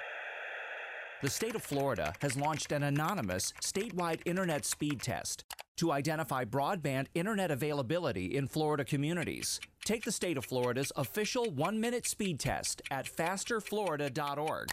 The 1.21 1.29
state 1.29 1.53
of 1.53 1.61
Florida 1.61 2.13
has 2.19 2.35
launched 2.35 2.71
an 2.71 2.81
anonymous 2.81 3.53
statewide 3.61 4.21
internet 4.25 4.65
speed 4.65 5.03
test 5.03 5.45
to 5.77 5.91
identify 5.91 6.45
broadband 6.45 7.07
internet 7.13 7.51
availability 7.51 8.35
in 8.35 8.47
Florida 8.47 8.83
communities. 8.83 9.59
Take 9.85 10.03
the 10.03 10.11
state 10.11 10.35
of 10.35 10.45
Florida's 10.45 10.91
official 10.95 11.45
one 11.51 11.79
minute 11.79 12.07
speed 12.07 12.39
test 12.39 12.81
at 12.89 13.05
fasterflorida.org. 13.05 14.69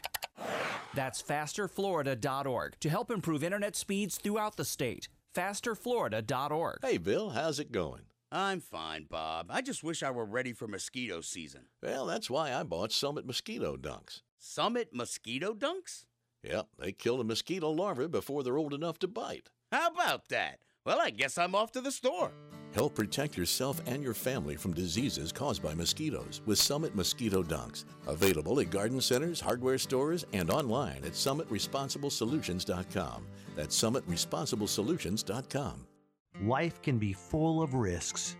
That's 0.94 1.22
fasterflorida.org 1.22 2.80
to 2.80 2.88
help 2.88 3.10
improve 3.10 3.44
internet 3.44 3.76
speeds 3.76 4.16
throughout 4.16 4.56
the 4.56 4.64
state. 4.64 5.08
Fasterflorida.org. 5.34 6.78
Hey, 6.80 6.96
Bill, 6.96 7.28
how's 7.28 7.60
it 7.60 7.72
going? 7.72 8.02
I'm 8.32 8.60
fine, 8.60 9.04
Bob. 9.10 9.48
I 9.50 9.60
just 9.60 9.84
wish 9.84 10.02
I 10.02 10.10
were 10.10 10.24
ready 10.24 10.54
for 10.54 10.66
mosquito 10.66 11.20
season. 11.20 11.66
Well, 11.82 12.06
that's 12.06 12.30
why 12.30 12.54
I 12.54 12.62
bought 12.62 12.92
Summit 12.92 13.26
Mosquito 13.26 13.76
Dunks. 13.76 14.22
Summit 14.38 14.94
Mosquito 14.94 15.52
Dunks? 15.52 16.04
Yep, 16.42 16.66
they 16.78 16.92
kill 16.92 17.20
a 17.20 17.24
mosquito 17.24 17.70
larvae 17.70 18.08
before 18.08 18.42
they're 18.42 18.58
old 18.58 18.74
enough 18.74 18.98
to 19.00 19.08
bite. 19.08 19.48
How 19.72 19.88
about 19.88 20.28
that? 20.28 20.58
Well, 20.84 21.00
I 21.00 21.10
guess 21.10 21.36
I'm 21.36 21.54
off 21.54 21.72
to 21.72 21.80
the 21.80 21.92
store. 21.92 22.32
Help 22.74 22.94
protect 22.94 23.36
yourself 23.36 23.80
and 23.86 24.02
your 24.02 24.14
family 24.14 24.56
from 24.56 24.74
diseases 24.74 25.32
caused 25.32 25.62
by 25.62 25.74
mosquitoes 25.74 26.42
with 26.46 26.58
Summit 26.58 26.94
Mosquito 26.94 27.42
Dunks. 27.42 27.84
Available 28.06 28.60
at 28.60 28.70
garden 28.70 29.00
centers, 29.00 29.40
hardware 29.40 29.78
stores, 29.78 30.24
and 30.32 30.50
online 30.50 31.04
at 31.04 31.12
summitresponsibleSolutions.com. 31.12 33.26
That's 33.56 33.82
summitresponsibleSolutions.com. 33.82 35.86
Life 36.42 36.80
can 36.82 36.98
be 36.98 37.12
full 37.12 37.62
of 37.62 37.74
risks. 37.74 38.36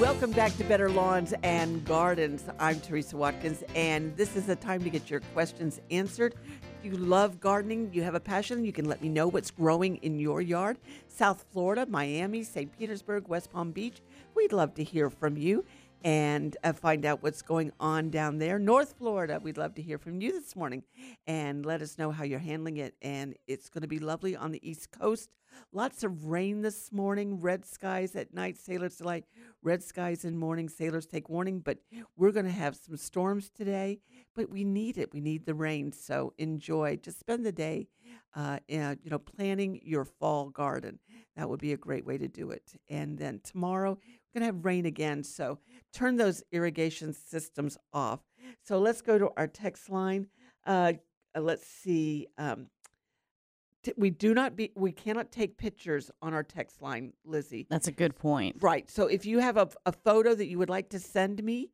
Welcome 0.00 0.30
back 0.30 0.56
to 0.56 0.64
Better 0.64 0.88
Lawns 0.88 1.34
and 1.42 1.84
Gardens. 1.84 2.44
I'm 2.58 2.80
Teresa 2.80 3.18
Watkins, 3.18 3.62
and 3.74 4.16
this 4.16 4.34
is 4.34 4.46
the 4.46 4.56
time 4.56 4.82
to 4.82 4.88
get 4.88 5.10
your 5.10 5.20
questions 5.34 5.78
answered. 5.90 6.36
If 6.78 6.90
you 6.90 6.96
love 6.96 7.38
gardening, 7.38 7.90
you 7.92 8.02
have 8.02 8.14
a 8.14 8.20
passion, 8.20 8.64
you 8.64 8.72
can 8.72 8.86
let 8.86 9.02
me 9.02 9.10
know 9.10 9.28
what's 9.28 9.50
growing 9.50 9.96
in 9.96 10.18
your 10.18 10.40
yard. 10.40 10.78
South 11.06 11.44
Florida, 11.52 11.84
Miami, 11.84 12.42
St. 12.44 12.74
Petersburg, 12.78 13.28
West 13.28 13.52
Palm 13.52 13.72
Beach. 13.72 14.00
We'd 14.34 14.54
love 14.54 14.72
to 14.76 14.82
hear 14.82 15.10
from 15.10 15.36
you 15.36 15.66
and 16.02 16.56
uh, 16.64 16.72
find 16.72 17.04
out 17.04 17.22
what's 17.22 17.42
going 17.42 17.72
on 17.78 18.10
down 18.10 18.38
there. 18.38 18.58
North 18.58 18.94
Florida, 18.96 19.40
we'd 19.42 19.58
love 19.58 19.74
to 19.74 19.82
hear 19.82 19.98
from 19.98 20.20
you 20.20 20.32
this 20.32 20.56
morning 20.56 20.82
and 21.26 21.64
let 21.66 21.82
us 21.82 21.98
know 21.98 22.10
how 22.10 22.24
you're 22.24 22.38
handling 22.38 22.78
it. 22.78 22.94
And 23.02 23.34
it's 23.46 23.68
going 23.68 23.82
to 23.82 23.88
be 23.88 23.98
lovely 23.98 24.36
on 24.36 24.52
the 24.52 24.68
East 24.68 24.90
Coast. 24.90 25.30
Lots 25.72 26.04
of 26.04 26.26
rain 26.26 26.62
this 26.62 26.92
morning, 26.92 27.40
red 27.40 27.66
skies 27.66 28.14
at 28.16 28.32
night, 28.32 28.56
sailors 28.56 28.96
delight, 28.96 29.24
red 29.62 29.82
skies 29.82 30.24
in 30.24 30.36
morning, 30.36 30.68
sailors 30.68 31.06
take 31.06 31.28
warning. 31.28 31.58
But 31.58 31.78
we're 32.16 32.32
going 32.32 32.46
to 32.46 32.52
have 32.52 32.76
some 32.76 32.96
storms 32.96 33.50
today, 33.50 33.98
but 34.34 34.48
we 34.48 34.64
need 34.64 34.96
it. 34.96 35.12
We 35.12 35.20
need 35.20 35.46
the 35.46 35.54
rain. 35.54 35.92
So 35.92 36.34
enjoy. 36.38 36.98
Just 37.02 37.20
spend 37.20 37.44
the 37.44 37.52
day, 37.52 37.88
uh, 38.34 38.58
in, 38.68 38.98
you 39.02 39.10
know, 39.10 39.18
planning 39.18 39.80
your 39.84 40.04
fall 40.04 40.50
garden. 40.50 40.98
That 41.36 41.48
would 41.48 41.60
be 41.60 41.72
a 41.72 41.76
great 41.76 42.06
way 42.06 42.18
to 42.18 42.28
do 42.28 42.50
it. 42.50 42.74
And 42.88 43.18
then 43.18 43.40
tomorrow, 43.44 43.98
we're 44.00 44.40
going 44.40 44.48
to 44.48 44.54
have 44.56 44.64
rain 44.64 44.86
again. 44.86 45.24
So 45.24 45.58
turn 45.92 46.16
those 46.16 46.42
irrigation 46.52 47.12
systems 47.12 47.76
off. 47.92 48.20
So 48.62 48.78
let's 48.78 49.02
go 49.02 49.18
to 49.18 49.30
our 49.36 49.46
text 49.46 49.90
line. 49.90 50.26
Uh, 50.66 50.94
uh, 51.36 51.40
let's 51.40 51.66
see. 51.66 52.26
Um, 52.38 52.68
t- 53.84 53.92
we 53.96 54.10
do 54.10 54.34
not 54.34 54.56
be. 54.56 54.72
We 54.76 54.92
cannot 54.92 55.30
take 55.30 55.56
pictures 55.56 56.10
on 56.22 56.34
our 56.34 56.42
text 56.42 56.82
line, 56.82 57.12
Lizzie. 57.24 57.66
That's 57.70 57.88
a 57.88 57.92
good 57.92 58.16
point. 58.16 58.56
Right. 58.60 58.90
So 58.90 59.06
if 59.06 59.26
you 59.26 59.38
have 59.38 59.56
a, 59.56 59.68
a 59.86 59.92
photo 59.92 60.34
that 60.34 60.46
you 60.46 60.58
would 60.58 60.70
like 60.70 60.90
to 60.90 60.98
send 60.98 61.42
me, 61.42 61.70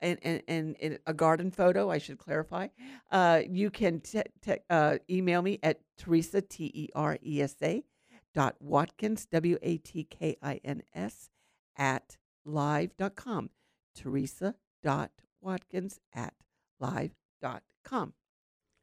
and, 0.00 0.18
and, 0.22 0.42
and, 0.48 0.76
and 0.80 0.98
a 1.06 1.14
garden 1.14 1.50
photo, 1.50 1.90
I 1.90 1.98
should 1.98 2.18
clarify, 2.18 2.68
uh, 3.10 3.42
you 3.48 3.70
can 3.70 4.00
t- 4.00 4.22
t- 4.42 4.56
uh, 4.70 4.98
email 5.10 5.42
me 5.42 5.58
at 5.62 5.80
Teresa, 5.98 6.42
T 6.42 6.70
E 6.74 6.88
R 6.94 7.18
E 7.24 7.42
S 7.42 7.56
A, 7.62 7.82
dot 8.34 8.56
Watkins, 8.60 9.26
W 9.26 9.58
A 9.62 9.78
T 9.78 10.04
K 10.04 10.36
I 10.42 10.60
N 10.64 10.82
S, 10.94 11.30
at 11.76 12.16
live.com. 12.44 13.50
Teresa 13.96 14.54
dot 14.82 15.10
Watkins 15.40 15.98
at 16.14 16.34
live.com. 16.78 18.12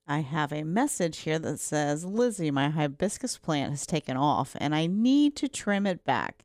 I 0.05 0.19
have 0.19 0.51
a 0.51 0.63
message 0.63 1.19
here 1.19 1.39
that 1.39 1.59
says, 1.59 2.03
Lizzie, 2.03 2.51
my 2.51 2.69
hibiscus 2.69 3.37
plant 3.37 3.71
has 3.71 3.85
taken 3.85 4.17
off 4.17 4.55
and 4.59 4.75
I 4.75 4.87
need 4.87 5.35
to 5.37 5.47
trim 5.47 5.85
it 5.85 6.03
back. 6.03 6.43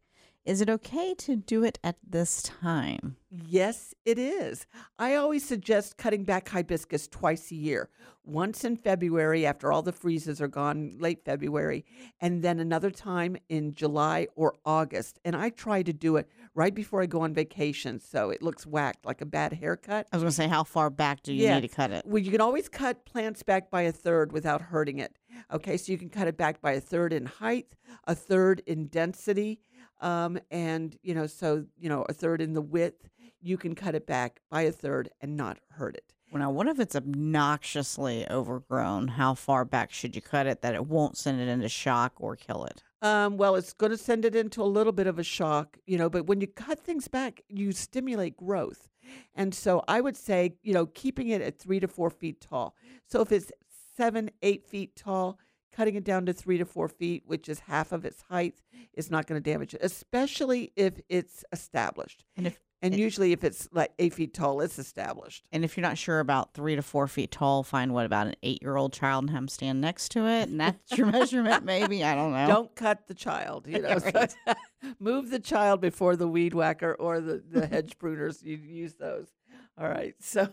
Is 0.49 0.63
it 0.63 0.71
okay 0.71 1.13
to 1.13 1.37
do 1.37 1.63
it 1.63 1.79
at 1.85 1.97
this 2.03 2.43
time? 2.43 3.17
Yes, 3.31 3.93
it 4.07 4.19
is. 4.19 4.67
I 4.99 5.15
always 5.15 5.47
suggest 5.47 5.99
cutting 5.99 6.25
back 6.25 6.49
hibiscus 6.49 7.07
twice 7.07 7.51
a 7.51 7.55
year. 7.55 7.91
Once 8.25 8.65
in 8.65 8.75
February 8.75 9.45
after 9.45 9.71
all 9.71 9.83
the 9.83 9.93
freezes 9.93 10.41
are 10.41 10.49
gone, 10.49 10.97
late 10.99 11.23
February, 11.23 11.85
and 12.23 12.43
then 12.43 12.61
another 12.61 12.91
time 12.91 13.37
in 13.51 13.75
July 13.75 14.27
or 14.37 14.55
August. 14.65 15.19
And 15.23 15.37
I 15.37 15.51
try 15.51 15.83
to 15.83 15.93
do 15.93 16.17
it 16.17 16.27
right 16.55 16.75
before 16.75 17.03
I 17.03 17.07
go 17.07 17.21
on 17.21 17.35
vacation 17.35 18.01
so 18.01 18.31
it 18.31 18.41
looks 18.41 18.67
whacked 18.67 19.05
like 19.05 19.21
a 19.21 19.27
bad 19.27 19.53
haircut. 19.53 20.07
I 20.11 20.17
was 20.17 20.23
going 20.23 20.31
to 20.31 20.35
say, 20.35 20.49
how 20.49 20.65
far 20.65 20.89
back 20.89 21.23
do 21.23 21.35
you 21.35 21.47
need 21.47 21.61
to 21.61 21.69
cut 21.69 21.91
it? 21.91 22.07
Well, 22.07 22.23
you 22.23 22.31
can 22.31 22.41
always 22.41 22.71
cut 22.71 23.05
plants 23.05 23.43
back 23.43 23.71
by 23.71 23.83
a 23.83 23.93
third 23.93 24.33
without 24.33 24.63
hurting 24.63 24.99
it. 24.99 25.15
Okay, 25.53 25.77
so 25.77 25.93
you 25.93 25.99
can 25.99 26.09
cut 26.09 26.27
it 26.27 26.39
back 26.39 26.63
by 26.63 26.73
a 26.73 26.81
third 26.81 27.13
in 27.13 27.27
height, 27.27 27.77
a 28.05 28.15
third 28.15 28.63
in 28.67 28.87
density, 28.87 29.61
um, 30.01 30.39
and 30.51 30.97
you 31.03 31.15
know, 31.15 31.27
so 31.27 31.65
you 31.79 31.89
know, 31.89 32.05
a 32.09 32.13
third 32.13 32.41
in 32.41 32.55
the 32.55 32.63
width. 32.63 33.09
You 33.41 33.57
can 33.57 33.77
cut 33.77 33.95
it 33.95 34.05
back 34.05 34.41
by 34.51 34.63
a 34.63 34.73
third 34.73 35.11
and 35.21 35.37
not 35.37 35.59
hurt 35.71 35.95
it. 35.95 36.13
Well, 36.33 36.43
now, 36.43 36.51
what 36.51 36.67
if 36.67 36.79
it's 36.79 36.97
obnoxiously 36.97 38.29
overgrown? 38.29 39.09
How 39.09 39.35
far 39.35 39.65
back 39.65 39.93
should 39.93 40.15
you 40.15 40.21
cut 40.21 40.47
it 40.47 40.61
that 40.61 40.75
it 40.75 40.87
won't 40.87 41.17
send 41.17 41.41
it 41.41 41.49
into 41.49 41.69
shock 41.69 42.15
or 42.17 42.37
kill 42.37 42.65
it? 42.65 42.83
Um, 43.01 43.37
well, 43.37 43.55
it's 43.55 43.73
going 43.73 43.93
to 43.93 43.97
send 43.97 44.25
it 44.25 44.35
into 44.35 44.61
a 44.61 44.65
little 44.65 44.93
bit 44.93 45.07
of 45.07 45.19
a 45.19 45.23
shock, 45.23 45.79
you 45.87 45.97
know, 45.97 46.11
but 46.11 46.27
when 46.27 46.41
you 46.41 46.49
cut 46.49 46.81
things 46.81 47.09
back, 47.09 47.43
you 47.49 47.73
stimulate 47.73 48.37
growth. 48.37 48.89
And 49.35 49.55
so 49.55 49.83
I 49.89 50.01
would 50.01 50.17
say, 50.17 50.57
you 50.63 50.75
know, 50.75 50.87
keeping 50.87 51.29
it 51.29 51.41
at 51.41 51.59
three 51.59 51.81
to 51.81 51.89
four 51.89 52.11
feet 52.11 52.41
tall. 52.41 52.75
So 53.07 53.23
if 53.23 53.33
it's 53.33 53.53
seven, 53.97 54.31
eight 54.43 54.67
feet 54.67 54.97
tall, 54.97 55.39
cutting 55.73 55.95
it 55.95 56.05
down 56.05 56.27
to 56.27 56.33
three 56.33 56.59
to 56.59 56.65
four 56.65 56.89
feet, 56.89 57.23
which 57.27 57.49
is 57.49 57.61
half 57.61 57.93
of 57.93 58.05
its 58.05 58.23
height, 58.23 58.61
is 58.95 59.11
not 59.11 59.27
going 59.27 59.41
to 59.41 59.51
damage 59.51 59.75
it, 59.75 59.81
especially 59.83 60.73
if 60.77 61.01
it's 61.09 61.45
established. 61.53 62.25
And 62.37 62.47
if 62.47 62.59
and 62.81 62.95
usually 62.95 63.33
if 63.33 63.43
it's 63.43 63.69
like 63.73 63.93
eight 63.99 64.15
feet 64.15 64.33
tall, 64.35 64.61
it's 64.61 64.79
established. 64.79 65.45
And 65.51 65.65
if 65.65 65.77
you're 65.77 65.83
not 65.83 65.99
sure 65.99 66.21
about 66.21 66.55
three 66.55 66.77
to 66.77 66.83
four 66.83 67.09
feet 67.09 67.33
tall, 67.33 67.65
find 67.65 67.93
what 67.93 68.07
about 68.07 68.29
an 68.29 68.37
eight 68.43 68.63
year 68.63 68.77
old 68.77 68.93
child 68.93 69.25
and 69.25 69.31
have 69.31 69.41
them 69.41 69.49
stand 69.49 69.81
next 69.81 70.11
to 70.13 70.27
it, 70.27 70.49
and 70.49 70.61
that's 70.61 70.97
your 70.97 71.07
measurement, 71.13 71.65
maybe. 71.65 72.05
I 72.05 72.15
don't 72.15 72.33
know. 72.33 72.47
Don't 72.47 72.75
cut 72.77 73.09
the 73.09 73.15
child. 73.15 73.67
You 73.67 73.83
know, 73.83 73.99
So 73.99 74.27
move 75.01 75.31
the 75.31 75.41
child 75.41 75.81
before 75.81 76.15
the 76.15 76.29
weed 76.29 76.55
whacker 76.55 76.95
or 76.95 77.21
the, 77.21 77.43
the 77.51 77.67
hedge 77.67 77.99
pruners. 77.99 78.45
You 78.45 78.57
use 78.57 78.95
those. 78.95 79.29
All 79.77 79.89
right. 79.89 80.15
So, 80.21 80.49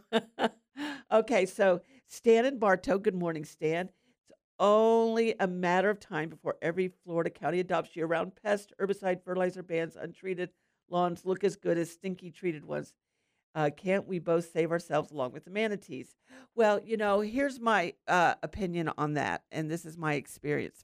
okay. 1.12 1.46
So, 1.46 1.82
Stan 2.08 2.46
and 2.46 2.60
Bartow. 2.60 2.98
Good 3.00 3.16
morning, 3.16 3.46
Stan. 3.46 3.90
Only 4.60 5.36
a 5.40 5.48
matter 5.48 5.90
of 5.90 6.00
time 6.00 6.30
before 6.30 6.58
every 6.62 6.88
Florida 7.04 7.30
county 7.30 7.60
adopts 7.60 7.96
year-round 7.96 8.34
pest, 8.42 8.74
herbicide, 8.80 9.24
fertilizer 9.24 9.64
bans. 9.64 9.96
Untreated 9.96 10.52
lawns 10.90 11.26
look 11.26 11.44
as 11.44 11.56
good 11.56 11.78
as 11.78 11.92
stinky 11.92 12.32
treated 12.32 12.64
ones. 12.64 12.94
Uh, 13.54 13.70
can't 13.76 14.08
we 14.08 14.20
both 14.20 14.52
save 14.52 14.72
ourselves 14.72 15.12
along 15.12 15.32
with 15.32 15.46
the 15.46 15.52
manatees? 15.52 16.16
Well, 16.56 16.80
you 16.84 16.98
know, 16.98 17.22
here's 17.22 17.60
my 17.60 17.94
uh, 18.08 18.36
opinion 18.44 18.92
on 18.98 19.14
that, 19.14 19.44
and 19.52 19.72
this 19.72 19.86
is 19.86 19.98
my 19.98 20.16
experience. 20.16 20.84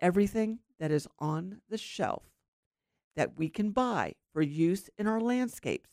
Everything 0.00 0.58
that 0.78 0.90
is 0.90 1.06
on 1.18 1.60
the 1.68 1.78
shelf 1.78 2.24
that 3.16 3.36
we 3.36 3.48
can 3.48 3.70
buy 3.70 4.14
for 4.32 4.42
use 4.42 4.88
in 4.98 5.06
our 5.06 5.20
landscapes 5.20 5.90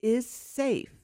is 0.00 0.28
safe 0.28 0.94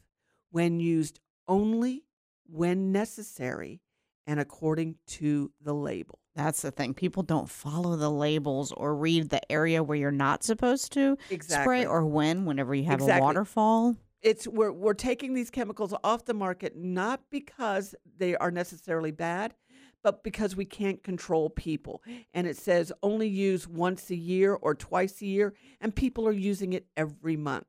when 0.51 0.81
used 0.81 1.21
only 1.47 2.05
when 2.47 2.91
necessary 2.91 3.81
and 4.29 4.39
according 4.39 4.95
to 5.07 5.51
the 5.63 5.75
label. 5.75 6.21
That's 6.37 6.63
the 6.63 6.71
thing. 6.71 6.95
People 6.95 7.25
don't 7.25 7.49
follow 7.49 7.97
the 7.97 8.11
labels 8.11 8.71
or 8.71 8.95
read 8.95 9.31
the 9.31 9.41
area 9.51 9.83
where 9.83 9.97
you're 9.99 10.13
not 10.13 10.45
supposed 10.45 10.93
to 10.93 11.17
Exactly. 11.31 11.65
spray 11.65 11.87
or 11.87 12.07
when, 12.07 12.45
whenever 12.45 12.75
you 12.75 12.85
have 12.85 13.01
Exactly. 13.01 13.19
a 13.21 13.25
waterfall. 13.25 13.97
It's 14.23 14.47
we're 14.47 14.71
we're 14.73 14.95
taking 14.95 15.33
these 15.35 15.51
chemicals 15.51 15.95
off 16.05 16.25
the 16.27 16.35
market 16.35 16.77
not 16.77 17.23
because 17.31 17.95
they 18.19 18.37
are 18.37 18.51
necessarily 18.51 19.13
bad, 19.13 19.55
but 20.03 20.23
because 20.23 20.55
we 20.57 20.65
can't 20.65 21.03
control 21.03 21.51
people. 21.51 22.03
And 22.35 22.47
it 22.47 22.57
says 22.57 22.93
only 23.03 23.29
use 23.29 23.67
once 23.67 24.11
a 24.11 24.17
year 24.17 24.55
or 24.55 24.75
twice 24.75 25.21
a 25.23 25.27
year, 25.27 25.55
and 25.81 25.95
people 25.95 26.27
are 26.29 26.33
using 26.33 26.73
it 26.73 26.87
every 26.97 27.37
month. 27.37 27.67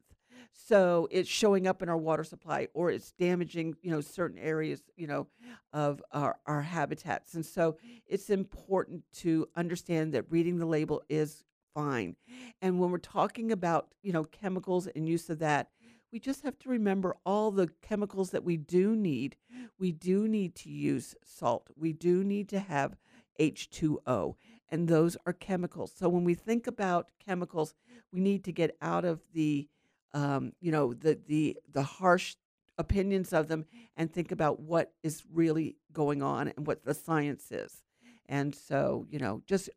So 0.68 1.08
it's 1.10 1.30
showing 1.30 1.68
up 1.68 1.82
in 1.82 1.90
our 1.90 1.98
water 1.98 2.24
supply 2.24 2.68
or 2.74 2.92
it's 2.92 3.12
damaging, 3.14 3.76
you 3.82 3.92
know, 3.92 4.02
certain 4.02 4.38
areas, 4.38 4.82
you 4.98 5.08
know, 5.08 5.28
of 5.74 6.02
our, 6.12 6.38
our 6.46 6.62
habitats. 6.62 7.34
And 7.34 7.46
so 7.46 7.78
it's 8.06 8.30
important 8.30 9.04
to 9.18 9.48
understand 9.56 10.14
that 10.14 10.30
reading 10.30 10.58
the 10.58 10.66
label 10.66 11.02
is 11.10 11.44
fine. 11.74 12.16
And 12.62 12.80
when 12.80 12.92
we're 12.92 12.98
talking 12.98 13.52
about, 13.52 13.88
you 14.04 14.12
know, 14.12 14.26
chemicals 14.26 14.88
and 14.88 15.08
use 15.08 15.30
of 15.30 15.40
that, 15.40 15.70
we 16.12 16.20
just 16.20 16.44
have 16.44 16.58
to 16.60 16.70
remember 16.70 17.16
all 17.26 17.52
the 17.52 17.70
chemicals 17.82 18.32
that 18.32 18.44
we 18.44 18.58
do 18.58 18.96
need. 18.96 19.36
We 19.78 19.92
do 19.92 20.28
need 20.28 20.56
to 20.56 20.70
use 20.70 21.16
salt. 21.24 21.70
We 21.76 21.94
do 21.94 22.24
need 22.24 22.50
to 22.50 22.60
have 22.60 22.98
H2O, 23.40 24.36
and 24.70 24.88
those 24.88 25.16
are 25.26 25.34
chemicals. 25.34 25.94
So 25.96 26.10
when 26.10 26.24
we 26.24 26.34
think 26.34 26.68
about 26.68 27.10
chemicals, 27.24 27.74
we 28.12 28.20
need 28.20 28.44
to 28.46 28.52
get 28.52 28.76
out 28.82 29.06
of 29.06 29.22
the, 29.34 29.68
um, 30.14 30.54
you 30.60 30.72
know, 30.72 30.94
the 30.94 31.20
the 31.28 31.58
the 31.72 31.84
harsh 31.84 32.36
opinions 32.78 33.34
of 33.34 33.48
them 33.48 33.66
and 33.98 34.12
think 34.12 34.32
about 34.32 34.60
what 34.60 34.94
is 35.04 35.24
really 35.34 35.76
going 35.92 36.24
on 36.24 36.48
and 36.48 36.66
what 36.66 36.86
the 36.86 36.94
science 36.94 37.52
is. 37.52 37.84
And 38.28 38.56
so, 38.56 39.06
you 39.10 39.20
know, 39.20 39.42
just 39.46 39.70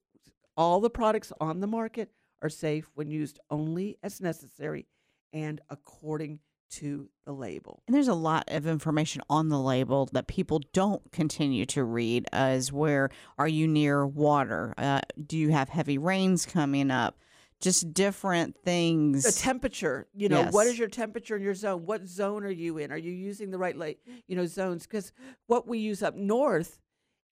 all 0.56 0.80
the 0.80 0.90
products 0.90 1.32
on 1.40 1.60
the 1.60 1.66
market 1.66 2.12
are 2.42 2.48
safe 2.48 2.90
when 2.94 3.10
used 3.10 3.40
only 3.50 3.98
as 4.02 4.20
necessary 4.20 4.86
and 5.32 5.60
according 5.68 6.38
to 6.70 7.08
the 7.26 7.32
label. 7.32 7.82
And 7.86 7.94
there's 7.94 8.08
a 8.08 8.14
lot 8.14 8.44
of 8.48 8.66
information 8.66 9.22
on 9.28 9.48
the 9.48 9.58
label 9.58 10.08
that 10.12 10.26
people 10.26 10.60
don't 10.72 11.02
continue 11.12 11.66
to 11.66 11.84
read, 11.84 12.26
as 12.32 12.72
where 12.72 13.10
are 13.36 13.48
you 13.48 13.68
near 13.68 14.06
water? 14.06 14.74
Uh, 14.78 15.00
do 15.26 15.36
you 15.36 15.50
have 15.50 15.68
heavy 15.68 15.98
rains 15.98 16.46
coming 16.46 16.90
up? 16.90 17.18
Just 17.62 17.94
different 17.94 18.56
things. 18.64 19.22
The 19.22 19.32
temperature, 19.32 20.08
you 20.12 20.28
know, 20.28 20.42
what 20.50 20.64
Yes. 20.64 20.72
is 20.74 20.78
your 20.78 20.88
temperature 20.88 21.36
in 21.36 21.42
your 21.42 21.54
zone? 21.54 21.86
What 21.86 22.06
zone 22.06 22.44
are 22.44 22.50
you 22.50 22.76
in? 22.78 22.90
Are 22.92 22.96
you 22.98 23.12
using 23.12 23.50
the 23.50 23.56
right, 23.58 23.76
like, 23.76 24.00
you 24.26 24.36
know, 24.36 24.46
zones? 24.46 24.82
Because 24.86 25.12
what 25.46 25.66
we 25.66 25.78
use 25.78 26.02
up 26.02 26.16
north, 26.16 26.80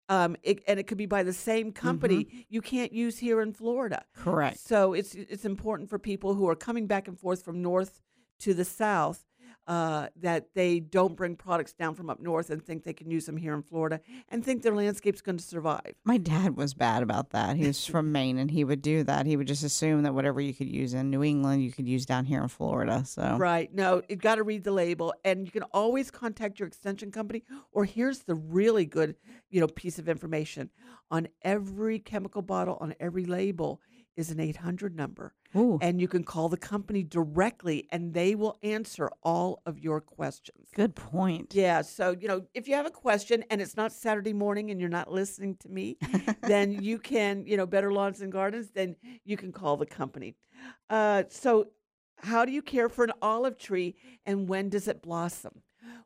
um, 0.08 0.36
it, 0.42 0.62
and 0.68 0.78
it 0.80 0.84
could 0.86 0.98
be 0.98 1.06
by 1.06 1.24
the 1.24 1.32
same 1.32 1.72
company, 1.72 2.46
you 2.48 2.62
can't 2.62 2.92
use 2.92 3.18
here 3.18 3.40
in 3.40 3.52
Florida. 3.52 4.04
Correct. 4.16 4.58
So 4.60 4.92
it's 4.92 5.14
it's 5.14 5.44
important 5.44 5.90
for 5.90 5.98
people 5.98 6.34
who 6.34 6.48
are 6.48 6.56
coming 6.56 6.86
back 6.86 7.06
and 7.08 7.18
forth 7.18 7.44
from 7.44 7.60
north 7.60 8.00
to 8.40 8.54
the 8.54 8.64
south 8.64 9.26
uh, 9.70 10.08
that 10.16 10.48
they 10.52 10.80
don't 10.80 11.14
bring 11.14 11.36
products 11.36 11.72
down 11.72 11.94
from 11.94 12.10
up 12.10 12.18
north 12.18 12.50
and 12.50 12.60
think 12.60 12.82
they 12.82 12.92
can 12.92 13.08
use 13.08 13.26
them 13.26 13.36
here 13.36 13.54
in 13.54 13.62
Florida 13.62 14.00
and 14.28 14.44
think 14.44 14.62
their 14.62 14.74
landscape's 14.74 15.20
going 15.20 15.36
to 15.36 15.44
survive. 15.44 15.94
My 16.02 16.16
dad 16.16 16.56
was 16.56 16.74
bad 16.74 17.04
about 17.04 17.30
that. 17.30 17.54
He 17.54 17.68
was 17.68 17.86
from 17.86 18.10
Maine 18.20 18.36
and 18.38 18.50
he 18.50 18.64
would 18.64 18.82
do 18.82 19.04
that. 19.04 19.26
He 19.26 19.36
would 19.36 19.46
just 19.46 19.62
assume 19.62 20.02
that 20.02 20.12
whatever 20.12 20.40
you 20.40 20.52
could 20.52 20.66
use 20.66 20.92
in 20.92 21.08
New 21.08 21.22
England, 21.22 21.62
you 21.62 21.70
could 21.70 21.86
use 21.86 22.04
down 22.04 22.24
here 22.24 22.42
in 22.42 22.48
Florida. 22.48 23.04
So 23.06 23.36
Right. 23.38 23.72
No, 23.72 24.02
you 24.08 24.16
got 24.16 24.34
to 24.34 24.42
read 24.42 24.64
the 24.64 24.72
label, 24.72 25.14
and 25.24 25.46
you 25.46 25.52
can 25.52 25.62
always 25.72 26.10
contact 26.10 26.58
your 26.58 26.66
extension 26.66 27.12
company. 27.12 27.44
Or 27.70 27.84
here's 27.84 28.20
the 28.24 28.34
really 28.34 28.86
good, 28.86 29.14
you 29.50 29.60
know, 29.60 29.68
piece 29.68 30.00
of 30.00 30.08
information: 30.08 30.70
on 31.12 31.28
every 31.42 32.00
chemical 32.00 32.42
bottle, 32.42 32.76
on 32.80 32.94
every 32.98 33.24
label, 33.24 33.80
is 34.16 34.30
an 34.30 34.40
800 34.40 34.94
number, 34.94 35.34
Ooh. 35.56 35.78
and 35.80 36.00
you 36.00 36.08
can 36.08 36.24
call 36.24 36.48
the 36.48 36.56
company 36.56 37.02
directly, 37.02 37.86
and 37.90 38.12
they 38.12 38.34
will 38.34 38.58
answer 38.62 39.10
all 39.22 39.62
of 39.66 39.78
your 39.78 40.00
questions. 40.00 40.68
Good 40.74 40.94
point. 40.94 41.54
Yeah. 41.54 41.82
So 41.82 42.16
you 42.18 42.28
know, 42.28 42.42
if 42.54 42.68
you 42.68 42.74
have 42.74 42.86
a 42.86 42.90
question 42.90 43.44
and 43.50 43.60
it's 43.60 43.76
not 43.76 43.92
Saturday 43.92 44.32
morning 44.32 44.70
and 44.70 44.80
you're 44.80 44.88
not 44.88 45.10
listening 45.10 45.56
to 45.56 45.68
me, 45.68 45.96
then 46.42 46.82
you 46.82 46.98
can, 46.98 47.46
you 47.46 47.56
know, 47.56 47.66
Better 47.66 47.92
Lawns 47.92 48.20
and 48.20 48.32
Gardens. 48.32 48.70
Then 48.74 48.96
you 49.24 49.36
can 49.36 49.52
call 49.52 49.76
the 49.76 49.86
company. 49.86 50.36
Uh, 50.88 51.24
so 51.28 51.68
how 52.18 52.44
do 52.44 52.52
you 52.52 52.62
care 52.62 52.88
for 52.88 53.04
an 53.04 53.12
olive 53.22 53.56
tree 53.58 53.96
and 54.26 54.48
when 54.48 54.68
does 54.68 54.88
it 54.88 55.02
blossom? 55.02 55.62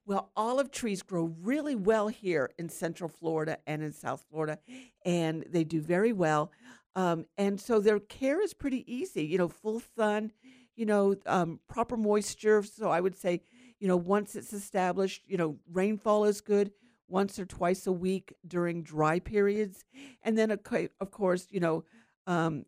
Well, 0.06 0.30
olive 0.36 0.70
trees 0.70 1.02
grow 1.02 1.34
really 1.40 1.74
well 1.74 2.08
here 2.08 2.50
in 2.58 2.68
Central 2.68 3.08
Florida 3.08 3.58
and 3.66 3.82
in 3.82 3.92
South 3.92 4.24
Florida, 4.30 4.58
and 5.04 5.44
they 5.48 5.64
do 5.64 5.80
very 5.80 6.12
well. 6.12 6.52
Um, 6.96 7.26
and 7.36 7.60
so 7.60 7.80
their 7.80 7.98
care 7.98 8.40
is 8.40 8.54
pretty 8.54 8.84
easy. 8.92 9.24
You 9.24 9.38
know, 9.38 9.48
full 9.48 9.82
sun, 9.96 10.32
you 10.76 10.86
know, 10.86 11.16
um, 11.26 11.60
proper 11.68 11.96
moisture. 11.96 12.62
So 12.62 12.90
I 12.90 13.00
would 13.00 13.16
say, 13.16 13.42
you 13.80 13.88
know, 13.88 13.96
once 13.96 14.36
it's 14.36 14.52
established, 14.52 15.22
you 15.26 15.36
know, 15.36 15.58
rainfall 15.72 16.24
is 16.24 16.40
good 16.40 16.72
once 17.08 17.38
or 17.38 17.44
twice 17.44 17.86
a 17.86 17.92
week 17.92 18.34
during 18.46 18.82
dry 18.82 19.18
periods, 19.18 19.84
and 20.22 20.38
then 20.38 20.50
of 20.50 21.10
course, 21.10 21.46
you 21.50 21.60
know, 21.60 21.84
um, 22.26 22.64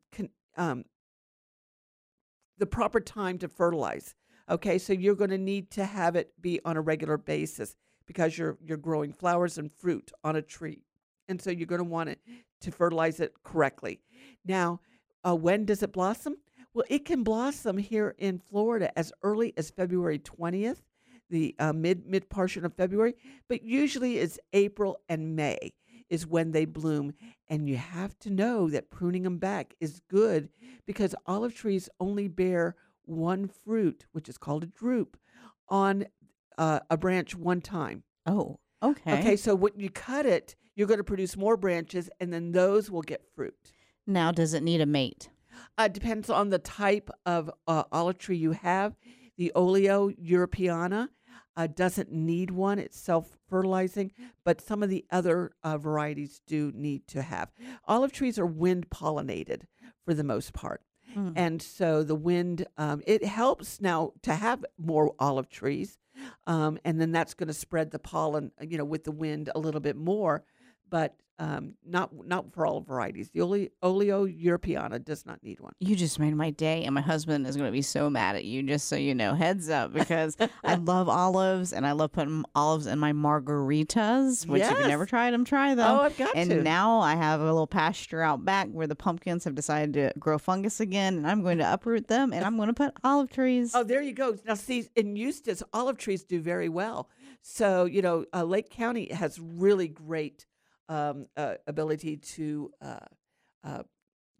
um, 0.56 0.84
the 2.58 2.66
proper 2.66 3.00
time 3.00 3.38
to 3.38 3.48
fertilize. 3.48 4.14
Okay, 4.48 4.78
so 4.78 4.92
you're 4.92 5.14
going 5.14 5.30
to 5.30 5.38
need 5.38 5.70
to 5.72 5.84
have 5.84 6.14
it 6.14 6.32
be 6.40 6.60
on 6.64 6.76
a 6.76 6.80
regular 6.80 7.16
basis 7.16 7.74
because 8.06 8.38
you're 8.38 8.56
you're 8.62 8.76
growing 8.76 9.12
flowers 9.12 9.58
and 9.58 9.72
fruit 9.72 10.12
on 10.22 10.36
a 10.36 10.42
tree, 10.42 10.84
and 11.28 11.40
so 11.40 11.50
you're 11.50 11.66
going 11.66 11.80
to 11.80 11.84
want 11.84 12.08
it 12.08 12.20
to 12.60 12.70
fertilize 12.70 13.20
it 13.20 13.34
correctly. 13.44 14.00
Now, 14.44 14.80
uh, 15.26 15.34
when 15.34 15.64
does 15.64 15.82
it 15.82 15.92
blossom? 15.92 16.36
Well, 16.74 16.84
it 16.88 17.04
can 17.04 17.22
blossom 17.22 17.78
here 17.78 18.14
in 18.18 18.38
Florida 18.38 18.96
as 18.98 19.12
early 19.22 19.54
as 19.56 19.70
February 19.70 20.18
20th, 20.18 20.80
the 21.30 21.54
uh, 21.58 21.72
mid 21.72 22.06
mid 22.06 22.28
portion 22.28 22.64
of 22.64 22.74
February, 22.74 23.14
but 23.48 23.62
usually 23.62 24.18
it's 24.18 24.38
April 24.52 24.98
and 25.08 25.34
May 25.34 25.72
is 26.08 26.26
when 26.26 26.52
they 26.52 26.64
bloom. 26.64 27.12
And 27.48 27.68
you 27.68 27.76
have 27.76 28.18
to 28.20 28.30
know 28.30 28.68
that 28.70 28.90
pruning 28.90 29.22
them 29.22 29.38
back 29.38 29.74
is 29.80 30.00
good 30.08 30.48
because 30.86 31.14
olive 31.26 31.54
trees 31.54 31.88
only 31.98 32.28
bear 32.28 32.76
one 33.04 33.48
fruit, 33.48 34.06
which 34.12 34.28
is 34.28 34.38
called 34.38 34.64
a 34.64 34.66
drupe, 34.66 35.16
on 35.68 36.06
uh, 36.58 36.80
a 36.90 36.96
branch 36.96 37.34
one 37.34 37.60
time. 37.60 38.02
Oh, 38.26 38.58
okay. 38.82 39.18
Okay, 39.20 39.36
so 39.36 39.54
when 39.54 39.72
you 39.76 39.90
cut 39.90 40.26
it, 40.26 40.54
you're 40.74 40.86
going 40.86 40.98
to 40.98 41.04
produce 41.04 41.36
more 41.36 41.56
branches, 41.56 42.10
and 42.20 42.32
then 42.32 42.52
those 42.52 42.90
will 42.90 43.02
get 43.02 43.22
fruit. 43.34 43.72
Now, 44.06 44.30
does 44.32 44.54
it 44.54 44.62
need 44.62 44.80
a 44.80 44.86
mate? 44.86 45.28
Uh, 45.78 45.88
depends 45.88 46.28
on 46.30 46.50
the 46.50 46.58
type 46.58 47.10
of 47.24 47.50
uh, 47.66 47.84
olive 47.90 48.18
tree 48.18 48.36
you 48.36 48.52
have. 48.52 48.94
The 49.38 49.52
Olea 49.54 49.98
europaea 50.22 51.08
uh, 51.56 51.66
doesn't 51.66 52.12
need 52.12 52.50
one; 52.50 52.78
it's 52.78 52.98
self-fertilizing. 52.98 54.12
But 54.44 54.60
some 54.60 54.82
of 54.82 54.90
the 54.90 55.04
other 55.10 55.52
uh, 55.62 55.78
varieties 55.78 56.40
do 56.46 56.72
need 56.74 57.06
to 57.08 57.22
have. 57.22 57.50
Olive 57.86 58.12
trees 58.12 58.38
are 58.38 58.46
wind 58.46 58.90
pollinated 58.90 59.62
for 60.04 60.14
the 60.14 60.24
most 60.24 60.52
part, 60.52 60.82
Mm. 61.16 61.32
and 61.36 61.62
so 61.62 62.02
the 62.02 62.14
wind 62.16 62.66
um, 62.76 63.00
it 63.06 63.24
helps 63.24 63.80
now 63.80 64.12
to 64.22 64.34
have 64.34 64.64
more 64.76 65.14
olive 65.18 65.48
trees, 65.48 65.96
um, 66.46 66.78
and 66.84 67.00
then 67.00 67.12
that's 67.12 67.34
going 67.34 67.48
to 67.48 67.54
spread 67.54 67.90
the 67.90 67.98
pollen, 67.98 68.52
you 68.60 68.78
know, 68.78 68.84
with 68.84 69.04
the 69.04 69.12
wind 69.12 69.50
a 69.54 69.58
little 69.58 69.80
bit 69.80 69.96
more. 69.96 70.44
But 70.88 71.14
um, 71.38 71.74
not 71.86 72.10
not 72.26 72.52
for 72.54 72.66
all 72.66 72.80
varieties. 72.80 73.28
The 73.30 73.42
Ole- 73.42 73.68
Olea 73.82 74.14
europaea 74.26 75.04
does 75.04 75.26
not 75.26 75.42
need 75.42 75.60
one. 75.60 75.72
You 75.80 75.94
just 75.94 76.18
made 76.18 76.34
my 76.34 76.50
day, 76.50 76.84
and 76.84 76.94
my 76.94 77.00
husband 77.02 77.46
is 77.46 77.56
going 77.56 77.68
to 77.68 77.72
be 77.72 77.82
so 77.82 78.08
mad 78.08 78.36
at 78.36 78.44
you. 78.44 78.62
Just 78.62 78.88
so 78.88 78.96
you 78.96 79.14
know, 79.14 79.34
heads 79.34 79.68
up, 79.68 79.92
because 79.92 80.36
I 80.64 80.74
love 80.92 81.08
olives, 81.08 81.72
and 81.74 81.86
I 81.86 81.92
love 81.92 82.12
putting 82.12 82.44
olives 82.54 82.86
in 82.86 82.98
my 82.98 83.12
margaritas. 83.12 84.46
Which, 84.46 84.62
if 84.62 84.70
Yes. 84.70 84.80
you 84.80 84.88
never 84.88 85.06
tried 85.06 85.32
them, 85.32 85.44
try 85.44 85.74
them. 85.74 85.90
Oh, 85.90 86.00
I've 86.02 86.16
got 86.16 86.34
and 86.34 86.50
to. 86.50 86.62
now 86.62 87.00
I 87.00 87.14
have 87.14 87.40
a 87.40 87.44
little 87.44 87.66
pasture 87.66 88.22
out 88.22 88.44
back 88.44 88.68
where 88.68 88.86
the 88.86 88.96
pumpkins 88.96 89.44
have 89.44 89.54
decided 89.54 89.92
to 89.94 90.12
grow 90.18 90.38
fungus 90.38 90.80
again, 90.80 91.16
and 91.16 91.26
I'm 91.26 91.42
going 91.42 91.58
to 91.58 91.72
uproot 91.72 92.08
them, 92.08 92.32
and 92.32 92.44
I'm 92.44 92.56
going 92.56 92.68
to 92.68 92.74
put 92.74 92.92
olive 93.04 93.30
trees. 93.30 93.72
Oh, 93.74 93.84
there 93.84 94.02
you 94.02 94.12
go. 94.12 94.36
Now, 94.46 94.54
see, 94.54 94.88
in 94.96 95.16
Eustis, 95.16 95.62
olive 95.72 95.98
trees 95.98 96.24
do 96.24 96.40
very 96.40 96.68
well. 96.68 97.08
So, 97.42 97.84
you 97.84 98.02
know, 98.02 98.24
uh, 98.34 98.42
Lake 98.42 98.70
County 98.70 99.12
has 99.12 99.38
really 99.38 99.86
great 99.88 100.46
um, 100.88 101.26
uh, 101.36 101.54
ability 101.66 102.16
to, 102.18 102.70
uh, 102.80 102.98
uh, 103.64 103.82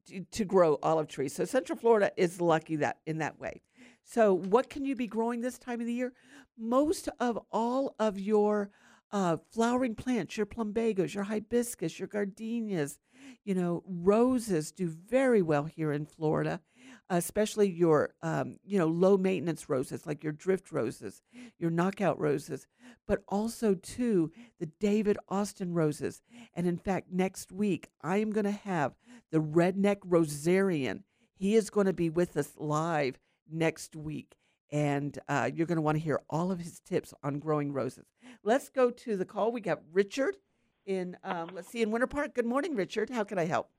to 0.08 0.20
to 0.30 0.44
grow 0.44 0.78
olive 0.82 1.08
trees. 1.08 1.34
So, 1.34 1.44
Central 1.44 1.78
Florida 1.78 2.12
is 2.16 2.40
lucky 2.40 2.76
that 2.76 2.98
in 3.06 3.18
that 3.18 3.38
way. 3.40 3.62
So, 4.04 4.34
what 4.34 4.70
can 4.70 4.84
you 4.84 4.94
be 4.94 5.06
growing 5.08 5.40
this 5.40 5.58
time 5.58 5.80
of 5.80 5.86
the 5.86 5.92
year? 5.92 6.12
Most 6.56 7.08
of 7.20 7.38
all 7.50 7.94
of 7.98 8.18
your 8.18 8.70
uh, 9.12 9.36
flowering 9.52 9.94
plants, 9.94 10.36
your 10.36 10.46
plumbagos, 10.46 11.14
your 11.14 11.24
hibiscus, 11.24 11.98
your 11.98 12.08
gardenias, 12.08 12.98
You 13.44 13.54
know, 13.54 13.82
roses 13.86 14.72
do 14.72 14.88
very 14.88 15.42
well 15.42 15.64
here 15.64 15.92
in 15.92 16.06
Florida, 16.06 16.60
especially 17.08 17.70
your, 17.70 18.10
um, 18.22 18.56
you 18.64 18.78
know, 18.78 18.86
low 18.86 19.16
maintenance 19.16 19.68
roses 19.68 20.06
like 20.06 20.24
your 20.24 20.32
drift 20.32 20.72
roses, 20.72 21.22
your 21.58 21.70
knockout 21.70 22.18
roses, 22.18 22.66
but 23.06 23.22
also 23.28 23.74
too 23.74 24.32
the 24.58 24.66
David 24.80 25.16
Austin 25.28 25.72
roses. 25.72 26.22
And 26.54 26.66
in 26.66 26.78
fact, 26.78 27.08
next 27.10 27.52
week 27.52 27.88
I 28.02 28.18
am 28.18 28.30
going 28.30 28.44
to 28.44 28.50
have 28.50 28.94
the 29.30 29.40
Redneck 29.40 29.98
Rosarian. 30.00 31.02
He 31.34 31.54
is 31.54 31.70
going 31.70 31.86
to 31.86 31.92
be 31.92 32.10
with 32.10 32.36
us 32.36 32.52
live 32.56 33.18
next 33.50 33.94
week 33.94 34.36
and 34.70 35.18
uh, 35.28 35.48
you're 35.54 35.66
going 35.66 35.76
to 35.76 35.82
want 35.82 35.96
to 35.96 36.02
hear 36.02 36.20
all 36.28 36.50
of 36.50 36.58
his 36.58 36.80
tips 36.80 37.14
on 37.22 37.38
growing 37.38 37.72
roses. 37.72 38.06
Let's 38.42 38.68
go 38.68 38.90
to 38.90 39.16
the 39.16 39.24
call. 39.24 39.52
We 39.52 39.60
got 39.60 39.80
Richard 39.92 40.36
in, 40.84 41.16
um, 41.22 41.50
let's 41.52 41.68
see, 41.68 41.82
in 41.82 41.90
Winter 41.90 42.06
Park. 42.06 42.34
Good 42.34 42.46
morning, 42.46 42.74
Richard. 42.74 43.10
How 43.10 43.24
can 43.24 43.38
I 43.38 43.44
help? 43.44 43.70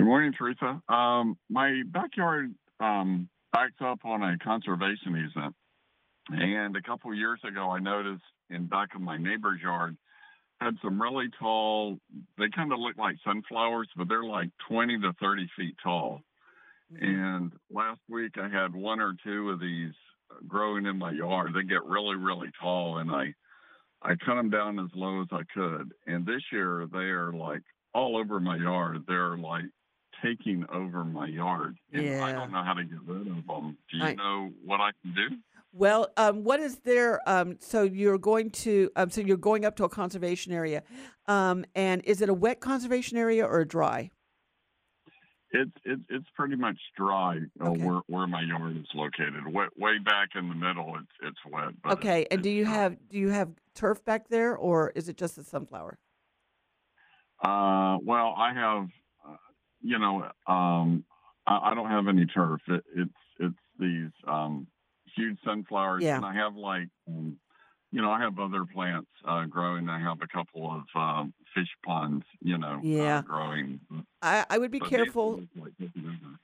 Good 0.00 0.06
morning, 0.06 0.32
Teresa. 0.32 0.80
Um, 0.88 1.36
my 1.50 1.82
backyard 1.84 2.54
um, 2.80 3.28
backs 3.52 3.74
up 3.84 3.98
on 4.06 4.22
a 4.22 4.38
conservation 4.38 5.26
easement, 5.28 5.54
and 6.30 6.74
a 6.74 6.80
couple 6.80 7.12
years 7.12 7.38
ago, 7.46 7.68
I 7.68 7.80
noticed 7.80 8.22
in 8.48 8.64
back 8.64 8.94
of 8.94 9.02
my 9.02 9.18
neighbor's 9.18 9.60
yard 9.60 9.98
had 10.58 10.76
some 10.82 11.02
really 11.02 11.26
tall. 11.38 11.98
They 12.38 12.48
kind 12.48 12.72
of 12.72 12.78
look 12.78 12.96
like 12.96 13.16
sunflowers, 13.26 13.90
but 13.94 14.08
they're 14.08 14.24
like 14.24 14.48
20 14.70 15.00
to 15.00 15.12
30 15.20 15.50
feet 15.54 15.76
tall. 15.82 16.22
And 16.98 17.52
last 17.70 18.00
week 18.08 18.38
I 18.38 18.48
had 18.48 18.74
one 18.74 19.00
or 19.00 19.12
two 19.22 19.50
of 19.50 19.60
these 19.60 19.92
growing 20.48 20.86
in 20.86 20.96
my 20.96 21.10
yard. 21.10 21.50
They 21.54 21.62
get 21.62 21.84
really, 21.84 22.16
really 22.16 22.48
tall, 22.58 22.96
and 22.96 23.10
I 23.10 23.34
I 24.00 24.14
cut 24.24 24.36
them 24.36 24.48
down 24.48 24.78
as 24.78 24.88
low 24.94 25.20
as 25.20 25.28
I 25.30 25.42
could. 25.52 25.92
And 26.06 26.24
this 26.24 26.40
year 26.50 26.88
they 26.90 27.10
are 27.10 27.34
like 27.34 27.60
all 27.92 28.16
over 28.16 28.40
my 28.40 28.56
yard. 28.56 29.04
They're 29.06 29.36
like 29.36 29.64
taking 30.22 30.64
over 30.70 31.04
my 31.04 31.26
yard, 31.26 31.76
and 31.92 32.22
I 32.22 32.32
don't 32.32 32.52
know 32.52 32.62
how 32.62 32.74
to 32.74 32.84
get 32.84 32.98
rid 33.06 33.26
of 33.26 33.46
them. 33.46 33.78
Do 33.90 33.96
you 33.96 34.04
I- 34.04 34.14
know 34.14 34.50
what 34.64 34.80
I 34.80 34.90
can 35.02 35.14
do? 35.14 35.36
Well, 35.72 36.08
um, 36.16 36.42
what 36.42 36.58
is 36.58 36.78
there? 36.80 37.20
Um, 37.28 37.56
so 37.60 37.84
you're 37.84 38.18
going 38.18 38.50
to, 38.50 38.90
um, 38.96 39.08
so 39.08 39.20
you're 39.20 39.36
going 39.36 39.64
up 39.64 39.76
to 39.76 39.84
a 39.84 39.88
conservation 39.88 40.52
area, 40.52 40.82
um, 41.26 41.64
and 41.76 42.02
is 42.04 42.20
it 42.20 42.28
a 42.28 42.34
wet 42.34 42.58
conservation 42.60 43.16
area 43.16 43.46
or 43.46 43.60
a 43.60 43.68
dry? 43.68 44.10
It's 45.52 45.70
it's 45.84 46.02
it's 46.08 46.26
pretty 46.36 46.54
much 46.56 46.78
dry 46.96 47.40
uh, 47.60 47.70
where 47.70 48.00
where 48.06 48.26
my 48.26 48.40
yard 48.42 48.76
is 48.78 48.86
located. 48.94 49.46
Way, 49.46 49.66
way 49.76 49.98
back 49.98 50.30
in 50.36 50.48
the 50.48 50.54
middle, 50.54 50.96
it's 50.96 51.10
it's 51.22 51.38
wet. 51.52 51.70
But 51.82 51.92
Okay, 51.94 52.26
and 52.30 52.42
do 52.42 52.50
you 52.50 52.64
have 52.66 52.96
do 53.08 53.18
you 53.18 53.30
have 53.30 53.50
turf 53.74 54.04
back 54.04 54.28
there, 54.28 54.56
or 54.56 54.90
is 54.94 55.08
it 55.08 55.16
just 55.16 55.38
a 55.38 55.42
sunflower? 55.44 55.98
Uh, 57.42 57.98
well, 58.04 58.34
I 58.36 58.52
have, 58.52 58.84
uh, 58.84 58.86
you 59.82 59.98
know, 59.98 60.24
um, 60.46 61.04
I, 61.46 61.70
I 61.70 61.74
don't 61.74 61.88
have 61.90 62.08
any 62.08 62.26
turf. 62.26 62.60
It, 62.68 62.84
it's 62.96 63.12
it's 63.38 63.54
these 63.78 64.10
um, 64.26 64.66
huge 65.16 65.38
sunflowers, 65.44 66.02
Yeah. 66.02 66.16
and 66.16 66.24
I 66.24 66.34
have 66.34 66.54
like, 66.54 66.88
um, 67.08 67.36
you 67.92 68.02
know, 68.02 68.10
I 68.10 68.20
have 68.20 68.38
other 68.38 68.64
plants 68.64 69.08
uh, 69.26 69.46
growing. 69.46 69.88
I 69.88 69.98
have 70.00 70.18
a 70.22 70.26
couple 70.26 70.70
of 70.70 70.82
um, 71.00 71.32
fish 71.54 71.68
ponds, 71.84 72.24
you 72.40 72.58
know, 72.58 72.80
Yeah. 72.82 73.18
uh, 73.18 73.22
growing. 73.22 73.80
I, 74.22 74.44
I 74.50 74.58
would 74.58 74.70
be 74.70 74.78
But 74.78 74.88
careful. 74.90 75.40
like. 75.56 75.72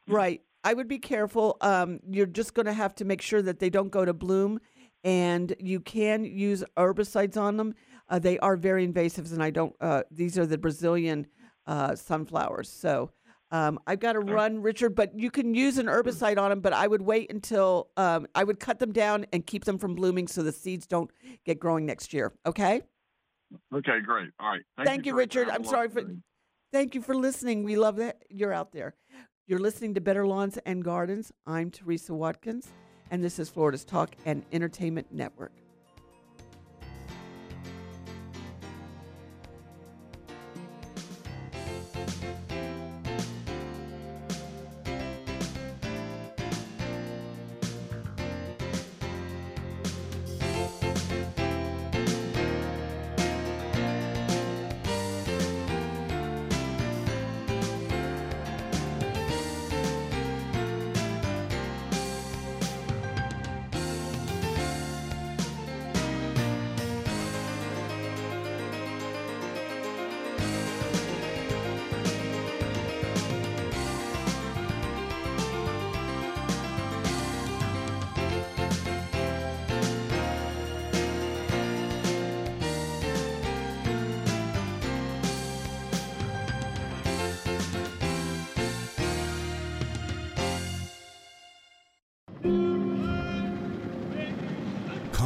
Right. 0.08 0.40
I 0.64 0.74
would 0.74 0.88
be 0.88 0.98
careful. 0.98 1.58
Um, 1.60 2.00
you're 2.08 2.26
just 2.26 2.54
going 2.54 2.66
to 2.66 2.72
have 2.72 2.94
to 2.96 3.04
make 3.04 3.22
sure 3.22 3.42
that 3.42 3.60
they 3.60 3.70
don't 3.70 3.90
go 3.90 4.04
to 4.04 4.12
bloom, 4.12 4.58
and 5.04 5.54
you 5.60 5.78
can 5.78 6.24
use 6.24 6.64
herbicides 6.76 7.36
on 7.36 7.56
them. 7.56 7.74
Uh, 8.08 8.18
they 8.18 8.38
are 8.40 8.56
very 8.56 8.82
invasive, 8.82 9.30
and 9.32 9.42
I 9.42 9.50
don't. 9.50 9.76
Uh, 9.80 10.02
these 10.10 10.36
are 10.38 10.46
the 10.46 10.58
Brazilian 10.58 11.26
uh, 11.66 11.94
sunflowers. 11.94 12.68
So 12.68 13.10
um, 13.50 13.78
I've 13.86 14.00
got 14.00 14.14
to 14.14 14.20
run, 14.20 14.62
Richard. 14.62 14.94
But 14.94 15.18
you 15.18 15.30
can 15.30 15.54
use 15.54 15.78
an 15.78 15.86
herbicide 15.86 16.38
on 16.38 16.50
them. 16.50 16.60
But 16.60 16.72
I 16.72 16.86
would 16.86 17.02
wait 17.02 17.30
until 17.30 17.88
um, 17.96 18.26
I 18.34 18.44
would 18.44 18.60
cut 18.60 18.78
them 18.78 18.92
down 18.92 19.26
and 19.32 19.46
keep 19.46 19.64
them 19.64 19.78
from 19.78 19.94
blooming, 19.94 20.28
so 20.28 20.42
the 20.42 20.52
seeds 20.52 20.86
don't 20.86 21.10
get 21.44 21.58
growing 21.58 21.86
next 21.86 22.12
year. 22.12 22.32
Okay. 22.44 22.82
Okay, 23.72 24.00
great. 24.04 24.30
All 24.40 24.50
right. 24.50 24.62
Thank, 24.84 25.06
you, 25.06 25.12
Teresa. 25.12 25.18
Richard. 25.18 25.48
I'm 25.50 25.64
sorry 25.64 25.88
for. 25.88 26.02
Thank 26.72 26.94
you 26.94 27.00
for 27.00 27.14
listening. 27.14 27.62
We 27.62 27.76
love 27.76 27.96
that 27.96 28.22
you're 28.28 28.52
out 28.52 28.72
there. 28.72 28.94
You're 29.46 29.60
listening 29.60 29.94
to 29.94 30.00
Better 30.00 30.26
Lawns 30.26 30.58
and 30.66 30.82
Gardens. 30.82 31.32
I'm 31.46 31.70
Teresa 31.70 32.12
Watkins, 32.12 32.66
and 33.12 33.22
this 33.22 33.38
is 33.38 33.48
Florida's 33.48 33.84
Talk 33.84 34.16
and 34.24 34.44
Entertainment 34.52 35.12
Network. 35.12 35.52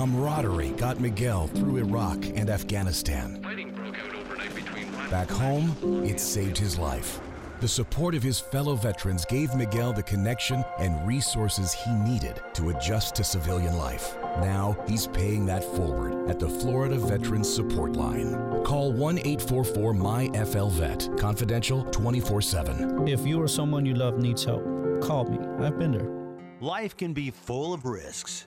Camaraderie 0.01 0.71
got 0.79 0.99
Miguel 0.99 1.47
through 1.49 1.77
Iraq 1.77 2.25
and 2.35 2.49
Afghanistan. 2.49 3.39
Back 5.11 5.29
home, 5.29 5.77
it 6.07 6.19
saved 6.19 6.57
his 6.57 6.79
life. 6.79 7.21
The 7.61 7.69
support 7.69 8.15
of 8.15 8.23
his 8.23 8.41
fellow 8.41 8.77
veterans 8.77 9.27
gave 9.27 9.55
Miguel 9.55 9.93
the 9.93 10.03
connection 10.03 10.65
and 10.79 11.07
resources 11.07 11.75
he 11.75 11.93
needed 11.97 12.41
to 12.55 12.71
adjust 12.71 13.15
to 13.17 13.25
civilian 13.25 13.77
life. 13.77 14.17
Now 14.39 14.75
he's 14.89 15.07
paying 15.07 15.45
that 15.45 15.63
forward 15.63 16.31
at 16.31 16.41
the 16.41 16.49
Florida 16.49 16.97
Veterans 16.97 17.53
Support 17.53 17.93
Line. 17.93 18.33
Call 18.65 18.95
1 18.95 19.19
844 19.19 19.93
MyFLVET, 19.93 21.19
confidential 21.19 21.85
24 21.85 22.41
7. 22.41 23.07
If 23.07 23.27
you 23.27 23.39
or 23.39 23.49
someone 23.49 23.85
you 23.85 23.93
love 23.93 24.17
needs 24.17 24.47
help, 24.47 24.65
call 25.03 25.27
me. 25.27 25.39
I've 25.63 25.79
been 25.79 25.93
there. 25.93 26.09
Life 26.63 26.97
can 26.97 27.13
be 27.13 27.31
full 27.31 27.75
of 27.75 27.85
risks. 27.85 28.47